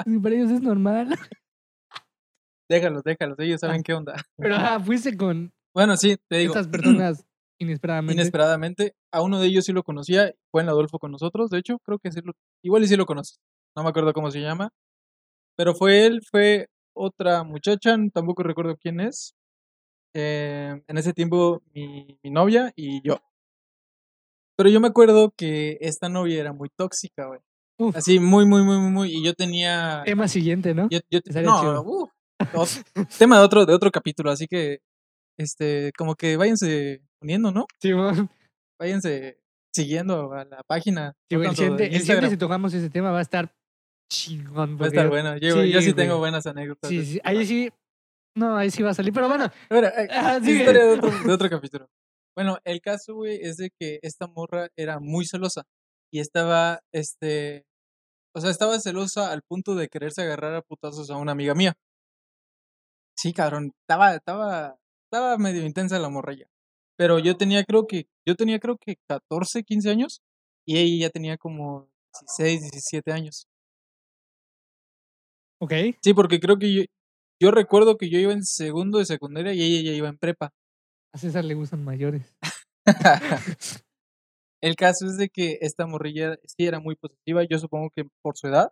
Sí, 0.05 0.19
Para 0.19 0.35
ellos 0.35 0.51
es 0.51 0.61
normal. 0.61 1.09
Déjalos, 2.69 3.03
déjalos. 3.03 3.39
Ellos 3.39 3.59
saben 3.59 3.81
qué 3.81 3.93
onda. 3.93 4.13
Pero 4.37 4.55
ah, 4.55 4.79
fuiste 4.79 5.17
con 5.17 5.51
Bueno, 5.73 5.97
sí, 5.97 6.17
te 6.29 6.37
digo. 6.37 6.53
estas 6.53 6.67
personas 6.71 7.25
inesperadamente. 7.59 8.13
Inesperadamente, 8.13 8.95
a 9.11 9.21
uno 9.21 9.39
de 9.39 9.47
ellos 9.47 9.65
sí 9.65 9.73
lo 9.73 9.83
conocía. 9.83 10.33
Fue 10.51 10.61
en 10.61 10.69
Adolfo 10.69 10.99
con 10.99 11.11
nosotros. 11.11 11.49
De 11.49 11.57
hecho, 11.57 11.79
creo 11.79 11.97
que 11.97 12.11
sí 12.11 12.21
lo. 12.23 12.33
Igual 12.63 12.83
y 12.83 12.87
sí 12.87 12.95
lo 12.95 13.05
conoces. 13.07 13.39
No 13.75 13.83
me 13.83 13.89
acuerdo 13.89 14.13
cómo 14.13 14.29
se 14.29 14.39
llama. 14.39 14.69
Pero 15.57 15.73
fue 15.73 16.05
él, 16.05 16.21
fue 16.29 16.67
otra 16.95 17.43
muchacha. 17.43 17.97
Tampoco 18.13 18.43
recuerdo 18.43 18.77
quién 18.77 18.99
es. 18.99 19.33
Eh, 20.15 20.81
en 20.87 20.97
ese 20.97 21.13
tiempo, 21.13 21.61
mi, 21.73 22.19
mi 22.23 22.29
novia 22.29 22.71
y 22.75 23.01
yo. 23.01 23.19
Pero 24.59 24.69
yo 24.71 24.81
me 24.81 24.89
acuerdo 24.89 25.33
que 25.37 25.77
esta 25.79 26.09
novia 26.09 26.37
era 26.37 26.51
muy 26.51 26.67
tóxica, 26.67 27.27
güey. 27.27 27.39
Uf, 27.77 27.95
Así, 27.95 28.19
muy, 28.19 28.45
muy, 28.45 28.61
muy, 28.61 28.77
muy, 28.77 28.91
muy. 28.91 29.09
Y 29.15 29.23
yo 29.23 29.33
tenía. 29.33 30.01
tema 30.03 30.27
siguiente, 30.27 30.73
¿no? 30.75 30.89
Yo, 30.91 30.99
yo- 31.09 31.21
no, 31.43 31.81
uh, 31.81 32.09
tema 33.17 33.39
de 33.39 33.45
otro, 33.45 33.65
de 33.65 33.73
otro 33.73 33.89
capítulo, 33.89 34.29
así 34.31 34.47
que, 34.47 34.81
este, 35.37 35.93
como 35.97 36.15
que 36.15 36.35
váyanse 36.35 37.01
uniendo, 37.21 37.53
¿no? 37.53 37.67
Sí, 37.81 37.93
bueno. 37.93 38.27
Váyanse 38.77 39.39
siguiendo 39.73 40.33
a 40.33 40.43
la 40.43 40.61
página. 40.67 41.15
Sí, 41.29 41.37
no 41.37 41.43
el 41.43 41.55
siguiente, 41.55 41.85
el 41.95 42.01
siguiente, 42.01 42.29
si 42.29 42.35
tocamos 42.35 42.73
ese 42.73 42.89
tema, 42.89 43.11
va 43.11 43.19
a 43.19 43.21
estar 43.21 43.55
chingón. 44.11 44.77
Va 44.77 44.87
a 44.87 44.87
estar 44.89 45.07
bueno. 45.07 45.37
Yo, 45.37 45.63
sí, 45.63 45.71
yo 45.71 45.81
sí 45.81 45.93
tengo 45.93 46.17
buenas 46.17 46.45
anécdotas. 46.47 46.89
Sí, 46.89 47.05
sí, 47.05 47.11
ese 47.11 47.21
ahí 47.23 47.45
sí. 47.45 47.69
No, 48.35 48.57
ahí 48.57 48.71
sí 48.71 48.83
va 48.83 48.89
a 48.89 48.93
salir. 48.93 49.13
Pero 49.13 49.29
bueno, 49.29 49.49
Bueno, 49.69 49.87
eh, 49.87 50.07
Ah, 50.11 50.37
sigue. 50.43 50.59
historia 50.59 50.83
de 50.85 50.93
otro, 50.95 51.11
de 51.11 51.31
otro 51.33 51.49
capítulo. 51.49 51.89
Bueno, 52.39 52.57
el 52.63 52.79
caso, 52.79 53.15
güey, 53.15 53.37
es 53.41 53.57
de 53.57 53.69
que 53.77 53.99
esta 54.01 54.25
morra 54.25 54.69
era 54.77 55.01
muy 55.01 55.25
celosa 55.25 55.63
y 56.09 56.21
estaba, 56.21 56.79
este, 56.93 57.65
o 58.33 58.39
sea, 58.39 58.49
estaba 58.49 58.79
celosa 58.79 59.33
al 59.33 59.41
punto 59.41 59.75
de 59.75 59.89
quererse 59.89 60.21
agarrar 60.21 60.55
a 60.55 60.61
putazos 60.61 61.09
a 61.09 61.17
una 61.17 61.33
amiga 61.33 61.53
mía. 61.53 61.73
Sí, 63.17 63.33
cabrón, 63.33 63.73
estaba, 63.81 64.15
estaba, 64.15 64.77
estaba 65.03 65.37
medio 65.37 65.65
intensa 65.65 65.99
la 65.99 66.07
morrilla. 66.07 66.47
Pero 66.97 67.19
yo 67.19 67.35
tenía, 67.35 67.65
creo 67.65 67.87
que, 67.87 68.07
yo 68.25 68.35
tenía, 68.35 68.57
creo 68.59 68.77
que 68.77 68.95
14, 69.09 69.63
15 69.63 69.89
años 69.89 70.21
y 70.65 70.77
ella 70.77 71.07
ya 71.07 71.09
tenía 71.09 71.37
como 71.37 71.89
16, 72.21 72.61
17 72.61 73.11
años. 73.11 73.47
ok. 75.59 75.73
Sí, 76.01 76.13
porque 76.13 76.39
creo 76.39 76.57
que 76.57 76.73
yo, 76.73 76.83
yo 77.41 77.51
recuerdo 77.51 77.97
que 77.97 78.09
yo 78.09 78.17
iba 78.17 78.31
en 78.31 78.45
segundo 78.45 78.99
de 78.99 79.05
secundaria 79.05 79.53
y 79.53 79.61
ella 79.61 79.91
ya 79.91 79.97
iba 79.97 80.07
en 80.07 80.17
prepa. 80.17 80.53
A 81.13 81.17
César 81.17 81.43
le 81.43 81.55
gustan 81.55 81.83
mayores. 81.83 82.35
El 84.61 84.75
caso 84.75 85.05
es 85.05 85.17
de 85.17 85.29
que 85.29 85.57
esta 85.61 85.87
morrilla 85.87 86.37
sí 86.45 86.65
era 86.67 86.79
muy 86.79 86.95
positiva, 86.95 87.43
yo 87.43 87.57
supongo 87.59 87.89
que 87.95 88.05
por 88.21 88.37
su 88.37 88.47
edad 88.47 88.71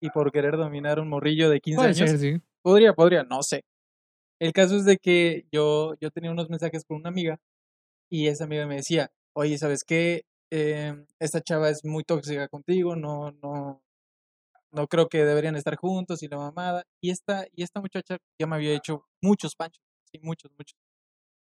y 0.00 0.10
por 0.10 0.32
querer 0.32 0.56
dominar 0.56 0.98
un 0.98 1.08
morrillo 1.08 1.50
de 1.50 1.60
15 1.60 1.76
Puede 1.76 1.88
años. 1.90 2.10
ser, 2.10 2.18
sí. 2.18 2.40
Podría, 2.62 2.94
podría, 2.94 3.22
no 3.22 3.42
sé. 3.42 3.62
El 4.40 4.52
caso 4.52 4.76
es 4.76 4.84
de 4.84 4.98
que 4.98 5.46
yo, 5.52 5.94
yo 6.00 6.10
tenía 6.10 6.30
unos 6.30 6.48
mensajes 6.50 6.84
con 6.84 6.98
una 6.98 7.08
amiga 7.10 7.38
y 8.10 8.28
esa 8.28 8.44
amiga 8.44 8.66
me 8.66 8.76
decía, 8.76 9.10
oye, 9.34 9.58
¿sabes 9.58 9.84
qué? 9.84 10.24
Em, 10.50 11.06
esta 11.18 11.40
chava 11.40 11.70
es 11.70 11.84
muy 11.84 12.04
tóxica 12.04 12.48
contigo, 12.48 12.96
no, 12.96 13.32
no, 13.42 13.82
no 14.72 14.86
creo 14.88 15.08
que 15.08 15.24
deberían 15.24 15.56
estar 15.56 15.76
juntos 15.76 16.22
y 16.22 16.28
la 16.28 16.38
mamada. 16.38 16.84
Y 17.02 17.10
esta, 17.10 17.46
y 17.52 17.62
esta 17.62 17.80
muchacha 17.80 18.18
ya 18.40 18.46
me 18.46 18.56
había 18.56 18.74
hecho 18.74 19.06
muchos 19.22 19.54
panchos, 19.56 19.82
sí, 20.10 20.18
muchos, 20.22 20.50
muchos. 20.56 20.78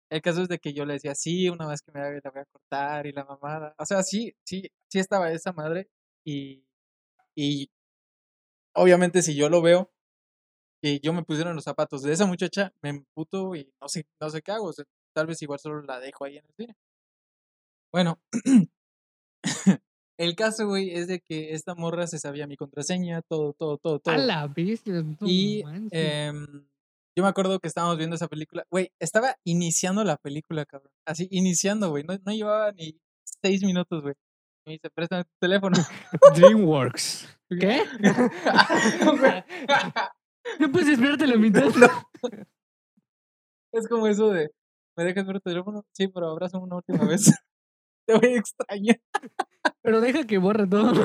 El 0.09 0.21
caso 0.21 0.41
es 0.41 0.47
de 0.49 0.59
que 0.59 0.73
yo 0.73 0.85
le 0.85 0.93
decía, 0.93 1.13
sí, 1.15 1.49
una 1.49 1.67
vez 1.67 1.81
que 1.81 1.91
me 1.91 1.99
haga 2.01 2.19
la 2.23 2.31
voy 2.31 2.41
a 2.41 2.45
cortar 2.45 3.05
y 3.05 3.11
la 3.11 3.25
mamada. 3.25 3.75
O 3.77 3.85
sea, 3.85 4.03
sí, 4.03 4.33
sí, 4.43 4.71
sí 4.91 4.99
estaba 4.99 5.31
esa 5.31 5.53
madre 5.53 5.89
y, 6.25 6.65
y 7.35 7.69
obviamente 8.75 9.21
si 9.21 9.35
yo 9.35 9.49
lo 9.49 9.61
veo 9.61 9.91
y 10.81 10.99
yo 11.01 11.13
me 11.13 11.23
pusiera 11.23 11.49
en 11.49 11.55
los 11.55 11.65
zapatos 11.65 12.01
de 12.01 12.13
esa 12.13 12.25
muchacha, 12.25 12.73
me 12.81 12.89
emputo 12.89 13.55
y 13.55 13.71
no 13.81 13.87
sé, 13.89 14.05
no 14.19 14.29
sé 14.29 14.41
qué 14.41 14.51
hago. 14.51 14.67
o 14.67 14.73
sea, 14.73 14.85
tal 15.13 15.27
vez 15.27 15.41
igual 15.41 15.59
solo 15.59 15.81
la 15.83 15.99
dejo 15.99 16.25
ahí 16.25 16.37
en 16.37 16.45
el 16.45 16.53
cine. 16.55 16.75
Bueno, 17.91 18.19
el 20.17 20.35
caso, 20.35 20.67
güey, 20.67 20.91
es 20.91 21.07
de 21.07 21.21
que 21.21 21.53
esta 21.53 21.75
morra 21.75 22.07
se 22.07 22.19
sabía 22.19 22.47
mi 22.47 22.55
contraseña, 22.55 23.21
todo, 23.21 23.53
todo, 23.53 23.77
todo, 23.77 23.95
A 23.95 23.99
todo. 23.99 24.17
la 24.17 24.47
bestia. 24.47 25.01
no 25.01 25.17
Y. 25.21 25.63
yo 27.19 27.23
me 27.23 27.29
acuerdo 27.29 27.59
que 27.59 27.67
estábamos 27.67 27.97
viendo 27.97 28.15
esa 28.15 28.29
película. 28.29 28.63
Güey, 28.71 28.93
estaba 28.97 29.35
iniciando 29.43 30.05
la 30.05 30.15
película, 30.15 30.65
cabrón. 30.65 30.93
Así, 31.05 31.27
iniciando, 31.31 31.89
güey. 31.89 32.05
No, 32.05 32.17
no 32.25 32.31
llevaba 32.31 32.71
ni 32.71 32.97
seis 33.41 33.61
minutos, 33.61 34.01
güey. 34.01 34.15
Me 34.65 34.71
dice, 34.73 34.89
préstame 34.89 35.25
tu 35.25 35.33
teléfono. 35.37 35.75
DreamWorks. 36.35 37.27
¿Qué? 37.59 37.83
¿No 40.61 40.71
puedes 40.71 40.87
esperarte 40.87 41.27
la 41.27 41.35
mitad? 41.35 41.65
es 43.73 43.87
como 43.89 44.07
eso 44.07 44.29
de, 44.29 44.49
¿me 44.95 45.03
dejas 45.03 45.25
ver 45.25 45.41
tu 45.41 45.49
teléfono? 45.49 45.85
Sí, 45.91 46.07
pero 46.07 46.29
abrazo 46.29 46.61
una 46.61 46.77
última 46.77 47.03
vez. 47.03 47.33
Te 48.07 48.17
voy 48.17 48.29
a 48.29 48.37
extrañar. 48.37 49.01
Pero 49.81 49.99
deja 49.99 50.25
que 50.25 50.37
borre 50.37 50.67
todo. 50.67 51.03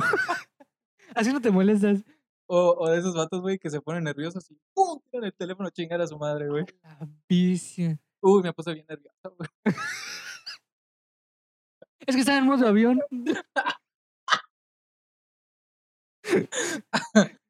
Así 1.16 1.32
no 1.32 1.40
te 1.40 1.50
molestas. 1.50 2.04
O, 2.46 2.76
o 2.78 2.90
de 2.90 2.98
esos 2.98 3.14
vatos, 3.14 3.40
güey, 3.40 3.58
que 3.58 3.70
se 3.70 3.80
ponen 3.80 4.04
nerviosos 4.04 4.50
y 4.50 4.58
¡pum! 4.74 5.00
tiran 5.10 5.24
el 5.24 5.34
teléfono 5.34 5.68
a 5.68 5.72
chingar 5.72 6.00
a 6.00 6.06
su 6.06 6.18
madre, 6.18 6.48
güey. 6.48 6.64
La 6.82 6.98
bestia. 7.28 7.98
Uy, 8.20 8.42
me 8.42 8.52
puse 8.52 8.74
bien 8.74 8.86
nervioso, 8.88 9.34
güey. 9.36 9.48
Es 12.06 12.14
que 12.14 12.20
estaba 12.20 12.38
en 12.38 12.44
modo 12.46 12.66
avión. 12.66 13.00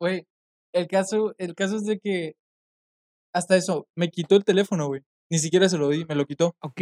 Güey, 0.00 0.26
el 0.74 0.88
caso, 0.88 1.34
el 1.38 1.54
caso 1.54 1.76
es 1.76 1.84
de 1.84 1.98
que 2.00 2.34
hasta 3.34 3.56
eso, 3.56 3.86
me 3.96 4.10
quitó 4.10 4.36
el 4.36 4.44
teléfono, 4.44 4.86
güey. 4.88 5.02
Ni 5.30 5.38
siquiera 5.38 5.68
se 5.68 5.78
lo 5.78 5.88
di, 5.88 6.04
me 6.04 6.14
lo 6.14 6.26
quitó. 6.26 6.56
Ok. 6.60 6.80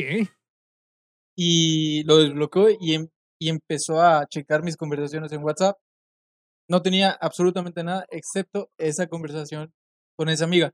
Y 1.36 2.02
lo 2.04 2.16
desbloqueó 2.18 2.68
y, 2.80 2.94
em- 2.94 3.08
y 3.40 3.48
empezó 3.50 4.00
a 4.00 4.26
checar 4.26 4.62
mis 4.62 4.76
conversaciones 4.76 5.32
en 5.32 5.42
WhatsApp. 5.44 5.76
No 6.70 6.82
tenía 6.82 7.10
absolutamente 7.10 7.82
nada 7.82 8.06
excepto 8.10 8.70
esa 8.78 9.08
conversación 9.08 9.72
con 10.16 10.28
esa 10.28 10.44
amiga. 10.44 10.72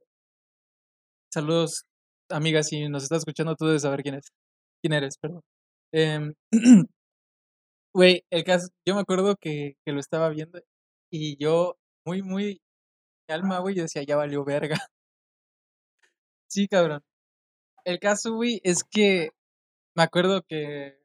Saludos, 1.32 1.84
amiga, 2.30 2.62
si 2.62 2.88
nos 2.88 3.03
estás 3.05 3.18
escuchando, 3.20 3.57
tú 3.57 3.66
debes 3.66 3.82
saber 3.82 4.03
quién 4.03 4.16
es. 4.16 4.26
¿Quién 4.82 4.92
eres? 4.92 5.16
Perdón. 5.18 5.42
Em, 5.92 6.34
Güey, 7.94 8.24
el 8.30 8.44
caso, 8.44 8.68
yo 8.86 8.94
me 8.94 9.01
acuerdo 9.01 9.36
que, 9.36 9.76
que 9.84 9.92
lo 9.92 10.01
estaba 10.01 10.28
viendo 10.28 10.61
y 11.11 11.36
yo, 11.42 11.78
muy, 12.05 12.22
muy, 12.22 12.61
alma, 13.28 13.61
güey, 13.61 13.74
yo 13.76 13.82
decía, 13.82 14.03
ya 14.05 14.16
valió 14.16 14.44
verga. 14.44 14.76
Sí, 16.49 16.68
cabrón. 16.68 17.03
El 17.84 17.99
caso, 18.01 18.34
güey, 18.34 18.61
es 18.64 18.84
que 18.84 19.30
me 19.97 20.03
acuerdo 20.05 20.42
que 20.49 20.99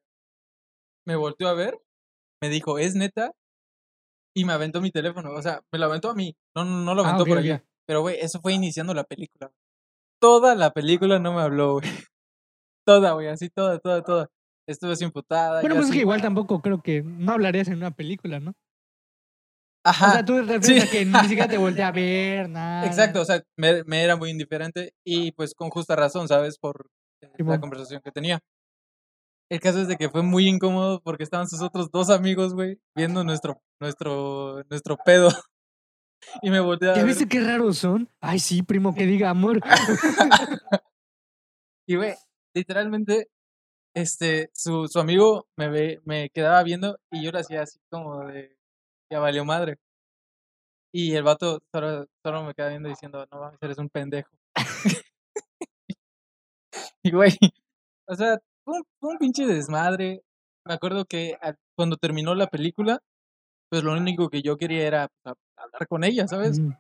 me 1.06 1.16
volteó 1.16 1.48
a 1.48 1.54
ver, 1.54 1.80
me 2.42 2.50
dijo, 2.50 2.80
¿es 2.80 2.96
neta? 2.96 3.34
Y 4.36 4.46
me 4.46 4.54
aventó 4.54 4.82
mi 4.82 4.92
teléfono. 4.92 5.32
O 5.34 5.42
sea, 5.42 5.62
me 5.72 5.80
lo 5.80 5.86
aventó 5.86 6.10
a 6.10 6.16
mí. 6.16 6.36
No, 6.56 6.64
no, 6.66 6.84
no 6.84 6.96
lo 6.96 7.02
Ah, 7.04 7.06
aventó 7.10 7.24
ok, 7.24 7.30
por 7.30 7.38
ok. 7.38 7.44
allá. 7.44 7.64
Pero, 7.88 8.02
güey, 8.02 8.18
eso 8.20 8.40
fue 8.42 8.54
iniciando 8.54 8.94
la 8.94 9.04
película. 9.04 9.52
Toda 10.22 10.56
la 10.56 10.72
película 10.72 11.20
no 11.20 11.34
me 11.34 11.42
habló, 11.42 11.74
güey. 11.74 11.84
Toda, 12.88 13.14
güey, 13.14 13.28
así, 13.28 13.50
toda, 13.50 13.80
toda, 13.80 14.04
toda. 14.04 14.30
Estuve 14.68 14.94
así 14.94 15.04
emputada. 15.04 15.62
Bueno, 15.62 15.76
pues 15.76 15.88
es 15.88 15.94
que 15.94 16.00
igual 16.00 16.22
tampoco 16.22 16.62
creo 16.62 16.82
que 16.82 17.02
no 17.04 17.34
hablarías 17.34 17.68
en 17.68 17.78
una 17.78 17.92
película, 17.92 18.40
¿no? 18.40 18.52
O 18.52 18.54
Ajá. 19.84 20.12
sea, 20.12 20.26
tú 20.26 20.40
refieres 20.44 20.84
a 20.88 20.92
que 20.92 21.06
ni 21.06 21.20
siquiera 21.22 21.48
te 21.48 21.58
voltea 21.58 21.88
a 21.88 21.92
ver, 21.92 22.50
nada. 22.50 22.86
Exacto, 22.86 23.22
o 23.22 23.26
sea, 23.26 23.42
me, 23.58 23.84
me 23.86 24.04
era 24.04 24.16
muy 24.16 24.30
indiferente 24.30 24.94
y 25.04 25.32
pues 25.32 25.54
con 25.56 25.70
justa 25.72 25.96
razón, 25.96 26.28
¿sabes? 26.28 26.58
Por 26.60 26.88
eh, 27.22 27.32
la 27.40 27.60
conversación 27.60 28.02
que 28.04 28.12
tenía. 28.12 28.40
El 29.52 29.60
caso 29.60 29.82
es 29.82 29.90
de 29.90 29.98
que 29.98 30.10
fue 30.10 30.24
muy 30.24 30.48
incómodo 30.48 31.02
porque 31.02 31.26
estaban 31.26 31.50
sus 31.50 31.62
otros 31.62 31.92
dos 31.92 32.10
amigos, 32.10 32.54
güey, 32.54 32.80
viendo 32.96 33.26
nuestro, 33.26 33.62
nuestro, 33.82 34.64
nuestro 34.70 34.98
pedo. 34.98 35.28
Y 36.44 36.52
me 36.52 36.60
volteé 36.60 36.92
a 36.92 36.94
¿Ya 36.94 37.00
ver. 37.00 37.08
viste 37.08 37.28
qué 37.28 37.42
raros 37.42 37.80
son? 37.80 38.08
Ay, 38.22 38.38
sí, 38.38 38.62
primo, 38.62 38.94
que 38.94 39.08
diga 39.08 39.32
amor. 39.32 39.60
Y, 41.88 41.96
güey, 41.96 42.14
literalmente, 42.56 43.28
este, 43.96 44.52
su, 44.54 44.88
su 44.88 45.00
amigo 45.00 45.48
me 45.58 45.68
ve, 45.68 46.00
me 46.06 46.30
quedaba 46.30 46.64
viendo 46.64 47.00
y 47.12 47.24
yo 47.24 47.32
le 47.32 47.40
hacía 47.40 47.64
así 47.64 47.80
como 47.90 48.24
de, 48.28 48.56
ya 49.12 49.20
valió 49.20 49.44
madre. 49.44 49.80
Y 50.94 51.16
el 51.16 51.24
vato 51.24 51.60
solo, 51.74 52.06
solo 52.24 52.44
me 52.44 52.54
queda 52.54 52.70
viendo 52.70 52.88
diciendo, 52.88 53.26
no 53.32 53.40
mames, 53.40 53.58
eres 53.62 53.80
un 53.80 53.90
pendejo. 53.90 54.30
y, 57.04 57.12
güey, 57.12 57.32
o 58.08 58.16
sea, 58.16 58.40
un, 58.66 58.84
fue 59.00 59.12
un 59.12 59.18
pinche 59.18 59.46
desmadre. 59.46 60.24
Me 60.66 60.74
acuerdo 60.74 61.06
que 61.06 61.38
cuando 61.76 61.98
terminó 61.98 62.36
la 62.36 62.48
película, 62.48 63.00
pues 63.70 63.84
lo 63.84 63.94
único 63.94 64.30
que 64.30 64.42
yo 64.42 64.58
quería 64.58 64.86
era 64.86 65.08
pues, 65.24 65.36
hablar 65.56 65.88
con 65.88 66.04
ella, 66.04 66.28
¿sabes? 66.28 66.60
Mm, 66.60 66.72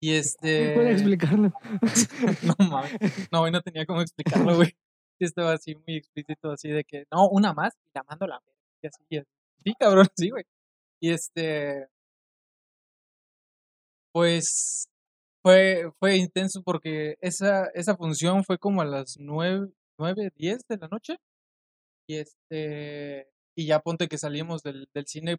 Y 0.00 0.14
este... 0.14 0.74
Puede 0.74 0.92
explicarlo. 0.92 1.52
no 2.42 2.54
mames, 2.68 2.92
no, 3.32 3.40
güey, 3.40 3.52
no 3.52 3.62
tenía 3.62 3.86
cómo 3.86 4.02
explicarlo, 4.02 4.56
güey. 4.56 4.76
estaba 5.18 5.52
así 5.54 5.74
muy 5.74 5.96
explícito, 5.96 6.50
así 6.52 6.68
de 6.68 6.84
que, 6.84 7.04
no, 7.10 7.28
una 7.30 7.54
más 7.54 7.74
y 7.86 7.90
la 7.94 8.02
mando 8.08 8.26
la. 8.26 8.40
Y 8.82 8.86
así, 8.86 9.02
y 9.08 9.18
así. 9.18 9.28
Sí, 9.64 9.74
cabrón, 9.78 10.06
sí, 10.16 10.30
güey. 10.30 10.44
Y 11.00 11.10
este, 11.10 11.88
pues 14.12 14.88
fue, 15.42 15.90
fue 15.98 16.16
intenso 16.16 16.62
porque 16.62 17.16
esa, 17.20 17.66
esa 17.74 17.96
función 17.96 18.44
fue 18.44 18.58
como 18.58 18.80
a 18.80 18.84
las 18.84 19.16
nueve, 19.18 19.68
nueve, 19.98 20.30
diez 20.36 20.62
de 20.68 20.76
la 20.78 20.88
noche. 20.88 21.16
Y 22.08 22.16
este, 22.16 23.28
y 23.56 23.66
ya 23.66 23.80
ponte 23.80 24.08
que 24.08 24.18
salimos 24.18 24.62
del, 24.62 24.88
del 24.94 25.06
cine 25.06 25.38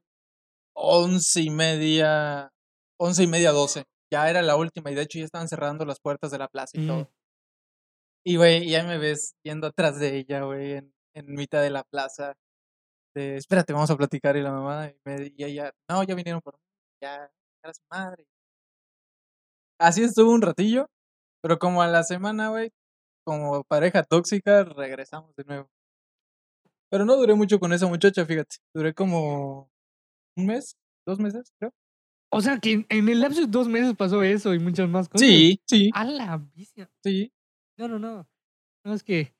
once 0.75 1.41
y 1.41 1.49
media, 1.51 2.51
once 2.99 3.23
y 3.23 3.27
media, 3.27 3.51
doce. 3.51 3.85
Ya 4.11 4.29
era 4.29 4.41
la 4.41 4.55
última 4.57 4.91
y 4.91 4.95
de 4.95 5.03
hecho 5.03 5.19
ya 5.19 5.25
estaban 5.25 5.47
cerrando 5.49 5.85
las 5.85 5.99
puertas 5.99 6.31
de 6.31 6.39
la 6.39 6.47
plaza 6.49 6.77
y 6.77 6.81
Mm. 6.81 6.87
todo. 6.87 7.11
Y 8.27 8.37
güey, 8.37 8.67
ya 8.69 8.83
me 8.83 8.97
ves 8.97 9.35
yendo 9.43 9.67
atrás 9.67 9.99
de 9.99 10.17
ella, 10.17 10.41
güey, 10.43 10.73
en, 10.73 10.93
en 11.13 11.25
mitad 11.35 11.61
de 11.61 11.69
la 11.69 11.83
plaza. 11.83 12.33
De, 13.15 13.37
espérate, 13.37 13.73
vamos 13.73 13.91
a 13.91 13.97
platicar 13.97 14.35
y 14.37 14.41
la 14.41 14.51
mamá, 14.51 14.89
y, 14.89 14.97
me, 15.05 15.33
y 15.35 15.43
ella, 15.43 15.71
no, 15.89 16.03
ya 16.03 16.15
vinieron 16.15 16.41
por 16.41 16.55
mí, 16.55 16.61
ya, 17.01 17.31
era 17.63 17.73
su 17.73 17.83
madre. 17.89 18.25
Así 19.79 20.03
estuvo 20.03 20.31
un 20.31 20.41
ratillo, 20.41 20.87
pero 21.41 21.59
como 21.59 21.81
a 21.81 21.87
la 21.87 22.03
semana, 22.03 22.49
güey, 22.49 22.71
como 23.25 23.63
pareja 23.65 24.03
tóxica, 24.03 24.63
regresamos 24.63 25.35
de 25.35 25.43
nuevo. 25.43 25.67
Pero 26.89 27.03
no 27.05 27.15
duré 27.17 27.33
mucho 27.33 27.59
con 27.59 27.73
esa 27.73 27.87
muchacha, 27.87 28.25
fíjate. 28.25 28.57
Duré 28.73 28.93
como 28.93 29.69
un 30.37 30.45
mes, 30.45 30.75
dos 31.05 31.19
meses, 31.19 31.51
creo. 31.59 31.71
O 32.31 32.41
sea, 32.41 32.59
que 32.59 32.85
en- 32.89 33.09
el 33.09 33.19
lapso 33.21 33.41
de 33.41 33.47
dos 33.47 33.67
meses 33.67 33.95
pasó 33.95 34.21
eso 34.23 34.53
y 34.53 34.59
muchas 34.59 34.87
más 34.89 35.09
cosas. 35.09 35.27
Sí, 35.27 35.59
sí, 35.67 35.89
A 35.93 36.05
la 36.05 36.37
vicia. 36.55 36.89
sí. 37.03 37.31
No, 37.77 37.87
no, 37.87 37.99
no. 37.99 38.27
No 38.85 38.93
es 38.93 39.03
que 39.03 39.33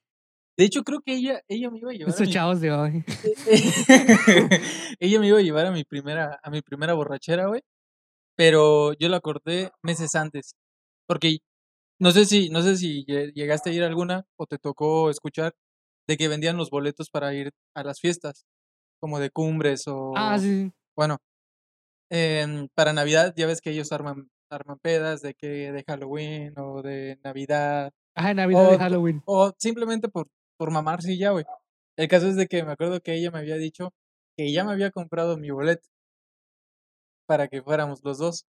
De 0.58 0.64
hecho, 0.64 0.82
creo 0.84 1.00
que 1.02 1.14
ella, 1.14 1.42
ella 1.48 1.70
me 1.70 1.78
iba 1.78 1.90
a 1.90 1.94
llevar 1.94 2.08
a 2.08 2.10
estos 2.10 2.26
mi- 2.28 2.32
chavos 2.32 2.60
de 2.60 2.72
hoy. 2.72 3.04
ella 5.00 5.20
me 5.20 5.28
iba 5.28 5.38
a 5.38 5.42
llevar 5.42 5.66
a 5.66 5.70
mi 5.70 5.84
primera, 5.84 6.40
a 6.42 6.50
mi 6.50 6.62
primera 6.62 6.94
borrachera, 6.94 7.46
güey. 7.46 7.62
Pero 8.36 8.92
yo 8.94 9.08
la 9.08 9.20
corté 9.20 9.70
meses 9.82 10.14
antes. 10.14 10.54
Porque 11.06 11.38
no 11.98 12.10
sé 12.12 12.24
si, 12.26 12.50
no 12.50 12.62
sé 12.62 12.76
si 12.76 13.04
lle- 13.06 13.32
llegaste 13.34 13.70
a 13.70 13.72
ir 13.72 13.82
a 13.82 13.86
alguna 13.86 14.26
o 14.36 14.46
te 14.46 14.58
tocó 14.58 15.10
escuchar 15.10 15.54
de 16.08 16.16
que 16.16 16.28
vendían 16.28 16.56
los 16.56 16.70
boletos 16.70 17.10
para 17.10 17.34
ir 17.34 17.52
a 17.74 17.82
las 17.84 18.00
fiestas, 18.00 18.46
como 19.00 19.18
de 19.20 19.30
cumbres 19.30 19.84
o 19.88 20.12
Ah, 20.16 20.38
sí. 20.38 20.66
sí. 20.66 20.72
bueno, 20.96 21.18
para 22.74 22.92
Navidad 22.92 23.34
ya 23.36 23.46
ves 23.46 23.60
que 23.60 23.70
ellos 23.70 23.92
arman, 23.92 24.30
arman 24.50 24.78
pedas 24.80 25.22
de 25.22 25.34
que 25.34 25.72
de 25.72 25.84
Halloween 25.86 26.54
o 26.58 26.82
de 26.82 27.18
Navidad 27.24 27.92
Ajá, 28.14 28.32
Navidad 28.34 28.70
de 28.70 28.76
O- 28.76 28.78
Halloween. 28.78 29.22
o 29.26 29.52
simplemente 29.58 30.08
por, 30.08 30.28
por 30.56 30.70
mamarse 30.70 31.12
y 31.12 31.18
ya, 31.18 31.30
güey. 31.30 31.44
El 31.96 32.08
caso 32.08 32.28
es 32.28 32.36
de 32.36 32.46
que 32.46 32.62
me 32.64 32.72
acuerdo 32.72 33.00
que 33.00 33.14
ella 33.14 33.30
me 33.30 33.38
había 33.38 33.56
dicho 33.56 33.92
que 34.36 34.52
ya 34.52 34.64
me 34.64 34.72
había 34.72 34.90
comprado 34.90 35.36
mi 35.36 35.50
boleto 35.50 35.88
para 37.26 37.48
que 37.48 37.62
fuéramos 37.62 38.02
los 38.04 38.18
dos. 38.18 38.44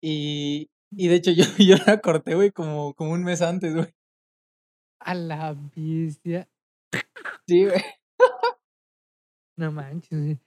Y, 0.00 0.70
y 0.90 1.08
de 1.08 1.16
hecho 1.16 1.30
yo, 1.32 1.44
yo 1.58 1.76
la 1.86 2.00
corté, 2.00 2.34
güey, 2.34 2.50
como, 2.50 2.94
como 2.94 3.12
un 3.12 3.24
mes 3.24 3.42
antes, 3.42 3.74
güey. 3.74 3.94
A 5.00 5.14
la 5.14 5.54
bestia. 5.76 6.48
Sí, 7.46 7.64
güey. 7.66 7.82
No 9.58 9.72
manches. 9.72 10.10
güey. 10.10 10.38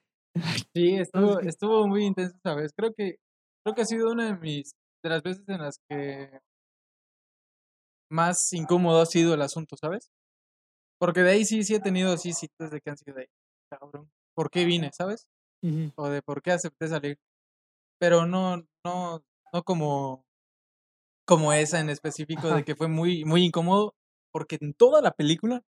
Sí, 0.74 0.96
estuvo, 1.00 1.40
estuvo 1.42 1.88
muy 1.88 2.06
intenso 2.06 2.36
esa 2.38 2.56
vez. 2.56 2.72
Creo 2.76 2.94
que, 2.94 3.18
creo 3.64 3.76
que 3.76 3.82
ha 3.82 3.86
sido 3.86 4.12
una 4.12 4.26
de 4.28 4.38
mis, 4.38 4.74
de 5.04 5.10
las 5.10 5.22
veces 5.24 5.44
en 5.48 5.60
las 5.60 5.80
que 5.90 6.40
más 8.10 8.52
incómodo 8.54 9.02
ha 9.02 9.06
sido 9.06 9.34
el 9.34 9.42
asunto, 9.42 9.76
¿sabes? 9.78 10.10
Porque 11.00 11.22
de 11.22 11.32
ahí 11.32 11.46
sí, 11.46 11.64
sí 11.64 11.76
he 11.76 11.80
tenido 11.80 12.14
así 12.14 12.34
citas 12.34 12.72
de 12.72 12.82
que 12.82 12.90
han 12.90 12.98
sido 12.98 13.16
de, 13.18 13.30
cabrón, 13.70 14.12
¿por 14.36 14.50
qué 14.50 14.66
vine, 14.66 14.92
sabes? 14.94 15.28
O 15.96 16.10
de 16.10 16.22
por 16.22 16.42
qué 16.42 16.52
acepté 16.52 16.88
salir. 16.88 17.18
Pero 18.00 18.26
no, 18.26 18.58
no, 18.84 19.24
no 19.54 19.64
como, 19.64 20.26
como 21.26 21.54
esa 21.54 21.80
en 21.80 21.90
específico 21.90 22.48
Ajá. 22.48 22.58
de 22.58 22.64
que 22.64 22.76
fue 22.76 22.88
muy, 22.88 23.24
muy 23.26 23.44
incómodo, 23.46 23.96
porque 24.34 24.58
en 24.62 24.74
toda 24.74 25.02
la 25.02 25.12
película 25.12 25.64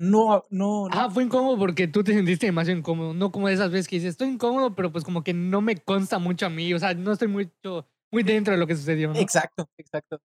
no, 0.00 0.44
no, 0.50 0.88
no- 0.88 0.88
Ah, 0.92 1.10
fue 1.10 1.24
incómodo 1.24 1.58
porque 1.58 1.88
tú 1.88 2.04
te 2.04 2.12
sentiste 2.14 2.46
demasiado 2.46 2.78
incómodo. 2.78 3.14
No 3.14 3.32
como 3.32 3.48
de 3.48 3.54
esas 3.54 3.70
veces 3.70 3.88
que 3.88 3.96
dices, 3.96 4.10
estoy 4.10 4.28
incómodo, 4.28 4.74
pero 4.74 4.92
pues 4.92 5.04
como 5.04 5.24
que 5.24 5.32
no 5.34 5.60
me 5.60 5.76
consta 5.76 6.18
mucho 6.18 6.46
a 6.46 6.50
mí. 6.50 6.72
O 6.74 6.78
sea, 6.78 6.94
no 6.94 7.12
estoy 7.12 7.28
mucho, 7.28 7.86
muy 8.12 8.22
dentro 8.22 8.52
de 8.52 8.58
lo 8.58 8.66
que 8.66 8.76
sucedió, 8.76 9.12
¿no? 9.12 9.18
exacto, 9.18 9.68
exacto. 9.76 10.18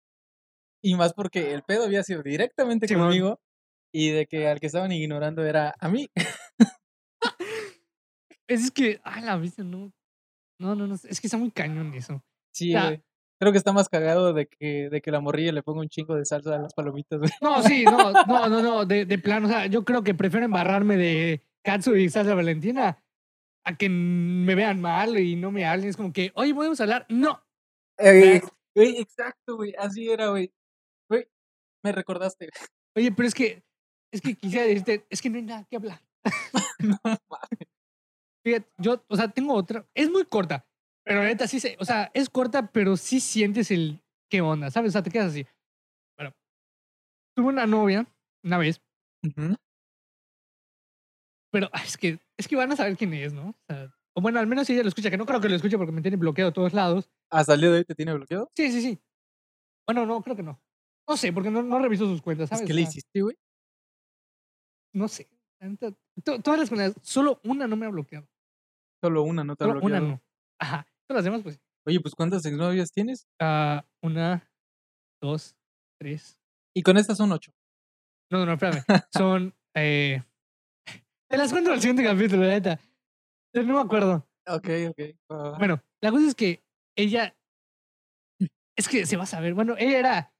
Y 0.83 0.95
más 0.95 1.13
porque 1.13 1.53
el 1.53 1.63
pedo 1.63 1.85
había 1.85 2.03
sido 2.03 2.21
directamente 2.23 2.87
Simón. 2.87 3.07
conmigo 3.07 3.39
y 3.93 4.09
de 4.09 4.25
que 4.27 4.47
al 4.47 4.59
que 4.59 4.67
estaban 4.67 4.91
ignorando 4.91 5.43
era 5.45 5.73
a 5.79 5.87
mí. 5.89 6.07
Es 8.47 8.71
que, 8.71 8.99
ah, 9.03 9.21
la 9.21 9.37
vista, 9.37 9.63
no. 9.63 9.91
No, 10.59 10.75
no, 10.75 10.85
no. 10.87 10.95
Es 10.95 11.19
que 11.21 11.27
está 11.27 11.37
muy 11.37 11.51
cañón 11.51 11.93
eso. 11.93 12.21
Sí, 12.53 12.71
Ya. 12.71 12.85
güey. 12.87 13.03
Creo 13.43 13.51
que 13.51 13.57
está 13.57 13.73
más 13.73 13.89
cagado 13.89 14.31
de 14.31 14.47
que, 14.47 14.89
de 14.89 15.01
que 15.01 15.11
la 15.11 15.19
morrilla 15.19 15.51
le 15.51 15.63
ponga 15.63 15.81
un 15.81 15.89
chingo 15.89 16.15
de 16.15 16.23
salsa 16.23 16.55
a 16.55 16.59
las 16.59 16.73
palomitas, 16.73 17.19
güey. 17.19 17.29
No, 17.41 17.61
sí, 17.61 17.83
no, 17.83 18.13
no, 18.13 18.47
no, 18.47 18.61
no. 18.61 18.85
De, 18.85 19.05
de 19.05 19.17
plano, 19.17 19.47
o 19.47 19.49
sea, 19.49 19.65
yo 19.65 19.83
creo 19.83 20.01
que 20.01 20.13
prefiero 20.13 20.45
embarrarme 20.45 20.95
de 20.95 21.43
Katsu 21.61 21.93
y 21.97 22.09
salsa 22.09 22.35
valentina 22.35 23.03
a 23.65 23.75
que 23.75 23.89
me 23.89 24.55
vean 24.55 24.79
mal 24.79 25.19
y 25.19 25.35
no 25.35 25.51
me 25.51 25.65
hablen. 25.65 25.89
Es 25.89 25.97
como 25.97 26.13
que, 26.13 26.31
oye, 26.35 26.55
podemos 26.55 26.79
hablar. 26.79 27.05
No. 27.09 27.43
Eh, 27.97 28.41
güey, 28.73 29.01
exacto, 29.01 29.57
güey. 29.57 29.73
Así 29.77 30.09
era, 30.09 30.29
güey. 30.29 30.49
Güey, 31.09 31.27
me 31.83 31.91
recordaste. 31.91 32.49
Oye, 32.95 33.11
pero 33.11 33.27
es 33.27 33.33
que, 33.33 33.61
es 34.09 34.21
que 34.21 34.35
quisiera 34.35 34.65
decirte, 34.65 35.05
es 35.09 35.21
que 35.21 35.29
no 35.29 35.35
hay 35.35 35.43
nada 35.43 35.67
que 35.69 35.75
hablar. 35.75 36.01
no 36.79 36.97
mames. 37.03 37.67
Fíjate, 38.45 38.71
yo, 38.77 39.03
o 39.09 39.17
sea, 39.17 39.27
tengo 39.27 39.53
otra. 39.53 39.85
Es 39.93 40.09
muy 40.09 40.23
corta, 40.23 40.65
pero 41.05 41.21
la 41.21 41.27
neta 41.27 41.47
sí 41.47 41.59
se, 41.59 41.75
o 41.79 41.85
sea, 41.85 42.11
es 42.13 42.29
corta, 42.29 42.71
pero 42.71 42.97
sí 42.97 43.19
sientes 43.19 43.71
el 43.71 44.01
qué 44.29 44.41
onda, 44.41 44.71
¿sabes? 44.71 44.89
O 44.89 44.93
sea, 44.93 45.03
te 45.03 45.11
quedas 45.11 45.31
así. 45.31 45.45
Bueno, 46.17 46.33
tuve 47.35 47.47
una 47.47 47.65
novia 47.67 48.05
una 48.43 48.57
vez, 48.57 48.81
pero 51.51 51.69
es 51.85 51.97
que, 51.97 52.19
es 52.37 52.47
que 52.47 52.55
van 52.55 52.71
a 52.71 52.75
saber 52.75 52.97
quién 52.97 53.13
es, 53.13 53.33
¿no? 53.33 53.49
O, 53.49 53.55
sea, 53.67 53.93
o 54.15 54.21
bueno, 54.21 54.39
al 54.39 54.47
menos 54.47 54.67
si 54.67 54.73
ella 54.73 54.83
lo 54.83 54.89
escucha, 54.89 55.09
que 55.09 55.17
no 55.17 55.25
creo 55.25 55.39
que 55.41 55.49
lo 55.49 55.55
escuche 55.55 55.77
porque 55.77 55.91
me 55.91 56.01
tiene 56.01 56.17
bloqueado 56.17 56.49
a 56.49 56.53
todos 56.53 56.73
lados. 56.73 57.09
¿Hasta 57.29 57.53
el 57.53 57.61
día 57.61 57.71
de 57.71 57.77
hoy 57.79 57.85
te 57.85 57.95
tiene 57.95 58.13
bloqueado? 58.13 58.49
Sí, 58.55 58.71
sí, 58.71 58.81
sí. 58.81 58.99
Bueno, 59.87 60.05
no, 60.05 60.21
creo 60.21 60.35
que 60.35 60.43
no. 60.43 60.61
No 61.07 61.17
sé, 61.17 61.33
porque 61.33 61.51
no, 61.51 61.61
no 61.61 61.79
reviso 61.79 62.05
sus 62.05 62.21
cuentas, 62.21 62.45
¿Es 62.45 62.49
¿sabes? 62.57 62.65
que 62.67 62.73
O 62.73 62.75
le 62.75 62.81
hiciste, 62.81 63.21
güey? 63.21 63.35
No 64.93 65.07
sé. 65.07 65.27
todas 66.23 66.59
las 66.59 66.69
cuentas, 66.69 66.95
solo 67.01 67.39
una 67.43 67.67
no 67.67 67.75
me 67.75 67.85
ha 67.85 67.89
bloqueado. 67.89 68.27
Solo 69.01 69.23
una, 69.23 69.43
no 69.43 69.55
te 69.55 69.63
ha 69.63 69.67
Solo 69.67 69.79
una 69.81 69.99
bloqueado. 69.99 70.07
no. 70.07 70.23
Ajá. 70.59 70.87
Las 71.13 71.23
demás, 71.23 71.41
pues. 71.43 71.59
Oye, 71.85 71.99
pues 71.99 72.15
¿cuántas 72.15 72.45
exnovias 72.45 72.91
tienes? 72.91 73.27
ah, 73.39 73.85
una, 74.01 74.49
dos, 75.21 75.55
tres, 75.99 76.39
Y 76.75 76.81
con 76.81 76.97
estas 76.97 77.17
son 77.17 77.31
ocho. 77.31 77.51
No, 78.31 78.39
no, 78.39 78.45
no, 78.47 78.53
espérame. 78.53 78.83
Son. 79.13 79.53
Eh... 79.75 80.23
Te 81.29 81.37
las 81.37 81.51
cuento 81.51 81.71
al 81.71 81.81
siguiente 81.81 82.03
capítulo, 82.03 82.43
la 82.43 82.53
neta. 82.53 82.79
No 83.53 83.75
me 83.75 83.81
acuerdo. 83.81 84.27
Ok, 84.47 84.67
ok. 84.89 85.57
Bueno, 85.59 85.81
la 86.01 86.11
cosa 86.11 86.27
es 86.27 86.35
que 86.35 86.63
ella. 86.97 87.35
Es 88.75 88.87
que 88.89 89.05
se 89.05 89.17
va 89.17 89.23
a 89.23 89.27
saber. 89.27 89.53
Bueno, 89.53 89.75
ella 89.77 89.99
era. 89.99 90.33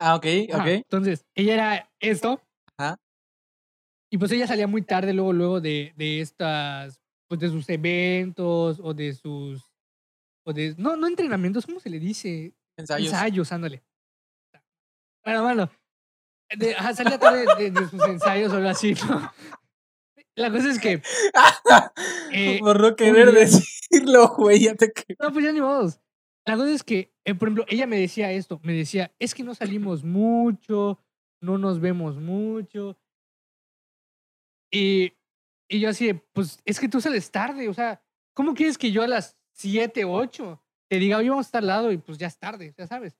Ah, 0.00 0.14
ok, 0.14 0.26
ok. 0.54 0.66
Entonces, 0.66 1.26
ella 1.34 1.54
era 1.54 1.92
esto. 2.00 2.40
Ajá. 2.78 2.96
Y 4.12 4.18
pues 4.18 4.30
ella 4.30 4.46
salía 4.46 4.68
muy 4.68 4.82
tarde 4.82 5.12
luego, 5.12 5.32
luego 5.32 5.60
de, 5.60 5.92
de 5.96 6.20
estas. 6.20 7.00
Pues 7.28 7.40
de 7.40 7.48
sus 7.48 7.68
eventos 7.68 8.80
o 8.82 8.94
de 8.94 9.14
sus. 9.14 9.62
O 10.46 10.52
de. 10.52 10.74
No, 10.78 10.96
no 10.96 11.06
entrenamientos, 11.06 11.66
¿cómo 11.66 11.80
se 11.80 11.90
le 11.90 11.98
dice? 11.98 12.54
Ensayos. 12.76 13.08
Ensayos, 13.12 13.52
ándale. 13.52 13.82
Bueno, 15.24 15.42
bueno. 15.42 15.70
De, 16.56 16.74
ajá, 16.74 16.94
salía 16.94 17.18
tarde 17.18 17.46
de, 17.56 17.70
de 17.70 17.88
sus 17.88 18.02
ensayos 18.02 18.52
o 18.52 18.56
algo 18.56 18.68
así, 18.68 18.94
¿no? 19.08 19.32
La 20.36 20.50
cosa 20.50 20.70
es 20.70 20.78
que. 20.80 21.00
eh, 22.32 22.58
Por 22.60 22.80
no 22.80 22.94
querer 22.96 23.32
decirlo, 23.32 24.28
güey, 24.36 24.60
ya 24.64 24.74
te 24.74 24.92
que- 24.92 25.16
No, 25.18 25.32
pues 25.32 25.44
ya 25.44 25.52
ni 25.52 25.60
modos. 25.60 26.00
La 26.46 26.56
cosa 26.56 26.72
es 26.74 26.82
que, 26.82 27.10
eh, 27.24 27.34
por 27.34 27.48
ejemplo, 27.48 27.64
ella 27.68 27.86
me 27.86 27.98
decía 27.98 28.30
esto, 28.32 28.60
me 28.62 28.74
decía, 28.74 29.14
es 29.18 29.34
que 29.34 29.42
no 29.44 29.54
salimos 29.54 30.04
mucho, 30.04 30.98
no 31.40 31.56
nos 31.56 31.80
vemos 31.80 32.16
mucho. 32.16 32.98
Y, 34.70 35.12
y 35.76 35.80
yo 35.80 35.88
así, 35.88 36.12
pues 36.32 36.60
es 36.64 36.78
que 36.80 36.88
tú 36.88 37.00
sales 37.00 37.30
tarde, 37.30 37.68
o 37.68 37.74
sea, 37.74 38.02
¿cómo 38.34 38.54
quieres 38.54 38.78
que 38.78 38.92
yo 38.92 39.02
a 39.02 39.08
las 39.08 39.36
7, 39.52 40.04
8 40.04 40.62
te 40.88 40.98
diga, 40.98 41.18
oye, 41.18 41.30
vamos 41.30 41.46
a 41.46 41.48
estar 41.48 41.62
al 41.62 41.66
lado 41.68 41.92
y 41.92 41.98
pues 41.98 42.18
ya 42.18 42.26
es 42.26 42.38
tarde, 42.38 42.74
ya 42.76 42.86
sabes? 42.86 43.18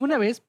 Una 0.00 0.18
vez 0.18 0.44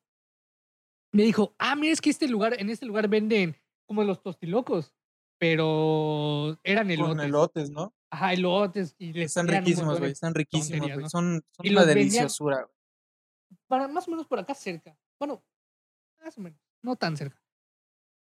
me 1.11 1.23
dijo, 1.23 1.55
ah, 1.57 1.75
mira, 1.75 1.93
es 1.93 2.01
que 2.01 2.09
este 2.09 2.27
lugar, 2.27 2.55
en 2.59 2.69
este 2.69 2.85
lugar 2.85 3.07
venden 3.07 3.55
como 3.87 4.03
los 4.03 4.21
tostilocos, 4.21 4.93
pero 5.39 6.59
eran 6.63 6.91
elotes. 6.91 7.15
Con 7.15 7.19
elotes, 7.25 7.69
¿no? 7.71 7.93
Ajá, 8.11 8.33
elotes. 8.33 8.95
Y 8.97 9.13
les 9.13 9.27
Están 9.27 9.47
riquísimos, 9.47 9.99
güey. 9.99 10.11
Están 10.11 10.33
riquísimos, 10.35 10.87
güey. 10.87 11.03
¿no? 11.03 11.09
Son, 11.09 11.43
son 11.51 11.65
Y 11.65 11.71
una 11.71 11.81
vendían- 11.81 11.95
deliciosura, 11.95 12.57
güey. 12.63 13.57
para 13.67 13.87
más 13.87 14.07
o 14.07 14.11
menos 14.11 14.27
por 14.27 14.39
acá 14.39 14.53
cerca. 14.53 14.97
Bueno, 15.19 15.43
más 16.23 16.37
o 16.37 16.41
menos, 16.41 16.59
no 16.83 16.95
tan 16.95 17.17
cerca. 17.17 17.41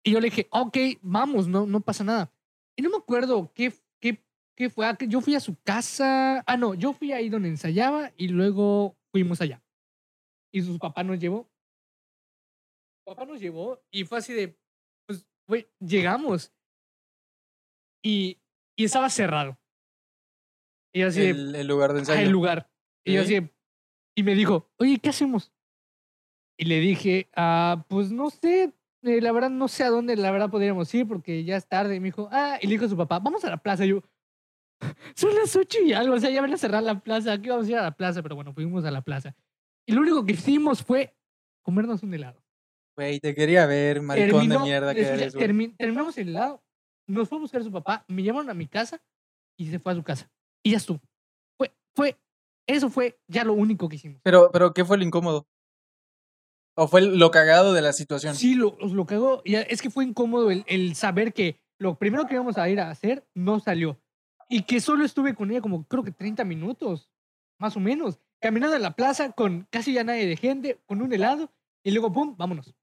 Y 0.03 0.11
yo 0.11 0.19
le 0.19 0.29
dije, 0.29 0.47
ok, 0.51 0.77
vamos, 1.01 1.47
no, 1.47 1.65
no 1.65 1.81
pasa 1.81 2.03
nada. 2.03 2.31
Y 2.77 2.81
no 2.81 2.89
me 2.89 2.97
acuerdo 2.97 3.51
qué, 3.53 3.73
qué, 4.01 4.23
qué 4.55 4.69
fue. 4.69 4.85
Ah, 4.85 4.97
Yo 5.07 5.21
fui 5.21 5.35
a 5.35 5.39
su 5.39 5.55
casa. 5.61 6.43
Ah, 6.45 6.57
no, 6.57 6.73
yo 6.73 6.93
fui 6.93 7.11
ahí 7.11 7.29
donde 7.29 7.49
ensayaba 7.49 8.11
y 8.17 8.27
luego 8.29 8.97
fuimos 9.11 9.39
allá. 9.41 9.63
Y 10.53 10.61
su 10.61 10.77
papá 10.79 11.03
nos 11.03 11.19
llevó. 11.19 11.49
Su 12.99 13.13
papá 13.13 13.25
nos 13.25 13.39
llevó 13.39 13.81
y 13.91 14.03
fue 14.05 14.17
así 14.17 14.33
de, 14.33 14.57
pues, 15.07 15.25
güey, 15.47 15.67
llegamos. 15.79 16.51
Y, 18.03 18.39
y 18.77 18.85
estaba 18.85 19.09
cerrado. 19.09 19.57
Y 20.93 21.01
así 21.01 21.19
de, 21.21 21.29
El, 21.31 21.55
el 21.55 21.67
lugar 21.67 21.91
de 21.93 21.97
"Ah, 21.97 22.01
ensayo. 22.01 22.21
el 22.21 22.29
lugar. 22.31 22.71
Y 23.05 23.13
yo 23.13 23.21
Ok. 23.21 23.25
así, 23.25 23.33
de- 23.39 23.55
y 24.17 24.23
me 24.23 24.33
dijo, 24.35 24.71
oye, 24.77 24.97
¿qué 24.99 25.09
hacemos? 25.09 25.51
Y 26.57 26.65
le 26.65 26.79
dije, 26.79 27.29
ah, 27.35 27.85
pues 27.89 28.11
no 28.11 28.29
sé, 28.29 28.73
eh, 29.05 29.21
la 29.21 29.31
verdad 29.31 29.49
no 29.49 29.67
sé 29.67 29.83
a 29.83 29.89
dónde 29.89 30.15
la 30.17 30.31
verdad 30.31 30.49
podríamos 30.49 30.93
ir 30.93 31.07
porque 31.07 31.43
ya 31.43 31.55
es 31.57 31.67
tarde. 31.67 31.95
Y 31.95 31.99
me 31.99 32.07
dijo, 32.07 32.27
ah, 32.31 32.57
y 32.61 32.67
le 32.67 32.73
dijo 32.73 32.85
a 32.85 32.89
su 32.89 32.97
papá, 32.97 33.19
vamos 33.19 33.43
a 33.45 33.49
la 33.49 33.57
plaza. 33.57 33.85
Y 33.85 33.89
yo, 33.89 34.01
son 35.15 35.33
las 35.35 35.55
ocho 35.55 35.79
y 35.81 35.93
algo, 35.93 36.15
o 36.15 36.19
sea, 36.19 36.29
ya 36.29 36.41
van 36.41 36.53
a 36.53 36.57
cerrar 36.57 36.83
la 36.83 36.99
plaza, 36.99 37.33
aquí 37.33 37.49
vamos 37.49 37.67
a 37.67 37.71
ir 37.71 37.77
a 37.77 37.83
la 37.83 37.91
plaza, 37.95 38.21
pero 38.21 38.35
bueno, 38.35 38.53
fuimos 38.53 38.83
a 38.85 38.91
la 38.91 39.01
plaza. 39.01 39.35
Y 39.87 39.93
lo 39.93 40.01
único 40.01 40.25
que 40.25 40.33
hicimos 40.33 40.83
fue 40.83 41.15
comernos 41.63 42.03
un 42.03 42.13
helado. 42.13 42.43
Güey, 42.97 43.19
te 43.19 43.35
quería 43.35 43.65
ver, 43.65 44.01
maricón 44.01 44.47
de 44.49 44.55
mierda 44.63 44.93
que 44.93 45.01
eres, 45.01 45.35
termi- 45.35 45.75
terminamos 45.77 46.17
el 46.17 46.29
helado, 46.29 46.63
nos 47.07 47.27
fue 47.29 47.37
a 47.37 47.41
buscar 47.41 47.61
a 47.61 47.63
su 47.63 47.71
papá, 47.71 48.05
me 48.07 48.23
llamaron 48.23 48.49
a 48.49 48.53
mi 48.53 48.67
casa 48.67 49.01
y 49.57 49.69
se 49.69 49.79
fue 49.79 49.91
a 49.91 49.95
su 49.95 50.03
casa. 50.03 50.29
Y 50.63 50.71
ya 50.71 50.77
estuvo. 50.77 50.99
Fue, 51.57 51.73
fue, 51.95 52.17
eso 52.67 52.89
fue 52.89 53.19
ya 53.27 53.43
lo 53.43 53.53
único 53.53 53.87
que 53.89 53.97
hicimos. 53.97 54.21
Pero, 54.23 54.49
pero, 54.51 54.73
¿qué 54.73 54.83
fue 54.85 54.97
lo 54.97 55.03
incómodo? 55.03 55.45
¿O 56.75 56.87
fue 56.87 57.01
lo 57.01 57.31
cagado 57.31 57.73
de 57.73 57.81
la 57.81 57.93
situación? 57.93 58.35
Sí, 58.35 58.55
lo, 58.55 58.77
lo 58.79 59.05
cagó. 59.05 59.41
Es 59.45 59.81
que 59.81 59.89
fue 59.89 60.03
incómodo 60.03 60.51
el, 60.51 60.63
el 60.67 60.95
saber 60.95 61.33
que 61.33 61.59
lo 61.79 61.97
primero 61.97 62.25
que 62.25 62.35
íbamos 62.35 62.57
a 62.57 62.69
ir 62.69 62.79
a 62.79 62.89
hacer 62.89 63.25
no 63.33 63.59
salió. 63.59 63.99
Y 64.49 64.63
que 64.63 64.79
solo 64.81 65.05
estuve 65.05 65.35
con 65.35 65.49
ella 65.51 65.61
como 65.61 65.85
creo 65.87 66.03
que 66.03 66.11
30 66.11 66.43
minutos, 66.43 67.09
más 67.59 67.75
o 67.77 67.79
menos. 67.79 68.19
Caminando 68.41 68.75
en 68.75 68.81
la 68.81 68.95
plaza 68.95 69.31
con 69.31 69.67
casi 69.71 69.93
ya 69.93 70.03
nadie 70.03 70.27
de 70.27 70.37
gente, 70.37 70.79
con 70.85 71.01
un 71.01 71.11
helado. 71.11 71.51
Y 71.83 71.91
luego, 71.91 72.11
¡pum! 72.11 72.35
Vámonos. 72.37 72.75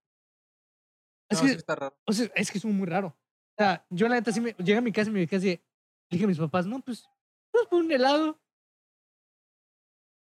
Es, 1.28 1.38
No, 1.38 1.43
que, 1.43 1.49
sí 1.53 1.57
está 1.57 1.74
raro. 1.76 1.97
o 2.07 2.12
sea, 2.12 2.30
es 2.34 2.51
que 2.51 2.59
es 2.59 2.64
muy 2.64 2.86
raro. 2.86 3.09
O 3.09 3.62
sea, 3.62 3.86
yo 3.90 4.09
la 4.09 4.16
neta 4.16 4.32
sí 4.32 4.40
me... 4.40 4.53
Llegué 4.53 4.76
a 4.76 4.80
mi 4.80 4.93
casa 4.93 5.11
y 5.11 5.12
me 5.12 5.20
dije 5.20 5.62
dije 6.11 6.24
a 6.24 6.28
mis 6.28 6.38
papás, 6.38 6.66
no, 6.66 6.80
pues... 6.80 7.07
Pues 7.51 7.66
por 7.66 7.80
un 7.80 7.93
helado. 7.93 8.40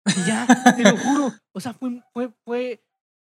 Y 0.06 0.26
ya, 0.26 0.46
te 0.76 0.82
lo 0.82 0.96
juro. 0.96 1.32
O 1.52 1.60
sea, 1.60 1.74
fue, 1.74 2.02
fue, 2.12 2.32
fue... 2.44 2.82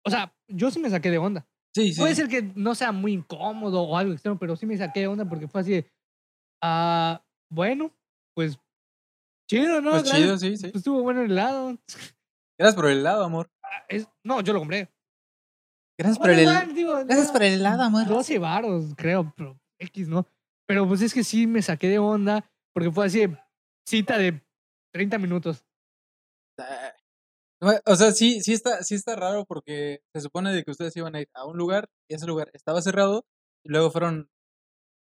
O 0.04 0.10
sea, 0.10 0.34
yo 0.48 0.70
sí 0.70 0.78
me 0.80 0.90
saqué 0.90 1.10
de 1.10 1.18
onda. 1.18 1.46
Sí, 1.74 1.92
sí. 1.92 2.00
Puede 2.00 2.14
ser 2.14 2.28
que 2.28 2.42
no 2.54 2.74
sea 2.74 2.92
muy 2.92 3.12
incómodo 3.12 3.82
o 3.82 3.96
algo 3.96 4.12
extremo, 4.12 4.38
pero 4.38 4.56
sí 4.56 4.66
me 4.66 4.76
saqué 4.76 5.00
de 5.00 5.06
onda 5.06 5.24
porque 5.24 5.48
fue 5.48 5.60
así 5.62 5.70
de, 5.72 5.90
ah, 6.62 7.24
bueno, 7.50 7.90
pues 8.34 8.58
chido, 9.48 9.80
¿no? 9.80 9.92
Pues 9.92 10.10
chido, 10.10 10.38
sí, 10.38 10.56
sí. 10.56 10.64
Pues 10.64 10.76
estuvo 10.76 11.02
bueno 11.02 11.22
el 11.22 11.30
helado. 11.30 11.78
Gracias 12.58 12.74
por 12.76 12.86
el 12.86 12.98
helado, 12.98 13.24
amor. 13.24 13.50
Ah, 13.62 13.84
es- 13.88 14.08
no, 14.24 14.40
yo 14.42 14.52
lo 14.52 14.58
compré. 14.58 14.90
Gracias 15.98 16.18
por 16.18 16.28
Bueno, 16.28 16.40
el 16.42 16.48
igual, 16.48 16.74
digo, 16.74 16.92
Gracias 17.04 17.26
no, 17.28 17.32
por 17.32 17.42
el 17.42 17.54
helado, 17.54 17.82
amor. 17.82 18.06
12 18.06 18.38
varos, 18.38 18.94
creo, 18.96 19.32
pero 19.36 19.58
X, 19.78 20.08
¿no? 20.08 20.26
Pero 20.66 20.86
pues 20.86 21.00
es 21.02 21.12
que 21.14 21.24
sí 21.24 21.46
me 21.46 21.62
saqué 21.62 21.88
de 21.88 21.98
onda 21.98 22.50
porque 22.74 22.90
fue 22.90 23.06
así 23.06 23.26
de 23.26 23.38
cita 23.86 24.18
de 24.18 24.42
30 24.92 25.18
minutos. 25.18 25.64
O 27.86 27.96
sea, 27.96 28.10
sí, 28.12 28.40
sí 28.40 28.52
está, 28.52 28.82
sí 28.82 28.94
está 28.96 29.14
raro 29.14 29.44
porque 29.46 30.00
se 30.14 30.20
supone 30.20 30.52
de 30.52 30.64
que 30.64 30.72
ustedes 30.72 30.96
iban 30.96 31.14
a 31.14 31.20
ir 31.20 31.28
a 31.34 31.46
un 31.46 31.56
lugar 31.56 31.88
y 32.10 32.14
ese 32.14 32.26
lugar 32.26 32.50
estaba 32.54 32.82
cerrado 32.82 33.24
y 33.64 33.70
luego 33.70 33.90
fueron. 33.90 34.28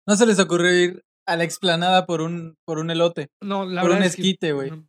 No 0.09 0.17
se 0.17 0.27
les 0.27 0.41
ocurrió 0.41 0.73
ir 0.73 1.05
a 1.29 1.37
la 1.37 1.45
explanada 1.45 2.05
por 2.07 2.21
un, 2.21 2.57
por 2.67 2.79
un 2.81 2.91
elote. 2.91 3.29
No, 3.41 3.65
la 3.65 3.83
Por 3.83 3.91
un 3.91 3.97
verdad 3.99 4.09
es 4.09 4.17
que- 4.17 4.23
esquite, 4.23 4.53
güey. 4.53 4.71
no, 4.71 4.89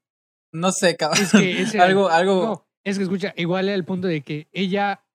No 0.52 0.72
sé, 0.72 0.98
cabrón. 0.98 1.24
Es 1.24 1.32
que 1.32 1.62
ese 1.62 1.80
algo, 1.80 2.10
algo. 2.10 2.44
No, 2.44 2.68
es 2.84 2.98
que 2.98 3.04
escucha, 3.04 3.34
igual 3.38 3.68
era 3.68 3.76
el 3.76 3.86
punto 3.86 4.08
de 4.08 4.22
que 4.22 4.48
ella 4.52 5.06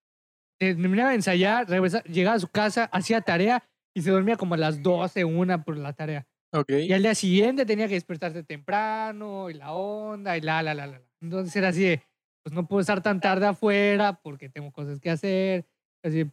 terminaba 0.61 1.09
de 1.11 1.17
ensayar, 1.17 1.67
regresa- 1.69 2.05
llegaba 2.05 2.37
a 2.37 2.41
su 2.41 2.49
casa, 2.49 2.85
hacía 2.93 3.21
tarea 3.23 3.69
y 3.97 4.03
se 4.03 4.11
dormía 4.13 4.37
como 4.37 4.55
a 4.55 4.59
las 4.59 4.81
12, 4.83 5.25
una 5.25 5.65
por 5.65 5.77
la 5.77 5.93
tarea. 5.93 6.29
Ok. 6.55 6.71
Y 6.71 6.93
al 6.93 7.03
día 7.03 7.15
siguiente 7.17 7.67
tenía 7.67 7.89
que 7.89 7.95
despertarse 7.95 8.45
temprano 8.45 9.51
y 9.51 9.55
la 9.55 9.73
onda 9.73 10.37
y 10.37 10.41
la, 10.41 10.63
la, 10.63 10.75
la, 10.75 10.87
la. 10.87 10.99
la. 10.99 11.05
Entonces 11.21 11.55
era 11.57 11.69
así 11.69 11.83
de, 11.83 12.03
pues 12.49 12.55
no 12.55 12.67
puedo 12.67 12.81
estar 12.81 13.03
tan 13.03 13.21
tarde 13.21 13.47
afuera 13.47 14.23
porque 14.23 14.49
tengo 14.49 14.73
cosas 14.73 15.01
que 15.01 15.11
hacer. 15.11 15.67
Así, 16.03 16.25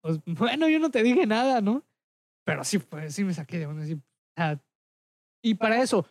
pues 0.00 0.18
bueno, 0.26 0.68
yo 0.68 0.80
no 0.80 0.90
te 0.90 1.04
dije 1.04 1.24
nada, 1.24 1.60
¿no? 1.60 1.84
Pero 2.44 2.64
sí, 2.64 2.78
pues 2.78 3.14
sí 3.14 3.22
me 3.22 3.32
saqué 3.32 3.60
de 3.60 3.66
onda. 3.66 3.84
sea, 3.86 4.60
y 5.40 5.54
para 5.54 5.80
eso, 5.80 6.04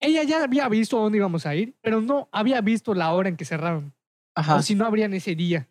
ella 0.00 0.22
ya 0.22 0.44
había 0.44 0.68
visto 0.68 0.96
a 0.96 1.02
dónde 1.02 1.18
íbamos 1.18 1.44
a 1.44 1.56
ir, 1.56 1.76
pero 1.80 2.00
no 2.00 2.28
había 2.30 2.60
visto 2.60 2.94
la 2.94 3.12
hora 3.12 3.28
en 3.28 3.36
que 3.36 3.44
cerraron. 3.44 3.92
Ajá. 4.36 4.54
O 4.54 4.62
si 4.62 4.76
no 4.76 4.86
abrían 4.86 5.12
ese 5.12 5.34
día. 5.34 5.68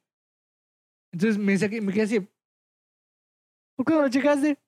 Entonces 1.13 1.37
me, 1.37 1.57
saqué, 1.57 1.79
me 1.79 1.93
quedé 1.93 2.03
así. 2.03 2.19
¿Por 3.77 3.85
qué 3.85 3.93
no 3.93 4.01
lo 4.01 4.09
checaste? 4.09 4.59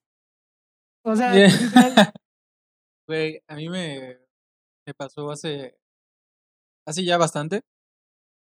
O 1.04 1.14
sea, 1.14 1.34
Güey, 3.06 3.44
a 3.48 3.56
mí 3.56 3.68
me, 3.68 4.18
me 4.86 4.94
pasó 4.94 5.30
hace, 5.30 5.78
hace 6.86 7.04
ya 7.04 7.18
bastante. 7.18 7.64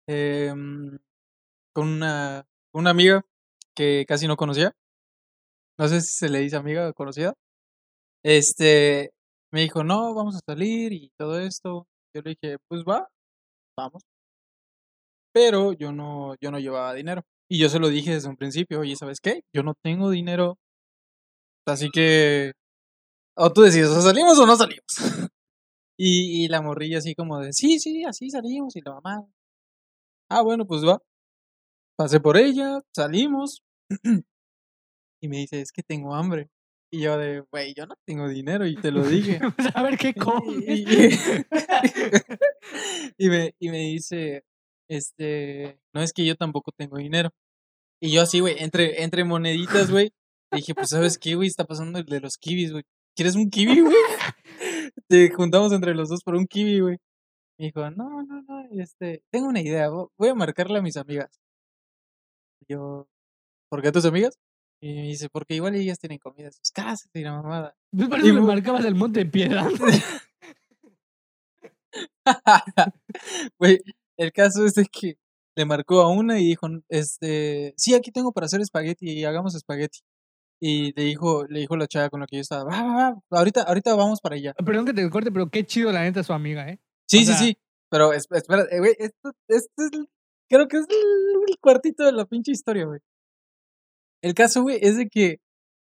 Em, 0.07 0.97
con 1.73 1.87
una, 1.89 2.45
una 2.73 2.91
amiga 2.91 3.23
que 3.75 4.05
casi 4.07 4.27
no 4.27 4.37
conocía. 4.37 4.73
No 5.77 5.87
sé 5.87 6.01
si 6.01 6.07
se 6.17 6.29
le 6.29 6.39
dice 6.39 6.55
amiga 6.55 6.91
conocida. 6.93 7.33
Este, 8.23 9.11
me 9.53 9.61
dijo, 9.61 9.83
no, 9.83 10.13
vamos 10.15 10.35
a 10.37 10.39
salir 10.47 10.93
y 10.93 11.11
todo 11.17 11.39
esto. 11.39 11.87
Yo 12.15 12.21
le 12.23 12.31
dije, 12.41 12.57
pues 12.69 12.83
va, 12.83 13.07
vamos. 13.77 14.03
Pero 15.33 15.73
yo 15.73 15.91
no, 15.91 16.35
yo 16.41 16.49
no 16.51 16.59
llevaba 16.59 16.93
dinero. 16.93 17.23
Y 17.49 17.59
yo 17.59 17.69
se 17.69 17.79
lo 17.79 17.89
dije 17.89 18.13
desde 18.13 18.29
un 18.29 18.37
principio, 18.37 18.79
oye, 18.79 18.95
¿sabes 18.95 19.19
qué? 19.21 19.41
Yo 19.53 19.63
no 19.63 19.73
tengo 19.83 20.09
dinero. 20.09 20.57
Así 21.67 21.89
que, 21.91 22.53
o 23.37 23.51
tú 23.53 23.61
decides, 23.63 23.89
o 23.89 24.01
salimos 24.01 24.39
o 24.39 24.45
no 24.45 24.55
salimos. 24.55 24.85
Y, 25.97 26.45
y 26.45 26.47
la 26.49 26.61
morrilla 26.61 26.99
así 26.99 27.15
como 27.15 27.39
de, 27.39 27.53
sí, 27.53 27.79
sí, 27.79 28.03
así 28.05 28.29
salimos 28.29 28.75
y 28.75 28.81
la 28.81 28.95
mamá. 28.95 29.25
Ah, 30.29 30.41
bueno, 30.41 30.65
pues 30.65 30.83
va. 30.85 30.99
Pasé 31.97 32.19
por 32.19 32.37
ella, 32.37 32.81
salimos. 32.95 33.61
y 35.21 35.27
me 35.27 35.37
dice, 35.37 35.61
es 35.61 35.71
que 35.71 35.83
tengo 35.83 36.15
hambre. 36.15 36.49
Y 36.91 37.01
yo 37.01 37.17
de, 37.17 37.43
güey, 37.51 37.73
yo 37.75 37.85
no 37.85 37.95
tengo 38.05 38.27
dinero 38.29 38.65
y 38.67 38.75
te 38.75 38.91
lo 38.91 39.03
dije. 39.03 39.39
Pues, 39.57 39.75
a 39.75 39.83
ver 39.83 39.97
qué 39.97 40.13
comes. 40.13 40.63
y- 40.67 40.85
y 43.17 43.29
me, 43.29 43.53
y 43.59 43.69
me 43.69 43.79
dice, 43.79 44.43
este, 44.89 45.79
no 45.93 46.01
es 46.01 46.13
que 46.13 46.25
yo 46.25 46.35
tampoco 46.35 46.71
tengo 46.77 46.97
dinero. 46.97 47.29
Y 48.01 48.11
yo 48.13 48.21
así, 48.21 48.39
güey, 48.39 48.55
entre, 48.59 49.03
entre 49.03 49.23
moneditas, 49.23 49.89
güey, 49.91 50.11
dije, 50.53 50.73
pues, 50.75 50.89
¿sabes 50.89 51.17
qué, 51.17 51.35
güey? 51.35 51.47
Está 51.47 51.65
pasando 51.65 51.99
el 51.99 52.05
de 52.05 52.19
los 52.21 52.37
kibis, 52.37 52.71
güey. 52.71 52.83
¿Quieres 53.15 53.35
un 53.35 53.49
kiwi, 53.49 53.81
güey? 53.81 53.95
Te 55.07 55.29
juntamos 55.31 55.71
entre 55.71 55.95
los 55.95 56.09
dos 56.09 56.21
por 56.23 56.35
un 56.35 56.45
kiwi, 56.45 56.79
güey. 56.81 56.97
Me 57.57 57.67
dijo, 57.67 57.89
no, 57.91 58.23
no, 58.23 58.41
no, 58.41 58.54
este, 58.71 59.23
tengo 59.31 59.47
una 59.47 59.61
idea, 59.61 59.89
vo- 59.89 60.11
voy 60.17 60.29
a 60.29 60.35
marcarle 60.35 60.79
a 60.79 60.81
mis 60.81 60.97
amigas. 60.97 61.39
Yo, 62.67 63.07
¿por 63.69 63.81
qué 63.81 63.89
a 63.89 63.91
tus 63.91 64.05
amigas? 64.05 64.37
Y 64.81 64.93
me 64.93 65.01
dice, 65.03 65.29
porque 65.29 65.55
igual 65.55 65.75
ellas 65.75 65.99
tienen 65.99 66.19
comida 66.19 66.47
en 66.47 66.53
sus 66.53 66.71
casas 66.71 67.09
y 67.13 67.21
la 67.21 67.31
mamada. 67.33 67.75
Pues 67.95 68.09
por 68.09 68.19
y 68.19 68.31
me 68.31 68.41
marcabas 68.41 68.85
el 68.85 68.95
monte 68.95 69.19
de 69.21 69.25
piedad. 69.27 69.67
Güey, 73.59 73.79
el 74.17 74.31
caso 74.31 74.65
es 74.65 74.73
de 74.75 74.85
que 74.85 75.17
le 75.55 75.65
marcó 75.65 76.01
a 76.01 76.09
una 76.09 76.39
y 76.39 76.45
dijo, 76.47 76.67
este, 76.89 77.73
sí, 77.77 77.93
aquí 77.93 78.11
tengo 78.11 78.31
para 78.31 78.45
hacer 78.45 78.61
espagueti 78.61 79.09
y 79.11 79.25
hagamos 79.25 79.55
espagueti. 79.55 79.99
Y 80.59 80.93
le 80.99 81.03
dijo, 81.05 81.45
le 81.47 81.59
dijo 81.61 81.75
la 81.77 81.87
chava 81.87 82.09
con 82.09 82.21
la 82.21 82.27
que 82.27 82.37
yo 82.37 82.41
estaba, 82.41 82.63
va, 82.63 82.83
va, 82.83 83.11
va, 83.11 83.21
ahorita, 83.39 83.63
ahorita 83.63 83.93
vamos 83.95 84.21
para 84.21 84.35
allá. 84.35 84.53
Perdón 84.53 84.85
que 84.85 84.93
te 84.93 85.09
corte, 85.09 85.31
pero 85.31 85.49
qué 85.49 85.65
chido 85.65 85.91
la 85.91 86.01
neta 86.03 86.23
su 86.23 86.33
amiga, 86.33 86.69
¿eh? 86.69 86.79
Sí, 87.07 87.19
sí, 87.19 87.25
sea- 87.25 87.37
sí, 87.37 87.57
pero 87.89 88.13
es- 88.13 88.27
espera, 88.31 88.65
eh, 88.71 88.79
güey, 88.79 88.95
esto, 88.99 89.31
esto 89.49 89.73
es, 89.77 89.91
el- 89.93 90.09
creo 90.49 90.67
que 90.67 90.77
es 90.77 90.85
el, 90.89 91.57
cuartito 91.61 92.03
de 92.05 92.11
la 92.13 92.25
pinche 92.25 92.51
historia, 92.51 92.85
güey. 92.85 92.99
El 94.23 94.33
caso, 94.33 94.61
güey, 94.63 94.79
es 94.81 94.97
de 94.97 95.07
que 95.09 95.37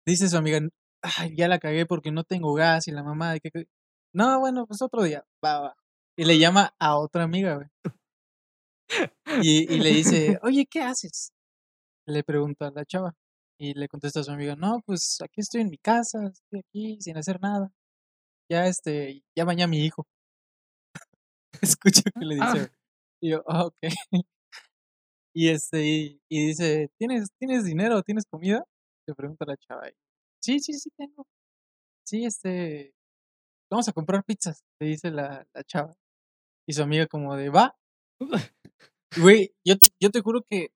dice 0.06 0.28
su 0.28 0.36
amiga, 0.36 0.60
ay, 1.02 1.34
ya 1.36 1.48
la 1.48 1.58
cagué 1.58 1.86
porque 1.86 2.12
no 2.12 2.24
tengo 2.24 2.54
gas 2.54 2.88
y 2.88 2.92
la 2.92 3.02
mamá 3.04 3.32
de 3.32 3.40
que... 3.40 3.50
que-". 3.50 3.66
No, 4.14 4.40
bueno, 4.40 4.66
pues 4.66 4.82
otro 4.82 5.02
día, 5.04 5.24
va, 5.44 5.60
va. 5.60 5.76
Y 6.18 6.24
le 6.26 6.38
llama 6.38 6.74
a 6.80 6.98
otra 6.98 7.24
amiga, 7.24 7.56
güey. 7.56 7.68
Y, 9.42 9.72
y 9.74 9.78
le 9.80 9.90
dice, 9.90 10.38
oye, 10.42 10.66
¿qué 10.70 10.82
haces? 10.82 11.32
Le 12.06 12.24
pregunta 12.24 12.68
a 12.68 12.70
la 12.72 12.84
chava. 12.84 13.14
Y 13.58 13.74
le 13.74 13.88
contesta 13.88 14.20
a 14.20 14.24
su 14.24 14.32
amiga, 14.32 14.56
no, 14.56 14.80
pues 14.86 15.18
aquí 15.22 15.40
estoy 15.40 15.62
en 15.62 15.70
mi 15.70 15.78
casa, 15.78 16.18
estoy 16.32 16.60
aquí 16.60 16.98
sin 17.00 17.16
hacer 17.16 17.40
nada. 17.40 17.70
Ya, 18.50 18.66
este, 18.66 19.22
ya 19.36 19.44
bañé 19.44 19.64
a 19.64 19.68
mi 19.68 19.84
hijo. 19.84 20.06
Escucha 21.62 22.02
que 22.18 22.24
le 22.24 22.34
dice, 22.36 22.46
Ah. 22.46 22.52
güey. 22.54 22.66
Y 23.22 23.30
yo, 23.30 23.42
ah, 23.46 23.66
ok. 23.66 23.76
Y 25.34 25.48
este, 25.48 25.86
y, 25.86 26.20
y 26.30 26.46
dice, 26.48 26.90
¿tienes, 26.98 27.30
¿tienes 27.38 27.64
dinero? 27.64 28.02
¿Tienes 28.02 28.24
comida? 28.26 28.64
Le 29.08 29.14
pregunta 29.14 29.44
la 29.46 29.56
chava. 29.56 29.88
y, 29.88 29.92
Sí, 30.44 30.60
sí, 30.60 30.74
sí 30.74 30.90
tengo. 30.96 31.24
Sí, 32.06 32.24
este, 32.26 32.92
vamos 33.70 33.88
a 33.88 33.92
comprar 33.92 34.24
pizzas, 34.24 34.62
le 34.80 34.88
dice 34.88 35.10
la, 35.10 35.46
la 35.54 35.64
chava. 35.64 35.94
Y 36.68 36.74
su 36.74 36.82
amiga 36.82 37.06
como 37.06 37.36
de, 37.36 37.48
va. 37.50 37.76
Güey, 39.16 39.54
yo, 39.66 39.78
te- 39.78 39.90
yo 40.00 40.10
te 40.10 40.20
juro 40.22 40.42
que 40.48 40.70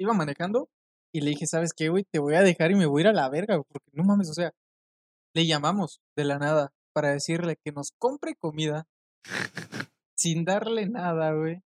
iba 0.00 0.14
manejando 0.14 0.68
y 1.14 1.20
le 1.20 1.30
dije, 1.30 1.46
¿sabes 1.48 1.72
qué, 1.74 1.88
güey? 1.88 2.04
Te 2.12 2.20
voy 2.20 2.34
a 2.36 2.42
dejar 2.42 2.70
y 2.70 2.76
me 2.76 2.86
voy 2.86 3.02
a 3.02 3.04
ir 3.04 3.08
a 3.08 3.12
la 3.12 3.28
verga, 3.28 3.56
güey, 3.56 3.66
porque 3.72 3.90
no 3.92 4.04
mames, 4.04 4.30
o 4.30 4.34
sea, 4.34 4.52
le 5.34 5.46
llamamos 5.46 6.00
de 6.16 6.24
la 6.24 6.38
nada 6.38 6.72
para 6.94 7.10
decirle 7.12 7.56
que 7.64 7.72
nos 7.72 7.90
compre 7.98 8.36
comida 8.36 8.86
sin 10.22 10.44
darle 10.44 10.88
nada, 10.88 11.32
güey. 11.32 11.60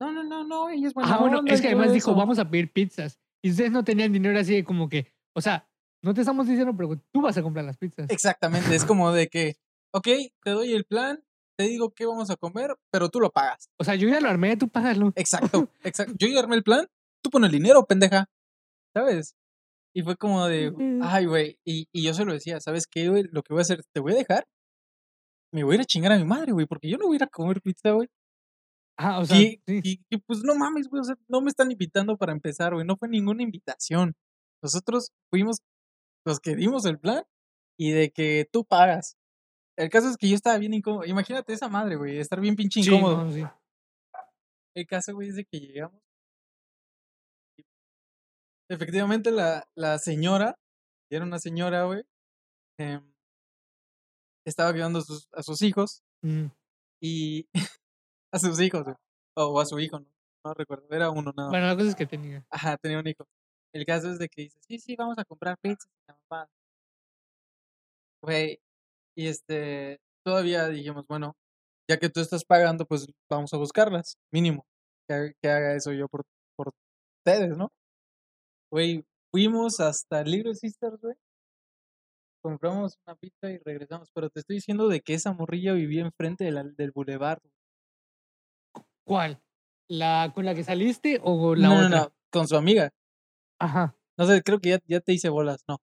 No, 0.00 0.10
no, 0.12 0.24
no, 0.24 0.44
no, 0.44 0.70
ella 0.70 0.88
es 0.88 0.94
buena 0.94 1.14
Ah, 1.14 1.18
bueno, 1.18 1.38
onda 1.40 1.52
es 1.52 1.60
que 1.60 1.68
además 1.68 1.92
dijo, 1.92 2.10
eso. 2.10 2.18
vamos 2.18 2.38
a 2.38 2.48
pedir 2.50 2.72
pizzas. 2.72 3.18
Y 3.44 3.50
ustedes 3.50 3.70
no 3.70 3.84
tenían 3.84 4.12
dinero 4.12 4.38
así 4.38 4.54
de 4.54 4.64
como 4.64 4.88
que, 4.88 5.12
o 5.36 5.40
sea, 5.40 5.68
no 6.02 6.14
te 6.14 6.22
estamos 6.22 6.46
diciendo, 6.48 6.74
pero 6.76 6.96
tú 7.12 7.20
vas 7.20 7.36
a 7.36 7.42
comprar 7.42 7.64
las 7.64 7.76
pizzas. 7.76 8.08
Exactamente, 8.10 8.74
es 8.74 8.84
como 8.84 9.12
de 9.12 9.28
que, 9.28 9.56
ok, 9.92 10.08
te 10.42 10.50
doy 10.50 10.72
el 10.72 10.84
plan, 10.84 11.22
te 11.56 11.64
digo 11.64 11.90
qué 11.94 12.06
vamos 12.06 12.30
a 12.30 12.36
comer, 12.36 12.74
pero 12.90 13.10
tú 13.10 13.20
lo 13.20 13.30
pagas. 13.30 13.68
O 13.78 13.84
sea, 13.84 13.94
yo 13.94 14.08
ya 14.08 14.20
lo 14.20 14.28
armé, 14.28 14.56
tú 14.56 14.68
págalo. 14.68 15.12
Exacto, 15.14 15.68
exacto. 15.84 16.14
Yo 16.18 16.28
ya 16.28 16.40
armé 16.40 16.56
el 16.56 16.62
plan, 16.62 16.86
tú 17.22 17.30
pon 17.30 17.44
el 17.44 17.52
dinero, 17.52 17.84
pendeja. 17.84 18.26
¿Sabes? 18.94 19.36
Y 19.94 20.02
fue 20.02 20.16
como 20.16 20.46
de, 20.46 20.72
ay, 21.02 21.26
güey. 21.26 21.58
Y, 21.64 21.86
y 21.92 22.02
yo 22.02 22.14
se 22.14 22.24
lo 22.24 22.32
decía, 22.32 22.60
¿sabes 22.60 22.86
qué, 22.86 23.08
güey? 23.08 23.24
Lo 23.30 23.42
que 23.42 23.52
voy 23.52 23.60
a 23.60 23.62
hacer, 23.62 23.82
te 23.92 24.00
voy 24.00 24.12
a 24.12 24.16
dejar. 24.16 24.46
Me 25.52 25.64
voy 25.64 25.72
a 25.72 25.74
ir 25.76 25.80
a 25.82 25.84
chingar 25.84 26.12
a 26.12 26.18
mi 26.18 26.24
madre, 26.24 26.52
güey, 26.52 26.66
porque 26.66 26.88
yo 26.88 26.96
no 26.98 27.06
voy 27.06 27.16
a 27.16 27.18
ir 27.18 27.22
a 27.24 27.26
comer 27.28 27.60
pizza, 27.60 27.90
güey. 27.92 28.08
Ah, 28.98 29.20
o 29.20 29.24
sea, 29.24 29.36
Y, 29.38 29.60
sí. 29.66 29.80
y, 29.82 30.00
y, 30.10 30.18
pues 30.18 30.42
no 30.44 30.54
mames, 30.54 30.88
güey, 30.88 31.00
o 31.00 31.04
sea, 31.04 31.16
no 31.28 31.40
me 31.40 31.48
están 31.50 31.70
invitando 31.70 32.16
para 32.16 32.32
empezar, 32.32 32.74
güey. 32.74 32.86
No 32.86 32.96
fue 32.96 33.08
ninguna 33.08 33.42
invitación. 33.42 34.14
Nosotros 34.62 35.10
fuimos 35.30 35.58
los 36.26 36.40
que 36.40 36.54
dimos 36.56 36.84
el 36.86 36.98
plan 36.98 37.24
y 37.78 37.90
de 37.90 38.10
que 38.10 38.46
tú 38.52 38.64
pagas. 38.64 39.16
El 39.76 39.90
caso 39.90 40.08
es 40.08 40.16
que 40.16 40.28
yo 40.28 40.34
estaba 40.36 40.58
bien 40.58 40.74
incómodo. 40.74 41.04
Imagínate 41.06 41.52
esa 41.52 41.68
madre, 41.68 41.96
güey, 41.96 42.18
estar 42.18 42.40
bien 42.40 42.54
pinche 42.56 42.82
Sí, 42.82 42.88
incómodo. 42.90 43.24
no, 43.24 43.32
sí. 43.32 43.42
El 44.74 44.86
caso, 44.86 45.14
güey, 45.14 45.28
es 45.30 45.36
de 45.36 45.44
que 45.44 45.58
llegamos. 45.60 46.00
Efectivamente, 48.70 49.30
la, 49.30 49.68
la 49.74 49.98
señora, 49.98 50.56
era 51.10 51.24
una 51.24 51.38
señora, 51.38 51.84
güey, 51.84 52.02
em, 52.78 53.11
estaba 54.46 54.72
cuidando 54.72 54.98
a 55.00 55.02
sus, 55.02 55.28
a 55.32 55.42
sus 55.42 55.62
hijos 55.62 56.02
Mm. 56.22 56.46
y 57.02 57.46
a 58.32 58.38
sus 58.38 58.60
hijos, 58.60 58.84
güey, 58.84 58.96
o 59.36 59.60
a 59.60 59.66
su 59.66 59.78
hijo, 59.80 59.98
¿no? 60.00 60.06
No 60.44 60.54
recuerdo, 60.54 60.86
era 60.90 61.10
uno 61.10 61.32
nada 61.36 61.48
más. 61.48 61.50
Bueno, 61.50 61.66
la 61.66 61.76
cosa 61.76 61.88
es 61.90 61.94
que 61.96 62.06
tenía. 62.06 62.44
Ajá, 62.50 62.76
tenía 62.76 62.98
un 62.98 63.06
hijo. 63.06 63.24
El 63.74 63.84
caso 63.86 64.10
es 64.10 64.18
de 64.18 64.28
que 64.28 64.42
dice, 64.42 64.58
sí, 64.66 64.78
sí, 64.78 64.96
vamos 64.96 65.16
a 65.18 65.24
comprar 65.24 65.56
pizza. 65.62 65.88
y 65.88 66.10
la 66.12 66.18
mamada". 66.30 66.48
Güey, 68.22 68.60
y 69.16 69.26
este, 69.28 69.98
todavía 70.24 70.68
dijimos, 70.68 71.04
bueno, 71.08 71.34
ya 71.90 71.98
que 71.98 72.08
tú 72.08 72.20
estás 72.20 72.44
pagando, 72.44 72.86
pues 72.86 73.06
vamos 73.30 73.52
a 73.52 73.56
buscarlas, 73.56 74.16
mínimo. 74.32 74.64
Que, 75.08 75.14
haga- 75.14 75.32
que 75.42 75.48
haga 75.50 75.74
eso 75.74 75.92
yo 75.92 76.08
por, 76.08 76.22
por 76.56 76.70
ustedes, 77.18 77.56
¿no? 77.56 77.68
Güey, 78.70 79.04
fuimos 79.32 79.80
hasta 79.80 80.22
Little 80.22 80.54
Sisters, 80.54 81.00
güey. 81.00 81.14
Compramos 82.42 82.98
una 83.06 83.14
pizza 83.16 83.50
y 83.50 83.58
regresamos. 83.58 84.10
Pero 84.14 84.28
te 84.30 84.40
estoy 84.40 84.56
diciendo 84.56 84.88
de 84.88 85.00
que 85.00 85.14
esa 85.14 85.32
morrilla 85.32 85.72
vivía 85.72 86.02
enfrente 86.02 86.44
de 86.44 86.50
la- 86.52 86.64
del 86.64 86.90
boulevard. 86.92 87.38
¿Cuál? 89.06 89.40
¿La 89.88 90.32
con 90.34 90.44
la 90.44 90.54
que 90.54 90.64
saliste 90.64 91.20
o 91.22 91.54
la 91.54 91.68
no, 91.68 91.74
otra? 91.74 91.88
no, 91.88 91.96
no, 92.04 92.12
con 92.32 92.48
su 92.48 92.56
amiga. 92.56 92.90
Ajá. 93.60 93.96
No 94.18 94.26
sé, 94.26 94.42
creo 94.42 94.60
que 94.60 94.70
ya, 94.70 94.78
ya 94.86 95.00
te 95.00 95.12
hice 95.12 95.28
bolas, 95.28 95.64
no. 95.68 95.78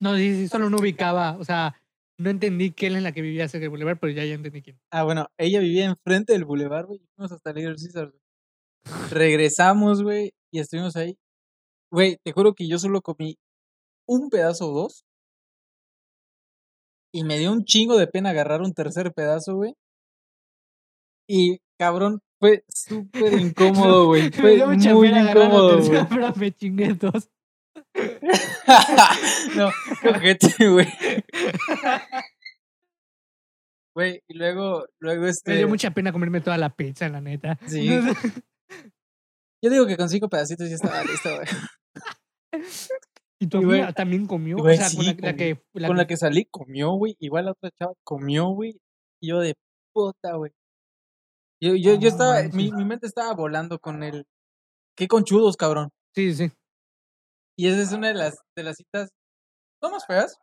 No, 0.00 0.16
sí, 0.16 0.34
sí, 0.34 0.48
solo 0.48 0.68
no 0.70 0.78
ubicaba. 0.78 1.36
O 1.38 1.44
sea, 1.44 1.80
no 2.18 2.30
entendí 2.30 2.72
quién 2.72 2.94
es 2.96 3.02
la 3.02 3.12
que 3.12 3.22
vivía 3.22 3.48
cerca 3.48 3.62
del 3.62 3.70
Boulevard, 3.70 3.98
pero 4.00 4.12
ya, 4.12 4.24
ya 4.24 4.34
entendí 4.34 4.60
quién. 4.62 4.78
Ah, 4.90 5.04
bueno, 5.04 5.26
ella 5.38 5.60
vivía 5.60 5.86
enfrente 5.86 6.32
del 6.32 6.44
boulevard, 6.44 6.86
güey. 6.86 7.00
y 7.00 7.06
Fuimos 7.16 7.32
hasta 7.32 7.52
Little 7.52 7.76
Caesars. 7.76 8.14
Regresamos, 9.10 10.02
güey, 10.02 10.32
y 10.52 10.60
estuvimos 10.60 10.96
ahí. 10.96 11.16
Güey, 11.90 12.18
te 12.22 12.32
juro 12.32 12.54
que 12.54 12.66
yo 12.68 12.78
solo 12.78 13.00
comí 13.00 13.36
un 14.06 14.28
pedazo 14.28 14.70
o 14.70 14.74
dos. 14.74 15.04
Y 17.14 17.22
me 17.22 17.38
dio 17.38 17.52
un 17.52 17.64
chingo 17.64 17.96
de 17.96 18.08
pena 18.08 18.30
agarrar 18.30 18.60
un 18.60 18.74
tercer 18.74 19.12
pedazo, 19.14 19.54
güey. 19.54 19.76
Y, 21.28 21.58
cabrón, 21.78 22.20
fue 22.40 22.64
súper 22.68 23.32
incómodo, 23.40 24.06
güey. 24.06 24.24
Me 24.24 24.30
Fue 24.32 24.54
dio 24.56 24.66
mucha 24.66 24.92
muy 24.94 25.08
incómodo, 25.08 25.76
tercera, 25.76 26.04
güey. 26.04 26.08
pero 26.10 26.34
me 26.34 26.52
chingué 26.52 26.94
dos. 26.94 27.30
no, 29.56 29.70
cojete, 30.02 30.68
güey. 30.70 30.88
Güey, 33.94 34.22
y 34.26 34.34
luego, 34.34 34.84
luego 34.98 35.22
Me 35.22 35.30
este. 35.30 35.54
dio 35.56 35.68
mucha 35.68 35.92
pena 35.92 36.10
comerme 36.10 36.40
toda 36.40 36.58
la 36.58 36.70
pizza, 36.70 37.08
la 37.08 37.20
neta. 37.20 37.60
Sí. 37.66 37.86
Yo 39.62 39.70
digo 39.70 39.86
que 39.86 39.96
con 39.96 40.08
cinco 40.08 40.28
pedacitos 40.28 40.68
ya 40.68 40.74
estaba 40.74 41.04
listo, 41.04 41.30
güey. 41.32 41.46
Y 43.44 43.48
tu 43.48 43.60
Y, 43.60 43.64
güey, 43.64 43.78
amiga 43.80 43.92
también 43.92 44.26
comió. 44.26 44.56
güey, 44.56 44.74
o 44.74 44.80
sea, 44.80 44.88
con 44.96 45.04
la, 45.06 45.36
que. 45.36 45.62
la 45.74 45.88
Con 45.88 45.96
la 45.96 46.06
que 46.06 46.16
salí, 46.16 46.46
comió, 46.50 46.92
güey. 46.92 47.16
Igual 47.20 47.44
la 47.46 47.52
otra 47.52 47.70
chava 47.78 47.92
comió, 48.04 48.48
güey. 48.48 48.80
Y 49.20 49.28
yo 49.28 49.40
de 49.40 49.54
puta, 49.92 50.34
güey. 50.36 50.52
Yo, 51.62 51.74
yo, 51.76 51.94
yo 51.98 52.08
estaba, 52.08 52.42
mi, 52.52 52.72
mi 52.72 52.84
mente 52.84 53.06
estaba 53.06 53.32
volando 53.34 53.78
con 53.78 54.02
el. 54.02 54.26
Qué 54.96 55.08
conchudos, 55.08 55.56
cabrón. 55.56 55.90
Sí, 56.14 56.32
sí. 56.34 56.50
Y 57.56 57.68
esa 57.68 57.82
es 57.82 57.92
una 57.92 58.08
de 58.08 58.14
las, 58.14 58.38
de 58.56 58.62
las 58.64 58.76
citas, 58.76 59.10
no 59.82 59.90
más 59.90 60.06
feas, 60.06 60.36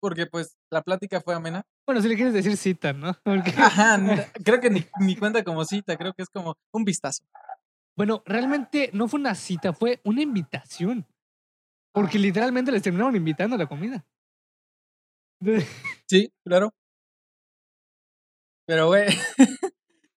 porque 0.00 0.26
pues 0.26 0.56
la 0.70 0.82
plática 0.82 1.20
fue 1.20 1.34
amena. 1.34 1.62
Bueno, 1.86 2.00
si 2.00 2.08
le 2.08 2.16
quieres 2.16 2.32
decir 2.34 2.56
cita, 2.56 2.92
¿no? 2.92 3.12
Porque- 3.24 3.52
Ajá, 3.58 4.00
creo 4.44 4.60
que 4.60 4.70
ni, 4.70 4.84
ni 5.00 5.16
cuenta 5.16 5.44
como 5.44 5.64
cita, 5.64 5.96
creo 5.96 6.14
que 6.14 6.22
es 6.22 6.30
como 6.30 6.54
un 6.72 6.84
vistazo. 6.84 7.24
Bueno, 7.96 8.22
realmente 8.26 8.90
no 8.92 9.06
fue 9.08 9.20
una 9.20 9.34
cita, 9.34 9.72
fue 9.72 10.00
una 10.04 10.22
invitación. 10.22 11.06
Porque 11.94 12.18
literalmente 12.18 12.72
les 12.72 12.82
terminaron 12.82 13.14
invitando 13.14 13.54
a 13.54 13.58
la 13.58 13.66
comida. 13.68 14.04
Sí, 16.08 16.32
claro. 16.44 16.74
Pero, 18.66 18.86
güey, 18.88 19.06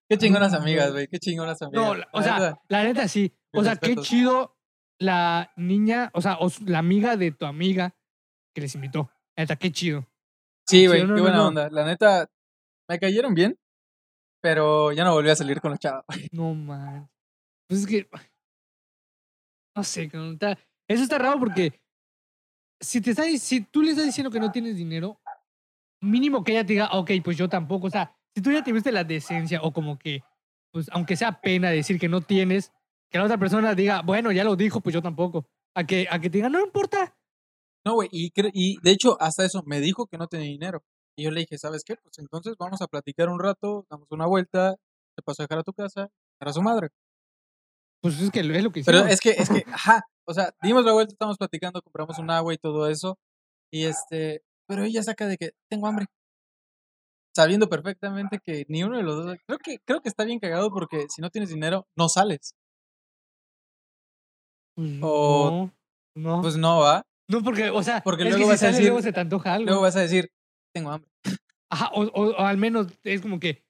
qué 0.09 0.17
chingonas 0.17 0.53
amigas, 0.53 0.91
güey. 0.91 1.07
qué 1.07 1.19
chingonas 1.19 1.61
amigas. 1.61 1.83
No, 1.85 1.93
la- 1.95 2.07
o 2.13 2.19
La 2.19 2.23
sea, 2.23 2.33
neta, 2.39 2.61
la 2.69 2.83
neta 2.83 3.07
sí. 3.07 3.33
O 3.53 3.63
sea, 3.63 3.75
qué 3.75 3.95
chido 3.97 4.57
la 4.99 5.51
niña, 5.57 6.09
o 6.13 6.21
sea, 6.21 6.37
o 6.39 6.49
la 6.65 6.79
amiga 6.79 7.17
de 7.17 7.31
tu 7.31 7.45
amiga 7.45 7.95
que 8.55 8.61
les 8.61 8.73
invitó. 8.75 9.11
La 9.35 9.43
Neta, 9.43 9.55
qué 9.55 9.71
chido. 9.71 10.01
Sí, 10.67 10.81
Sí, 10.81 10.87
güey, 10.87 11.01
no, 11.03 11.09
qué 11.09 11.17
no, 11.17 11.21
buena 11.21 11.37
no. 11.37 11.47
onda. 11.49 11.69
La 11.69 11.85
neta, 11.85 12.27
me 12.89 12.97
cayeron 12.99 13.35
bien, 13.35 13.59
pero 14.41 14.91
ya 14.93 15.03
no 15.03 15.13
volví 15.13 15.29
a 15.29 15.35
salir 15.35 15.61
con 15.61 15.71
la 15.71 15.77
chava. 15.77 16.03
güey. 16.07 16.27
No 16.31 16.53
man. 16.55 17.09
Pues 17.67 17.81
es 17.81 17.87
que. 17.87 18.09
No 19.75 19.83
sé, 19.83 20.03
está- 20.11 20.57
eso 20.87 21.03
está 21.03 21.17
raro 21.17 21.39
porque 21.39 21.81
si 22.79 23.01
te 23.01 23.11
está, 23.11 23.23
si 23.37 23.61
tú 23.61 23.81
le 23.81 23.91
estás 23.91 24.05
diciendo 24.05 24.31
que 24.31 24.39
no 24.39 24.51
tienes 24.51 24.75
dinero, 24.75 25.19
mínimo 26.01 26.43
que 26.43 26.53
ella 26.53 26.65
te 26.65 26.73
diga, 26.73 26.89
ok, 26.93 27.11
pues 27.23 27.37
yo 27.37 27.49
tampoco. 27.49 27.87
O 27.87 27.89
sea, 27.89 28.15
si 28.35 28.41
tú 28.41 28.51
ya 28.51 28.63
tuviste 28.63 28.91
la 28.91 29.03
decencia 29.03 29.61
o 29.61 29.71
como 29.73 29.97
que, 29.97 30.23
pues 30.71 30.89
aunque 30.91 31.15
sea 31.15 31.41
pena 31.41 31.69
decir 31.69 31.99
que 31.99 32.09
no 32.09 32.21
tienes, 32.21 32.71
que 33.09 33.17
la 33.17 33.25
otra 33.25 33.37
persona 33.37 33.73
diga, 33.73 34.01
bueno, 34.01 34.31
ya 34.31 34.43
lo 34.43 34.55
dijo, 34.55 34.81
pues 34.81 34.93
yo 34.93 35.01
tampoco. 35.01 35.47
A 35.75 35.85
que, 35.85 36.07
a 36.09 36.19
que 36.19 36.29
te 36.29 36.37
diga, 36.37 36.49
no 36.49 36.61
importa. 36.61 37.15
No, 37.85 37.93
güey, 37.95 38.09
y, 38.11 38.79
de 38.81 38.91
hecho, 38.91 39.17
hasta 39.21 39.45
eso, 39.45 39.63
me 39.65 39.79
dijo 39.79 40.07
que 40.07 40.17
no 40.17 40.27
tenía 40.27 40.47
dinero. 40.47 40.83
Y 41.15 41.23
yo 41.23 41.31
le 41.31 41.41
dije, 41.41 41.57
¿sabes 41.57 41.83
qué? 41.83 41.95
Pues 41.95 42.17
entonces 42.19 42.55
vamos 42.59 42.81
a 42.81 42.87
platicar 42.87 43.29
un 43.29 43.39
rato, 43.39 43.85
damos 43.89 44.07
una 44.11 44.27
vuelta, 44.27 44.75
te 45.15 45.23
paso 45.23 45.41
a 45.41 45.45
dejar 45.45 45.59
a 45.59 45.63
tu 45.63 45.73
casa, 45.73 46.09
a 46.39 46.53
su 46.53 46.61
madre. 46.61 46.89
Pues 48.01 48.19
es 48.21 48.29
que 48.29 48.41
es 48.41 48.45
lo 48.45 48.71
que 48.71 48.83
Pero 48.83 48.99
hicieron. 48.99 49.09
es 49.09 49.19
que, 49.19 49.31
es 49.31 49.49
que, 49.49 49.63
ajá, 49.71 50.03
o 50.27 50.33
sea, 50.33 50.53
dimos 50.61 50.83
la 50.85 50.93
vuelta, 50.93 51.13
estamos 51.13 51.37
platicando, 51.37 51.81
compramos 51.81 52.19
un 52.19 52.29
agua 52.29 52.53
y 52.53 52.57
todo 52.57 52.87
eso. 52.89 53.17
Y 53.71 53.85
este, 53.85 54.43
pero 54.67 54.83
ella 54.83 55.01
saca 55.03 55.25
de 55.27 55.37
que 55.37 55.51
tengo 55.69 55.87
hambre. 55.87 56.05
Sabiendo 57.35 57.69
perfectamente 57.69 58.39
que 58.43 58.65
ni 58.67 58.83
uno 58.83 58.97
de 58.97 59.03
los 59.03 59.23
dos, 59.25 59.37
creo 59.45 59.59
que, 59.59 59.79
creo 59.85 60.01
que 60.01 60.09
está 60.09 60.23
bien 60.25 60.39
cagado 60.39 60.71
porque 60.71 61.05
si 61.09 61.21
no 61.21 61.29
tienes 61.29 61.49
dinero, 61.49 61.85
no 61.95 62.09
sales. 62.09 62.55
Pues 64.75 64.89
o- 65.01 65.51
no, 65.51 65.73
no. 66.35 66.41
Pues 66.41 66.57
no 66.57 66.79
va. 66.79 67.03
no, 67.29 67.43
porque, 67.43 67.69
o 67.69 67.83
sea, 67.83 68.01
porque 68.01 68.25
luego 68.25 68.47
vas 68.47 68.59
si 68.59 68.65
a 68.65 68.69
sales, 68.69 68.77
decir- 68.77 68.87
luego 68.89 69.01
se 69.03 69.13
te 69.13 69.19
antoja 69.19 69.53
algo. 69.53 69.65
Luego 69.67 69.81
vas 69.81 69.95
a 69.95 70.01
decir, 70.01 70.31
tengo 70.73 70.91
hambre. 70.91 71.09
Ajá, 71.69 71.89
o, 71.93 72.03
o- 72.03 72.31
o 72.35 72.39
al 72.39 72.57
menos 72.57 72.87
es 73.03 73.21
como 73.21 73.39
que, 73.39 73.63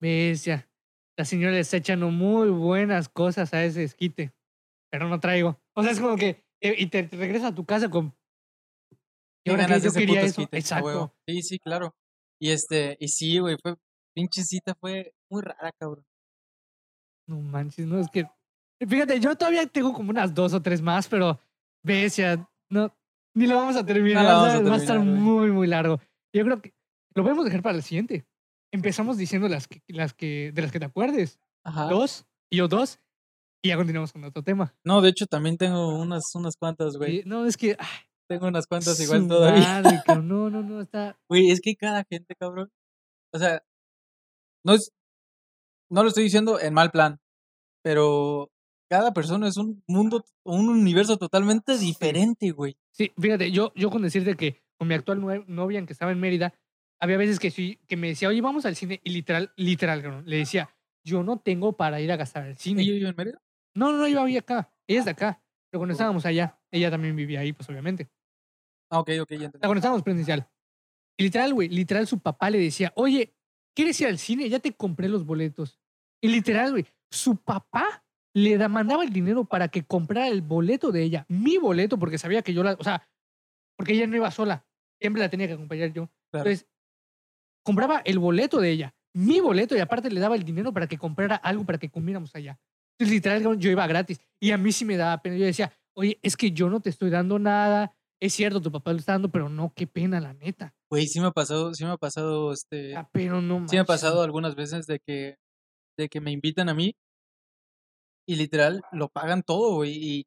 bestia, 0.00 0.68
la 1.16 1.24
señora 1.24 1.52
le 1.52 1.60
está 1.60 1.76
echando 1.78 2.10
muy 2.10 2.50
buenas 2.50 3.08
cosas 3.08 3.54
a 3.54 3.64
ese 3.64 3.84
esquite, 3.84 4.32
pero 4.94 5.08
no 5.08 5.18
traigo. 5.18 5.60
O 5.74 5.82
sea, 5.82 5.90
es 5.90 5.98
como 5.98 6.14
que, 6.14 6.44
eh, 6.60 6.76
y 6.78 6.86
te, 6.86 7.02
te 7.02 7.16
regresas 7.16 7.50
a 7.50 7.54
tu 7.56 7.64
casa 7.64 7.90
con... 7.90 8.14
Y 8.92 8.96
¿Qué 9.44 9.50
ahora 9.50 9.66
que 9.66 9.80
yo 9.80 9.92
quería 9.92 10.22
eso. 10.22 10.42
Exacto. 10.52 11.12
Sí, 11.26 11.42
sí, 11.42 11.58
claro. 11.58 11.96
Y 12.40 12.50
este, 12.50 12.96
y 13.00 13.08
sí, 13.08 13.40
güey, 13.40 13.56
fue, 13.60 13.74
pinche 14.14 14.44
cita 14.44 14.72
fue 14.80 15.12
muy 15.28 15.42
rara, 15.42 15.72
cabrón. 15.72 16.06
No 17.26 17.40
manches, 17.40 17.88
no, 17.88 17.98
es 17.98 18.08
que 18.08 18.24
Fíjate, 18.88 19.18
yo 19.18 19.34
todavía 19.34 19.66
tengo 19.66 19.92
como 19.92 20.10
unas 20.10 20.32
dos 20.32 20.54
o 20.54 20.62
tres 20.62 20.80
más, 20.80 21.08
pero 21.08 21.40
ves, 21.82 22.14
ya 22.14 22.48
no, 22.70 22.96
ni 23.34 23.48
lo 23.48 23.56
vamos 23.56 23.74
a 23.74 23.84
terminar. 23.84 24.22
No 24.22 24.30
lo 24.30 24.36
vamos 24.36 24.48
a 24.48 24.52
¿sabes? 24.52 24.70
Va 24.70 24.74
a 24.74 24.78
estar 24.78 24.98
güey. 24.98 25.10
muy, 25.10 25.50
muy 25.50 25.66
largo. 25.66 26.00
Yo 26.32 26.44
creo 26.44 26.62
que 26.62 26.72
lo 27.16 27.24
podemos 27.24 27.44
dejar 27.44 27.62
para 27.62 27.76
el 27.76 27.82
siguiente. 27.82 28.28
Empezamos 28.72 29.18
diciendo 29.18 29.48
las 29.48 29.66
que, 29.66 29.82
las 29.88 30.14
que, 30.14 30.52
de 30.52 30.62
las 30.62 30.70
que 30.70 30.78
te 30.78 30.86
acuerdes. 30.86 31.40
Ajá. 31.64 31.86
Dos, 31.86 32.26
y 32.48 32.58
yo 32.58 32.68
dos, 32.68 33.00
y 33.64 33.68
ya 33.68 33.76
continuamos 33.76 34.12
con 34.12 34.22
otro 34.24 34.42
tema. 34.42 34.74
No, 34.84 35.00
de 35.00 35.08
hecho 35.08 35.26
también 35.26 35.56
tengo 35.56 35.98
unas, 35.98 36.34
unas 36.34 36.56
cuantas, 36.56 36.96
güey. 36.96 37.20
Y- 37.20 37.22
no, 37.24 37.46
es 37.46 37.56
que. 37.56 37.76
ah, 37.78 37.88
Tengo 38.28 38.46
unas 38.46 38.66
cuantas 38.66 38.98
igual 39.00 39.22
su 39.22 39.28
todavía. 39.28 39.60
madre, 39.62 40.00
cabrón, 40.04 40.28
no, 40.28 40.50
no, 40.50 40.62
no, 40.62 40.80
está. 40.80 41.18
Güey, 41.28 41.50
es 41.50 41.60
que 41.60 41.74
cada 41.74 42.04
gente, 42.04 42.34
cabrón. 42.36 42.70
O 43.32 43.38
sea, 43.38 43.62
no 44.64 44.74
es. 44.74 44.92
No 45.90 46.02
lo 46.02 46.08
estoy 46.08 46.24
diciendo 46.24 46.60
en 46.60 46.74
mal 46.74 46.90
plan, 46.90 47.20
pero 47.82 48.50
cada 48.90 49.12
persona 49.12 49.48
es 49.48 49.56
un 49.56 49.82
mundo, 49.86 50.24
un 50.44 50.68
universo 50.68 51.16
totalmente 51.16 51.78
diferente, 51.78 52.50
güey. 52.50 52.76
Sí, 52.92 53.12
fíjate, 53.18 53.50
yo, 53.50 53.72
yo 53.74 53.90
con 53.90 54.02
decirte 54.02 54.36
que 54.36 54.62
con 54.78 54.88
mi 54.88 54.94
actual 54.94 55.20
nue- 55.20 55.44
novia, 55.46 55.78
en 55.78 55.86
que 55.86 55.92
estaba 55.92 56.12
en 56.12 56.20
Mérida, 56.20 56.54
había 57.00 57.16
veces 57.16 57.38
que 57.38 57.50
sí, 57.50 57.78
que 57.86 57.96
me 57.96 58.08
decía, 58.08 58.28
oye, 58.28 58.40
vamos 58.40 58.64
al 58.66 58.76
cine, 58.76 59.00
y 59.04 59.10
literal, 59.10 59.52
literal, 59.56 60.02
cabrón, 60.02 60.24
le 60.26 60.38
decía, 60.38 60.70
yo 61.04 61.22
no 61.22 61.38
tengo 61.38 61.76
para 61.76 62.00
ir 62.00 62.10
a 62.12 62.16
gastar 62.16 62.44
al 62.44 62.56
cine. 62.56 62.82
¿Y 62.82 62.86
yo 62.86 62.94
vivo 62.94 63.08
en 63.10 63.16
Mérida? 63.16 63.42
No, 63.74 63.92
no, 63.92 64.06
yo 64.06 64.24
vivía 64.24 64.40
acá, 64.40 64.72
ella 64.86 65.00
es 65.00 65.04
de 65.04 65.10
acá, 65.10 65.42
pero 65.70 65.80
cuando 65.80 65.92
estábamos 65.92 66.24
allá, 66.24 66.58
ella 66.70 66.90
también 66.90 67.16
vivía 67.16 67.40
ahí, 67.40 67.52
pues 67.52 67.68
obviamente. 67.68 68.08
Ah, 68.90 69.00
ok, 69.00 69.10
ok, 69.22 69.30
ya 69.30 69.46
entendí. 69.46 69.58
cuando 69.58 69.76
estábamos 69.76 70.02
presencial. 70.02 70.48
Y 71.16 71.24
literal, 71.24 71.54
güey, 71.54 71.68
literal, 71.68 72.06
su 72.06 72.20
papá 72.20 72.50
le 72.50 72.58
decía, 72.58 72.92
oye, 72.96 73.34
¿quieres 73.74 74.00
ir 74.00 74.08
al 74.08 74.18
cine? 74.18 74.48
Ya 74.48 74.60
te 74.60 74.72
compré 74.72 75.08
los 75.08 75.24
boletos. 75.24 75.80
Y 76.20 76.28
literal, 76.28 76.72
güey, 76.72 76.86
su 77.10 77.36
papá 77.36 78.04
le 78.34 78.56
da, 78.56 78.68
mandaba 78.68 79.04
el 79.04 79.12
dinero 79.12 79.44
para 79.44 79.68
que 79.68 79.84
comprara 79.84 80.28
el 80.28 80.42
boleto 80.42 80.90
de 80.90 81.02
ella, 81.02 81.26
mi 81.28 81.56
boleto, 81.58 81.98
porque 81.98 82.18
sabía 82.18 82.42
que 82.42 82.52
yo 82.52 82.62
la, 82.62 82.72
o 82.74 82.84
sea, 82.84 83.08
porque 83.76 83.92
ella 83.92 84.06
no 84.06 84.16
iba 84.16 84.30
sola, 84.30 84.66
siempre 85.00 85.22
la 85.22 85.28
tenía 85.28 85.46
que 85.46 85.54
acompañar 85.54 85.92
yo. 85.92 86.10
Claro. 86.30 86.48
Entonces, 86.48 86.68
compraba 87.64 88.02
el 88.04 88.18
boleto 88.18 88.60
de 88.60 88.70
ella, 88.70 88.94
mi 89.12 89.40
boleto, 89.40 89.76
y 89.76 89.80
aparte 89.80 90.10
le 90.10 90.20
daba 90.20 90.34
el 90.34 90.44
dinero 90.44 90.72
para 90.72 90.88
que 90.88 90.98
comprara 90.98 91.36
algo 91.36 91.64
para 91.64 91.78
que 91.78 91.90
comiéramos 91.90 92.34
allá. 92.34 92.58
Literal, 92.98 93.58
yo 93.58 93.70
iba 93.70 93.86
gratis. 93.86 94.20
Y 94.40 94.50
a 94.52 94.58
mí 94.58 94.72
sí 94.72 94.84
me 94.84 94.96
daba 94.96 95.20
pena. 95.22 95.36
Yo 95.36 95.46
decía, 95.46 95.72
oye, 95.94 96.18
es 96.22 96.36
que 96.36 96.52
yo 96.52 96.68
no 96.68 96.80
te 96.80 96.90
estoy 96.90 97.10
dando 97.10 97.38
nada. 97.38 97.96
Es 98.20 98.32
cierto, 98.32 98.60
tu 98.60 98.70
papá 98.70 98.92
lo 98.92 98.98
está 98.98 99.12
dando, 99.12 99.30
pero 99.30 99.48
no, 99.48 99.72
qué 99.74 99.86
pena, 99.86 100.20
la 100.20 100.32
neta. 100.34 100.74
Güey, 100.90 101.06
sí 101.06 101.20
me 101.20 101.26
ha 101.26 101.30
pasado, 101.32 101.74
sí 101.74 101.84
me 101.84 101.90
ha 101.90 101.96
pasado, 101.96 102.52
este. 102.52 102.96
Ah, 102.96 103.08
pero 103.12 103.40
no 103.40 103.56
Sí 103.68 103.76
me 103.76 103.80
ha 103.80 103.82
manches, 103.82 103.86
pasado 103.86 104.22
algunas 104.22 104.54
veces 104.54 104.86
de 104.86 105.00
que, 105.00 105.36
de 105.98 106.08
que 106.08 106.20
me 106.20 106.30
invitan 106.30 106.68
a 106.68 106.74
mí 106.74 106.94
y 108.26 108.36
literal 108.36 108.82
lo 108.92 109.08
pagan 109.08 109.42
todo, 109.42 109.76
güey. 109.76 109.92
Y 109.92 110.26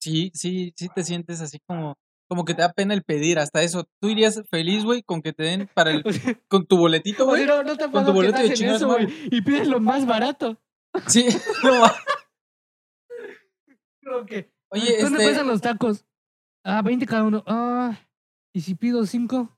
sí, 0.00 0.30
sí, 0.34 0.72
sí 0.76 0.88
te 0.94 1.04
sientes 1.04 1.40
así 1.40 1.58
como, 1.66 1.94
como 2.28 2.44
que 2.44 2.54
te 2.54 2.62
da 2.62 2.72
pena 2.72 2.94
el 2.94 3.02
pedir, 3.02 3.38
hasta 3.38 3.62
eso. 3.62 3.84
Tú 4.00 4.08
irías 4.08 4.42
feliz, 4.50 4.84
güey, 4.84 5.02
con 5.02 5.22
que 5.22 5.32
te 5.32 5.42
den 5.42 5.68
para 5.74 5.90
el, 5.90 6.02
con 6.48 6.66
tu 6.66 6.78
boletito, 6.78 7.26
o 7.26 7.36
sea, 7.36 7.44
güey. 7.44 7.46
no, 7.46 7.62
no 7.62 7.76
te 7.76 7.84
ha 7.84 7.90
con 7.90 8.04
tu 8.04 8.12
boleto 8.12 8.38
de 8.38 8.52
eso, 8.52 8.96
y 9.30 9.42
pides 9.42 9.68
lo 9.68 9.80
más 9.80 10.06
barato. 10.06 10.58
Sí, 11.06 11.26
no 11.62 11.82
Como 14.04 14.26
que, 14.26 14.52
Oye, 14.70 15.02
¿Dónde 15.02 15.18
este, 15.18 15.24
cuestan 15.24 15.46
los 15.46 15.60
tacos? 15.60 16.04
Ah, 16.64 16.82
20 16.82 17.06
cada 17.06 17.24
uno. 17.24 17.42
Ah, 17.46 17.96
¿y 18.52 18.60
si 18.60 18.74
pido 18.74 19.06
5? 19.06 19.48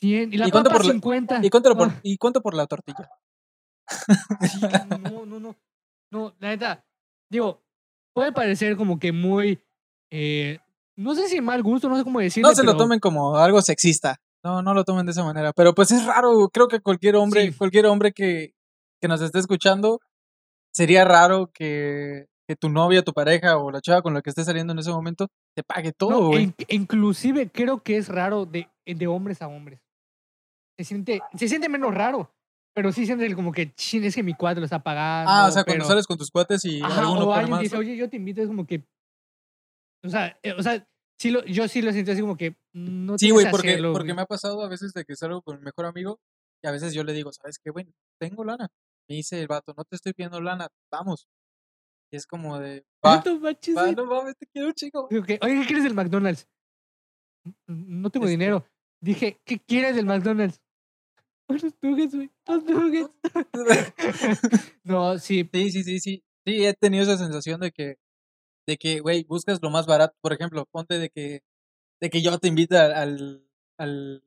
100. 0.00 0.32
¿Y 0.32 0.36
la 0.38 0.48
¿Y 0.48 0.50
cuánto 0.50 0.70
papa 0.70 0.78
por 0.78 0.86
la- 0.86 0.92
50? 0.92 1.40
¿y 1.44 1.50
cuánto, 1.50 1.76
por, 1.76 1.88
Ah, 1.88 2.00
¿y 2.02 2.16
cuánto 2.16 2.40
por 2.42 2.54
la 2.54 2.66
tortilla? 2.66 3.08
sí, 4.40 4.60
no, 5.10 5.26
no, 5.26 5.40
no. 5.40 5.56
No, 6.12 6.34
la 6.40 6.48
neta, 6.48 6.84
digo, 7.30 7.62
puede 8.12 8.32
parecer 8.32 8.76
como 8.76 8.98
que 8.98 9.12
muy, 9.12 9.60
eh, 10.10 10.58
no 10.96 11.14
sé 11.14 11.28
si 11.28 11.40
mal 11.40 11.62
gusto, 11.62 11.88
no 11.88 11.96
sé 11.96 12.02
cómo 12.04 12.18
decirlo. 12.20 12.48
No 12.48 12.54
se 12.54 12.64
lo 12.64 12.76
tomen 12.76 12.98
como 12.98 13.36
algo 13.36 13.62
sexista. 13.62 14.20
No, 14.42 14.62
no 14.62 14.74
lo 14.74 14.84
tomen 14.84 15.06
de 15.06 15.12
esa 15.12 15.22
manera. 15.22 15.52
Pero 15.52 15.74
pues 15.74 15.90
es 15.92 16.04
raro. 16.06 16.48
Creo 16.52 16.66
que 16.66 16.80
cualquier 16.80 17.16
hombre, 17.16 17.52
Sí. 17.52 17.56
cualquier 17.56 17.86
hombre 17.86 18.12
que, 18.12 18.54
que 19.00 19.06
nos 19.08 19.20
esté 19.20 19.38
escuchando, 19.38 20.00
sería 20.72 21.04
raro 21.04 21.50
que, 21.52 22.26
que 22.48 22.56
tu 22.56 22.68
novia, 22.68 23.02
tu 23.02 23.12
pareja 23.12 23.56
o 23.58 23.70
la 23.70 23.80
chava 23.80 24.02
con 24.02 24.14
la 24.14 24.22
que 24.22 24.30
estés 24.30 24.46
saliendo 24.46 24.72
en 24.72 24.78
ese 24.78 24.90
momento 24.90 25.28
te 25.56 25.62
pague 25.62 25.92
todo, 25.92 26.10
No, 26.20 26.28
güey. 26.28 26.44
in- 26.44 26.54
inclusive 26.68 27.50
creo 27.50 27.82
que 27.82 27.96
es 27.96 28.08
raro 28.08 28.46
de, 28.46 28.68
de 28.86 29.06
hombres 29.06 29.42
a 29.42 29.48
hombres. 29.48 29.80
Se 30.78 30.84
siente, 30.84 31.20
se 31.36 31.48
siente 31.48 31.68
menos 31.68 31.94
raro, 31.94 32.30
pero 32.74 32.90
sí 32.92 33.04
siente 33.04 33.26
el 33.26 33.34
como 33.34 33.52
que, 33.52 33.72
chin, 33.74 34.04
es 34.04 34.14
que 34.14 34.22
mi 34.22 34.34
cuadro 34.34 34.64
está 34.64 34.82
pagando. 34.82 35.30
ah, 35.30 35.48
o 35.48 35.50
sea, 35.50 35.64
cuando 35.64 35.84
sales 35.84 36.06
con 36.06 36.16
tus 36.16 36.30
cuates 36.30 36.64
y 36.64 36.82
Ajá, 36.82 37.02
alguno 37.02 37.24
o 37.24 37.32
alguien 37.34 37.50
más. 37.50 37.60
dice, 37.60 37.76
oye, 37.76 37.96
yo 37.96 38.08
te 38.08 38.16
invito, 38.16 38.40
es 38.40 38.48
como 38.48 38.66
que, 38.66 38.82
o 40.04 40.08
sea, 40.08 40.38
eh, 40.42 40.52
o 40.52 40.62
sea, 40.62 40.86
sí 41.18 41.30
lo, 41.30 41.44
yo 41.44 41.68
sí 41.68 41.82
lo 41.82 41.92
siento 41.92 42.12
así 42.12 42.20
como 42.22 42.36
que, 42.36 42.56
no 42.72 43.18
Sí, 43.18 43.30
güey, 43.30 43.44
que 43.44 43.50
porque, 43.50 43.68
hacerlo, 43.70 43.92
porque 43.92 44.14
me 44.14 44.22
ha 44.22 44.26
pasado 44.26 44.62
a 44.64 44.68
veces 44.68 44.92
de 44.94 45.04
que 45.04 45.16
salgo 45.16 45.42
con 45.42 45.58
mi 45.58 45.64
mejor 45.64 45.84
amigo 45.86 46.18
y 46.62 46.68
a 46.68 46.70
veces 46.70 46.94
yo 46.94 47.04
le 47.04 47.12
digo, 47.12 47.30
¿sabes 47.32 47.58
qué, 47.62 47.70
güey? 47.70 47.86
Tengo 48.18 48.44
lana. 48.44 48.68
Me 49.10 49.16
dice 49.16 49.40
el 49.40 49.48
vato, 49.48 49.74
no 49.76 49.84
te 49.84 49.96
estoy 49.96 50.12
pidiendo 50.12 50.40
lana, 50.40 50.68
vamos. 50.88 51.26
Y 52.12 52.16
es 52.16 52.26
como 52.28 52.60
de, 52.60 52.84
va, 53.04 53.20
No 53.26 53.40
manches, 53.40 53.76
va, 53.76 53.90
no 53.90 54.06
mames, 54.06 54.36
te 54.36 54.46
quiero 54.46 54.70
chico. 54.70 55.08
Que, 55.08 55.38
Oye, 55.42 55.60
¿qué 55.60 55.66
quieres 55.66 55.82
del 55.82 55.94
McDonald's? 55.94 56.46
"N- 57.44 57.54
No 57.66 58.10
tengo 58.10 58.26
Este- 58.26 58.30
dinero. 58.38 58.64
Dije, 59.02 59.40
¿qué 59.44 59.58
quieres 59.58 59.96
del 59.96 60.06
McDonald's? 60.06 60.60
Unos 61.48 61.74
nuggets, 61.82 62.14
güey. 62.14 62.30
Los 62.46 62.64
nuggets. 62.64 63.10
no, 64.84 65.18
sí. 65.18 65.48
Sí, 65.52 65.70
sí, 65.72 65.82
sí, 65.82 65.98
sí. 65.98 66.22
Sí, 66.46 66.64
he 66.66 66.74
tenido 66.74 67.02
esa 67.02 67.16
sensación 67.18 67.60
de 67.60 67.72
que, 67.72 67.96
de 68.68 68.76
que, 68.76 69.00
güey, 69.00 69.24
buscas 69.24 69.58
lo 69.60 69.70
más 69.70 69.86
barato. 69.86 70.14
Por 70.22 70.32
ejemplo, 70.32 70.66
ponte 70.70 70.98
de 71.00 71.10
que, 71.10 71.40
de 72.00 72.10
que 72.10 72.22
yo 72.22 72.38
te 72.38 72.46
invita 72.48 72.84
al, 72.84 72.94
al, 72.94 73.48
al- 73.78 74.22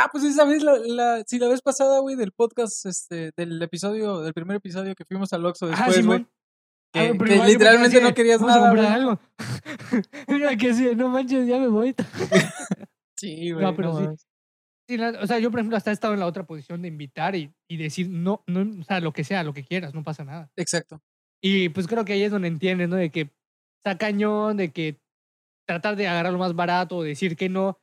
Ah, 0.00 0.08
pues 0.12 0.22
esa 0.24 0.44
vez, 0.44 0.62
la, 0.62 0.78
la, 0.78 1.24
sí, 1.26 1.38
la 1.38 1.48
vez 1.48 1.60
pasada, 1.60 1.98
güey, 1.98 2.14
del 2.14 2.30
podcast, 2.32 2.86
este, 2.86 3.32
del 3.36 3.60
episodio, 3.60 4.20
del 4.20 4.32
primer 4.32 4.56
episodio 4.58 4.94
que 4.94 5.04
fuimos 5.04 5.32
al 5.32 5.44
Oxxo 5.44 5.66
Ah, 5.66 5.70
después, 5.70 5.88
güey. 5.88 6.02
Simón. 6.18 6.30
Que, 6.92 7.00
Ah, 7.00 7.12
que 7.12 7.44
literalmente 7.46 8.00
no 8.00 8.14
querías 8.14 8.40
"Vamos 8.40 8.56
a 8.56 8.60
nada, 8.60 8.68
comprar 8.70 8.92
algo. 8.92 9.20
Mira 10.28 10.56
que 10.56 10.72
sí, 10.72 10.90
no 10.96 11.08
manches, 11.08 11.46
ya 11.46 11.58
me 11.58 11.68
voy. 11.68 11.94
Sí, 13.18 13.50
güey. 13.50 13.64
No, 13.64 13.74
pero 13.74 13.98
sí. 13.98 14.24
Sí, 14.88 14.96
la- 14.96 15.18
o 15.20 15.26
sea, 15.26 15.38
yo, 15.40 15.50
por 15.50 15.58
ejemplo, 15.58 15.76
hasta 15.76 15.90
he 15.90 15.92
estado 15.92 16.14
en 16.14 16.20
la 16.20 16.26
otra 16.26 16.46
posición 16.46 16.80
de 16.82 16.88
invitar 16.88 17.34
y, 17.34 17.52
y 17.68 17.76
decir, 17.76 18.08
no, 18.08 18.44
no, 18.46 18.80
o 18.80 18.84
sea, 18.84 19.00
lo 19.00 19.12
que 19.12 19.24
sea, 19.24 19.42
lo 19.42 19.52
que 19.52 19.64
quieras, 19.64 19.92
no 19.94 20.04
pasa 20.04 20.24
nada. 20.24 20.50
Exacto. 20.56 21.02
Y 21.42 21.68
pues 21.70 21.88
creo 21.88 22.04
que 22.04 22.12
ahí 22.12 22.22
es 22.22 22.30
donde 22.30 22.46
entiendes, 22.48 22.88
¿no? 22.88 22.94
De 22.96 23.10
que 23.10 23.30
está 23.82 23.98
cañón, 23.98 24.56
de 24.56 24.70
que 24.72 25.00
tratar 25.66 25.96
de 25.96 26.06
agarrar 26.08 26.32
lo 26.32 26.38
más 26.38 26.54
barato 26.54 26.96
o 26.98 27.02
decir 27.02 27.36
que 27.36 27.48
no. 27.48 27.78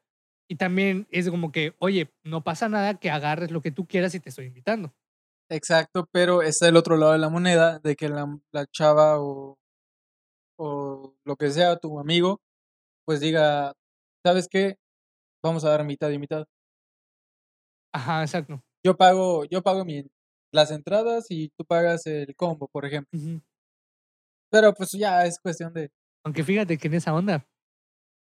Y 0.48 0.56
también 0.58 1.08
es 1.12 1.30
como 1.30 1.52
que, 1.52 1.76
oye, 1.80 2.14
no 2.24 2.44
pasa 2.44 2.70
nada 2.70 3.00
que 3.00 3.10
agarres 3.10 3.52
lo 3.52 3.62
que 3.62 3.72
tú 3.72 3.88
quieras 3.88 4.14
y 4.14 4.20
te 4.20 4.30
estoy 4.30 4.46
invitando. 4.46 4.94
Exacto, 5.50 6.08
pero 6.12 6.42
está 6.42 6.68
el 6.68 6.76
otro 6.76 6.98
lado 6.98 7.12
de 7.14 7.20
la 7.20 7.30
moneda, 7.30 7.80
de 7.80 7.96
que 7.96 8.10
la, 8.10 8.40
la 8.52 8.66
chava 8.68 9.20
o, 9.20 9.58
o 10.58 11.16
lo 11.24 11.36
que 11.36 11.52
sea, 11.52 11.78
tu 11.78 12.00
amigo, 12.00 12.42
pues 13.06 13.20
diga, 13.20 13.74
¿sabes 14.26 14.48
qué? 14.50 14.78
Vamos 15.44 15.64
a 15.66 15.70
dar 15.70 15.84
mitad 15.84 16.10
y 16.10 16.20
mitad. 16.20 16.46
Ajá, 17.94 18.22
exacto. 18.22 18.64
Yo 18.84 18.98
pago, 18.98 19.46
yo 19.46 19.62
pago 19.62 19.86
mi, 19.86 20.04
las 20.52 20.72
entradas 20.72 21.28
y 21.30 21.50
tú 21.50 21.66
pagas 21.66 22.06
el 22.08 22.36
combo, 22.36 22.68
por 22.68 22.86
ejemplo. 22.86 23.20
Pero 24.52 24.74
pues 24.74 24.92
ya 24.92 25.26
es 25.26 25.40
cuestión 25.40 25.74
de, 25.74 25.92
Aunque 26.24 26.44
fíjate 26.44 26.78
que 26.78 26.88
en 26.88 26.96
esa 26.96 27.14
onda 27.14 27.48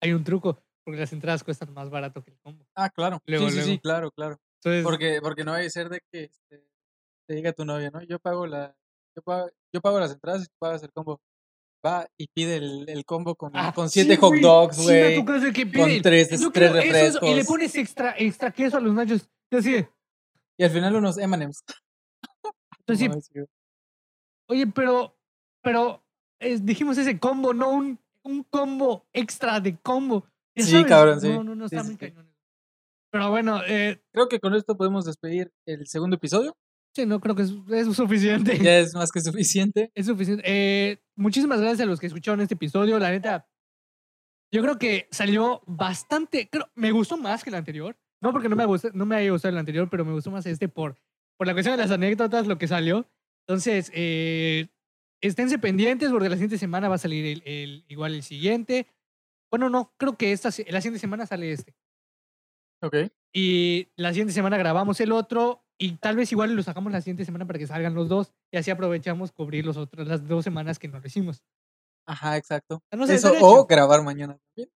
hay 0.02 0.14
un 0.14 0.24
truco, 0.24 0.60
porque 0.84 1.00
las 1.00 1.14
entradas 1.14 1.44
cuestan 1.44 1.74
más 1.74 1.90
barato 1.90 2.24
que 2.24 2.32
el 2.32 2.40
combo. 2.40 2.66
ah, 2.76 2.90
claro, 2.90 3.22
Luego, 3.26 3.50
sí, 3.50 3.58
sí, 3.60 3.64
sí, 3.64 3.80
claro, 3.80 4.12
claro. 4.12 4.38
Entonces, 4.60 4.84
Porque, 4.84 5.20
porque 5.22 5.44
no 5.44 5.52
vaya 5.52 5.68
a 5.68 5.70
ser 5.70 5.90
de 5.90 6.00
que 6.12 6.24
este, 6.26 6.66
te 7.28 7.36
diga 7.36 7.52
tu 7.54 7.66
novia, 7.66 7.90
¿no? 7.92 8.02
Yo 8.04 8.20
pago 8.20 8.48
la, 8.48 8.76
yo 9.16 9.22
pago, 9.24 9.50
yo 9.74 9.82
pago 9.82 10.00
las 10.00 10.12
entradas 10.12 10.44
y 10.44 10.46
tú 10.46 10.56
pagas 10.60 10.84
el 10.84 10.92
combo. 10.92 11.22
Va 11.86 12.08
y 12.18 12.28
pide 12.34 12.56
el, 12.58 12.86
el 12.88 13.04
combo 13.04 13.36
con, 13.36 13.52
ah, 13.56 13.74
con 13.76 13.90
sí, 13.90 14.02
siete 14.04 14.16
hot 14.16 14.30
güey, 14.30 14.42
dogs, 14.42 14.78
sí 14.78 14.84
güey. 14.84 15.16
que 15.54 15.72
con 15.78 16.02
tres, 16.02 16.30
"Yo 16.40 16.50
tres 16.50 16.72
quiero 16.72 16.80
eso, 16.80 16.80
eso", 16.80 16.94
refrescos. 16.94 17.30
Y 17.30 17.36
le 17.36 17.44
pones 17.44 17.76
extra, 17.76 18.16
extra 18.18 18.52
queso 18.52 18.78
a 18.78 18.80
los 18.80 18.94
nachos. 18.94 19.30
Y 19.52 19.56
así, 19.58 19.86
Y 20.58 20.64
al 20.64 20.70
final 20.72 20.96
unos 20.96 21.18
M&M's. 21.18 21.64
entonces, 22.80 23.10
No, 23.10 23.22
sí. 23.22 23.34
Oye, 24.48 24.68
pero, 24.68 25.18
pero 25.62 26.04
dijimos 26.40 26.98
ese 26.98 27.20
combo, 27.20 27.54
no 27.54 27.70
un, 27.72 28.00
un 28.24 28.44
combo 28.44 29.06
extra 29.12 29.60
de 29.60 29.78
combo. 29.78 30.26
Sí, 30.56 30.64
sabes, 30.72 30.86
cabrón, 30.88 31.22
sí. 31.22 31.30
No, 31.30 31.44
no, 31.44 31.56
no, 31.56 31.66
está 31.66 31.80
sí, 31.82 31.86
muy 31.88 31.94
sí. 31.94 32.00
cañón. 32.00 32.30
Pero 33.12 33.30
bueno, 33.30 33.62
eh, 33.68 34.02
Creo 34.12 34.28
que 34.28 34.40
con 34.40 34.54
esto 34.56 34.76
podemos 34.78 35.06
despedir 35.06 35.52
el 35.68 35.86
segundo 35.88 36.16
episodio. 36.16 36.56
sí, 36.96 37.06
no 37.06 37.20
creo 37.20 37.36
que 37.36 37.44
es, 37.44 37.54
es 37.72 37.96
suficiente. 37.96 38.58
Ya 38.60 38.80
es 38.80 38.94
más 38.94 39.12
que 39.12 39.22
suficiente. 39.22 39.92
Es 39.96 40.06
suficiente. 40.08 40.44
Eh, 40.46 40.98
muchísimas 41.16 41.60
gracias 41.60 41.82
a 41.82 41.86
los 41.86 42.00
que 42.00 42.08
escucharon 42.08 42.42
este 42.42 42.56
episodio. 42.56 42.98
La 43.00 43.12
neta, 43.12 43.48
yo 44.52 44.62
creo 44.62 44.78
que 44.78 45.08
salió 45.12 45.62
bastante. 45.66 46.50
Creo, 46.50 46.68
me 46.76 46.92
gustó 46.92 47.18
más 47.18 47.44
que 47.44 47.50
el 47.50 47.56
anterior. 47.56 47.96
No 48.22 48.32
porque 48.32 48.48
no 48.50 48.56
me, 48.56 48.66
guste, 48.66 48.92
no 48.94 49.06
me 49.06 49.16
haya 49.18 49.32
gustado 49.32 49.52
el 49.52 49.58
anterior, 49.58 49.90
pero 49.90 50.06
me 50.06 50.14
gustó 50.14 50.32
más 50.32 50.46
este 50.46 50.70
por, 50.70 50.96
por 51.38 51.46
la 51.48 51.54
cuestión 51.54 51.76
de 51.76 51.82
las 51.84 51.92
anécdotas, 51.92 52.48
lo 52.48 52.58
que 52.58 52.68
salió. 52.68 53.06
Entonces, 53.46 53.92
eh, 53.94 54.70
esténse 55.22 55.60
pendientes 55.60 56.10
porque 56.10 56.30
la 56.30 56.36
siguiente 56.36 56.58
semana 56.58 56.88
va 56.88 56.96
a 56.96 57.00
salir 57.00 57.26
el, 57.26 57.44
el- 57.46 57.86
igual 57.90 58.14
el 58.16 58.24
siguiente. 58.24 58.88
Bueno, 59.54 59.70
no, 59.70 59.94
creo 59.98 60.18
que 60.18 60.32
esta, 60.32 60.50
la 60.50 60.82
siguiente 60.82 60.98
semana 60.98 61.28
sale 61.28 61.52
este. 61.52 61.76
Ok. 62.82 62.96
Y 63.32 63.88
la 63.96 64.10
siguiente 64.10 64.34
semana 64.34 64.58
grabamos 64.58 65.00
el 65.00 65.12
otro 65.12 65.64
y 65.78 65.98
tal 65.98 66.16
vez 66.16 66.32
igual 66.32 66.56
lo 66.56 66.64
sacamos 66.64 66.92
la 66.92 67.02
siguiente 67.02 67.24
semana 67.24 67.46
para 67.46 67.60
que 67.60 67.68
salgan 67.68 67.94
los 67.94 68.10
dos 68.10 68.34
y 68.52 68.58
así 68.58 68.72
aprovechamos 68.72 69.32
cubrir 69.32 69.64
los 69.64 69.78
otros, 69.78 70.08
las 70.08 70.28
dos 70.28 70.44
semanas 70.44 70.80
que 70.80 70.88
no 70.88 71.00
lo 71.00 71.06
hicimos. 71.06 71.44
Ajá, 72.08 72.36
exacto. 72.36 72.82
Ah, 72.90 72.96
no 72.96 73.06
sé, 73.06 73.14
Eso, 73.14 73.32
o 73.42 73.68
grabar 73.68 74.02
mañana 74.02 74.40
también. 74.40 74.72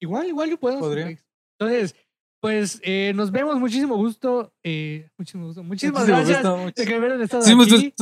Igual, 0.00 0.28
igual 0.28 0.48
yo 0.48 0.60
puedo. 0.60 0.78
Podría. 0.78 1.18
Entonces, 1.58 1.96
pues 2.40 2.80
eh, 2.82 3.12
nos 3.14 3.30
vemos, 3.30 3.58
muchísimo 3.58 3.96
gusto. 3.96 4.52
eh, 4.62 5.10
muchísimo 5.18 5.46
gusto. 5.46 5.62
Muchísimas 5.62 6.08
Muchísimo 6.08 6.16
gracias 6.24 6.42
gusto, 6.42 6.80
de 6.82 6.86
que 6.88 6.98
hubieran 6.98 7.20
estado 7.22 7.42
Sí, 7.42 7.52
aquí. 7.52 7.94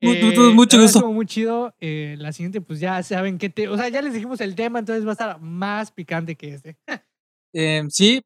Eh, 0.00 0.52
Mucho 0.54 0.80
gusto. 0.80 1.10
muy 1.12 1.26
chido. 1.26 1.74
Eh, 1.80 2.16
la 2.18 2.32
siguiente, 2.32 2.60
pues 2.60 2.78
ya 2.80 3.02
saben 3.02 3.38
qué 3.38 3.48
te. 3.48 3.68
O 3.68 3.76
sea, 3.76 3.88
ya 3.88 4.02
les 4.02 4.12
dijimos 4.12 4.40
el 4.40 4.54
tema, 4.54 4.78
entonces 4.78 5.04
va 5.06 5.10
a 5.10 5.12
estar 5.12 5.40
más 5.40 5.90
picante 5.90 6.36
que 6.36 6.54
este. 6.54 6.76
Em, 7.54 7.88
sí, 7.88 8.20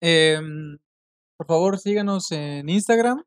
em, 0.00 0.78
por 1.36 1.48
favor 1.48 1.78
síganos 1.78 2.30
en 2.30 2.68
Instagram. 2.68 3.24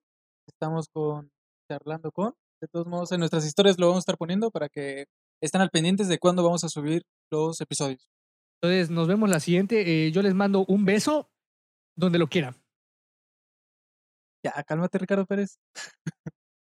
Estamos 0.47 0.87
con 0.87 1.29
charlando 1.69 2.11
con. 2.11 2.33
De 2.61 2.67
todos 2.71 2.87
modos, 2.87 3.11
en 3.11 3.19
nuestras 3.19 3.45
historias 3.45 3.77
lo 3.77 3.87
vamos 3.87 3.97
a 3.97 4.03
estar 4.03 4.17
poniendo 4.17 4.49
para 4.49 4.69
que 4.69 5.05
estén 5.43 5.59
al 5.59 5.69
pendientes 5.69 6.07
de 6.07 6.19
cuándo 6.19 6.43
vamos 6.43 6.63
a 6.63 6.69
subir 6.69 7.03
los 7.31 7.59
episodios. 7.59 8.07
Entonces, 8.61 8.89
nos 8.91 9.07
vemos 9.07 9.29
la 9.29 9.39
siguiente. 9.41 10.05
Eh, 10.07 10.11
yo 10.11 10.21
les 10.21 10.33
mando 10.35 10.63
un 10.67 10.85
beso 10.85 11.30
donde 11.95 12.19
lo 12.19 12.27
quieran. 12.27 12.55
Ya, 14.43 14.51
cálmate, 14.63 14.97
Ricardo 14.97 15.25
Pérez. 15.25 15.57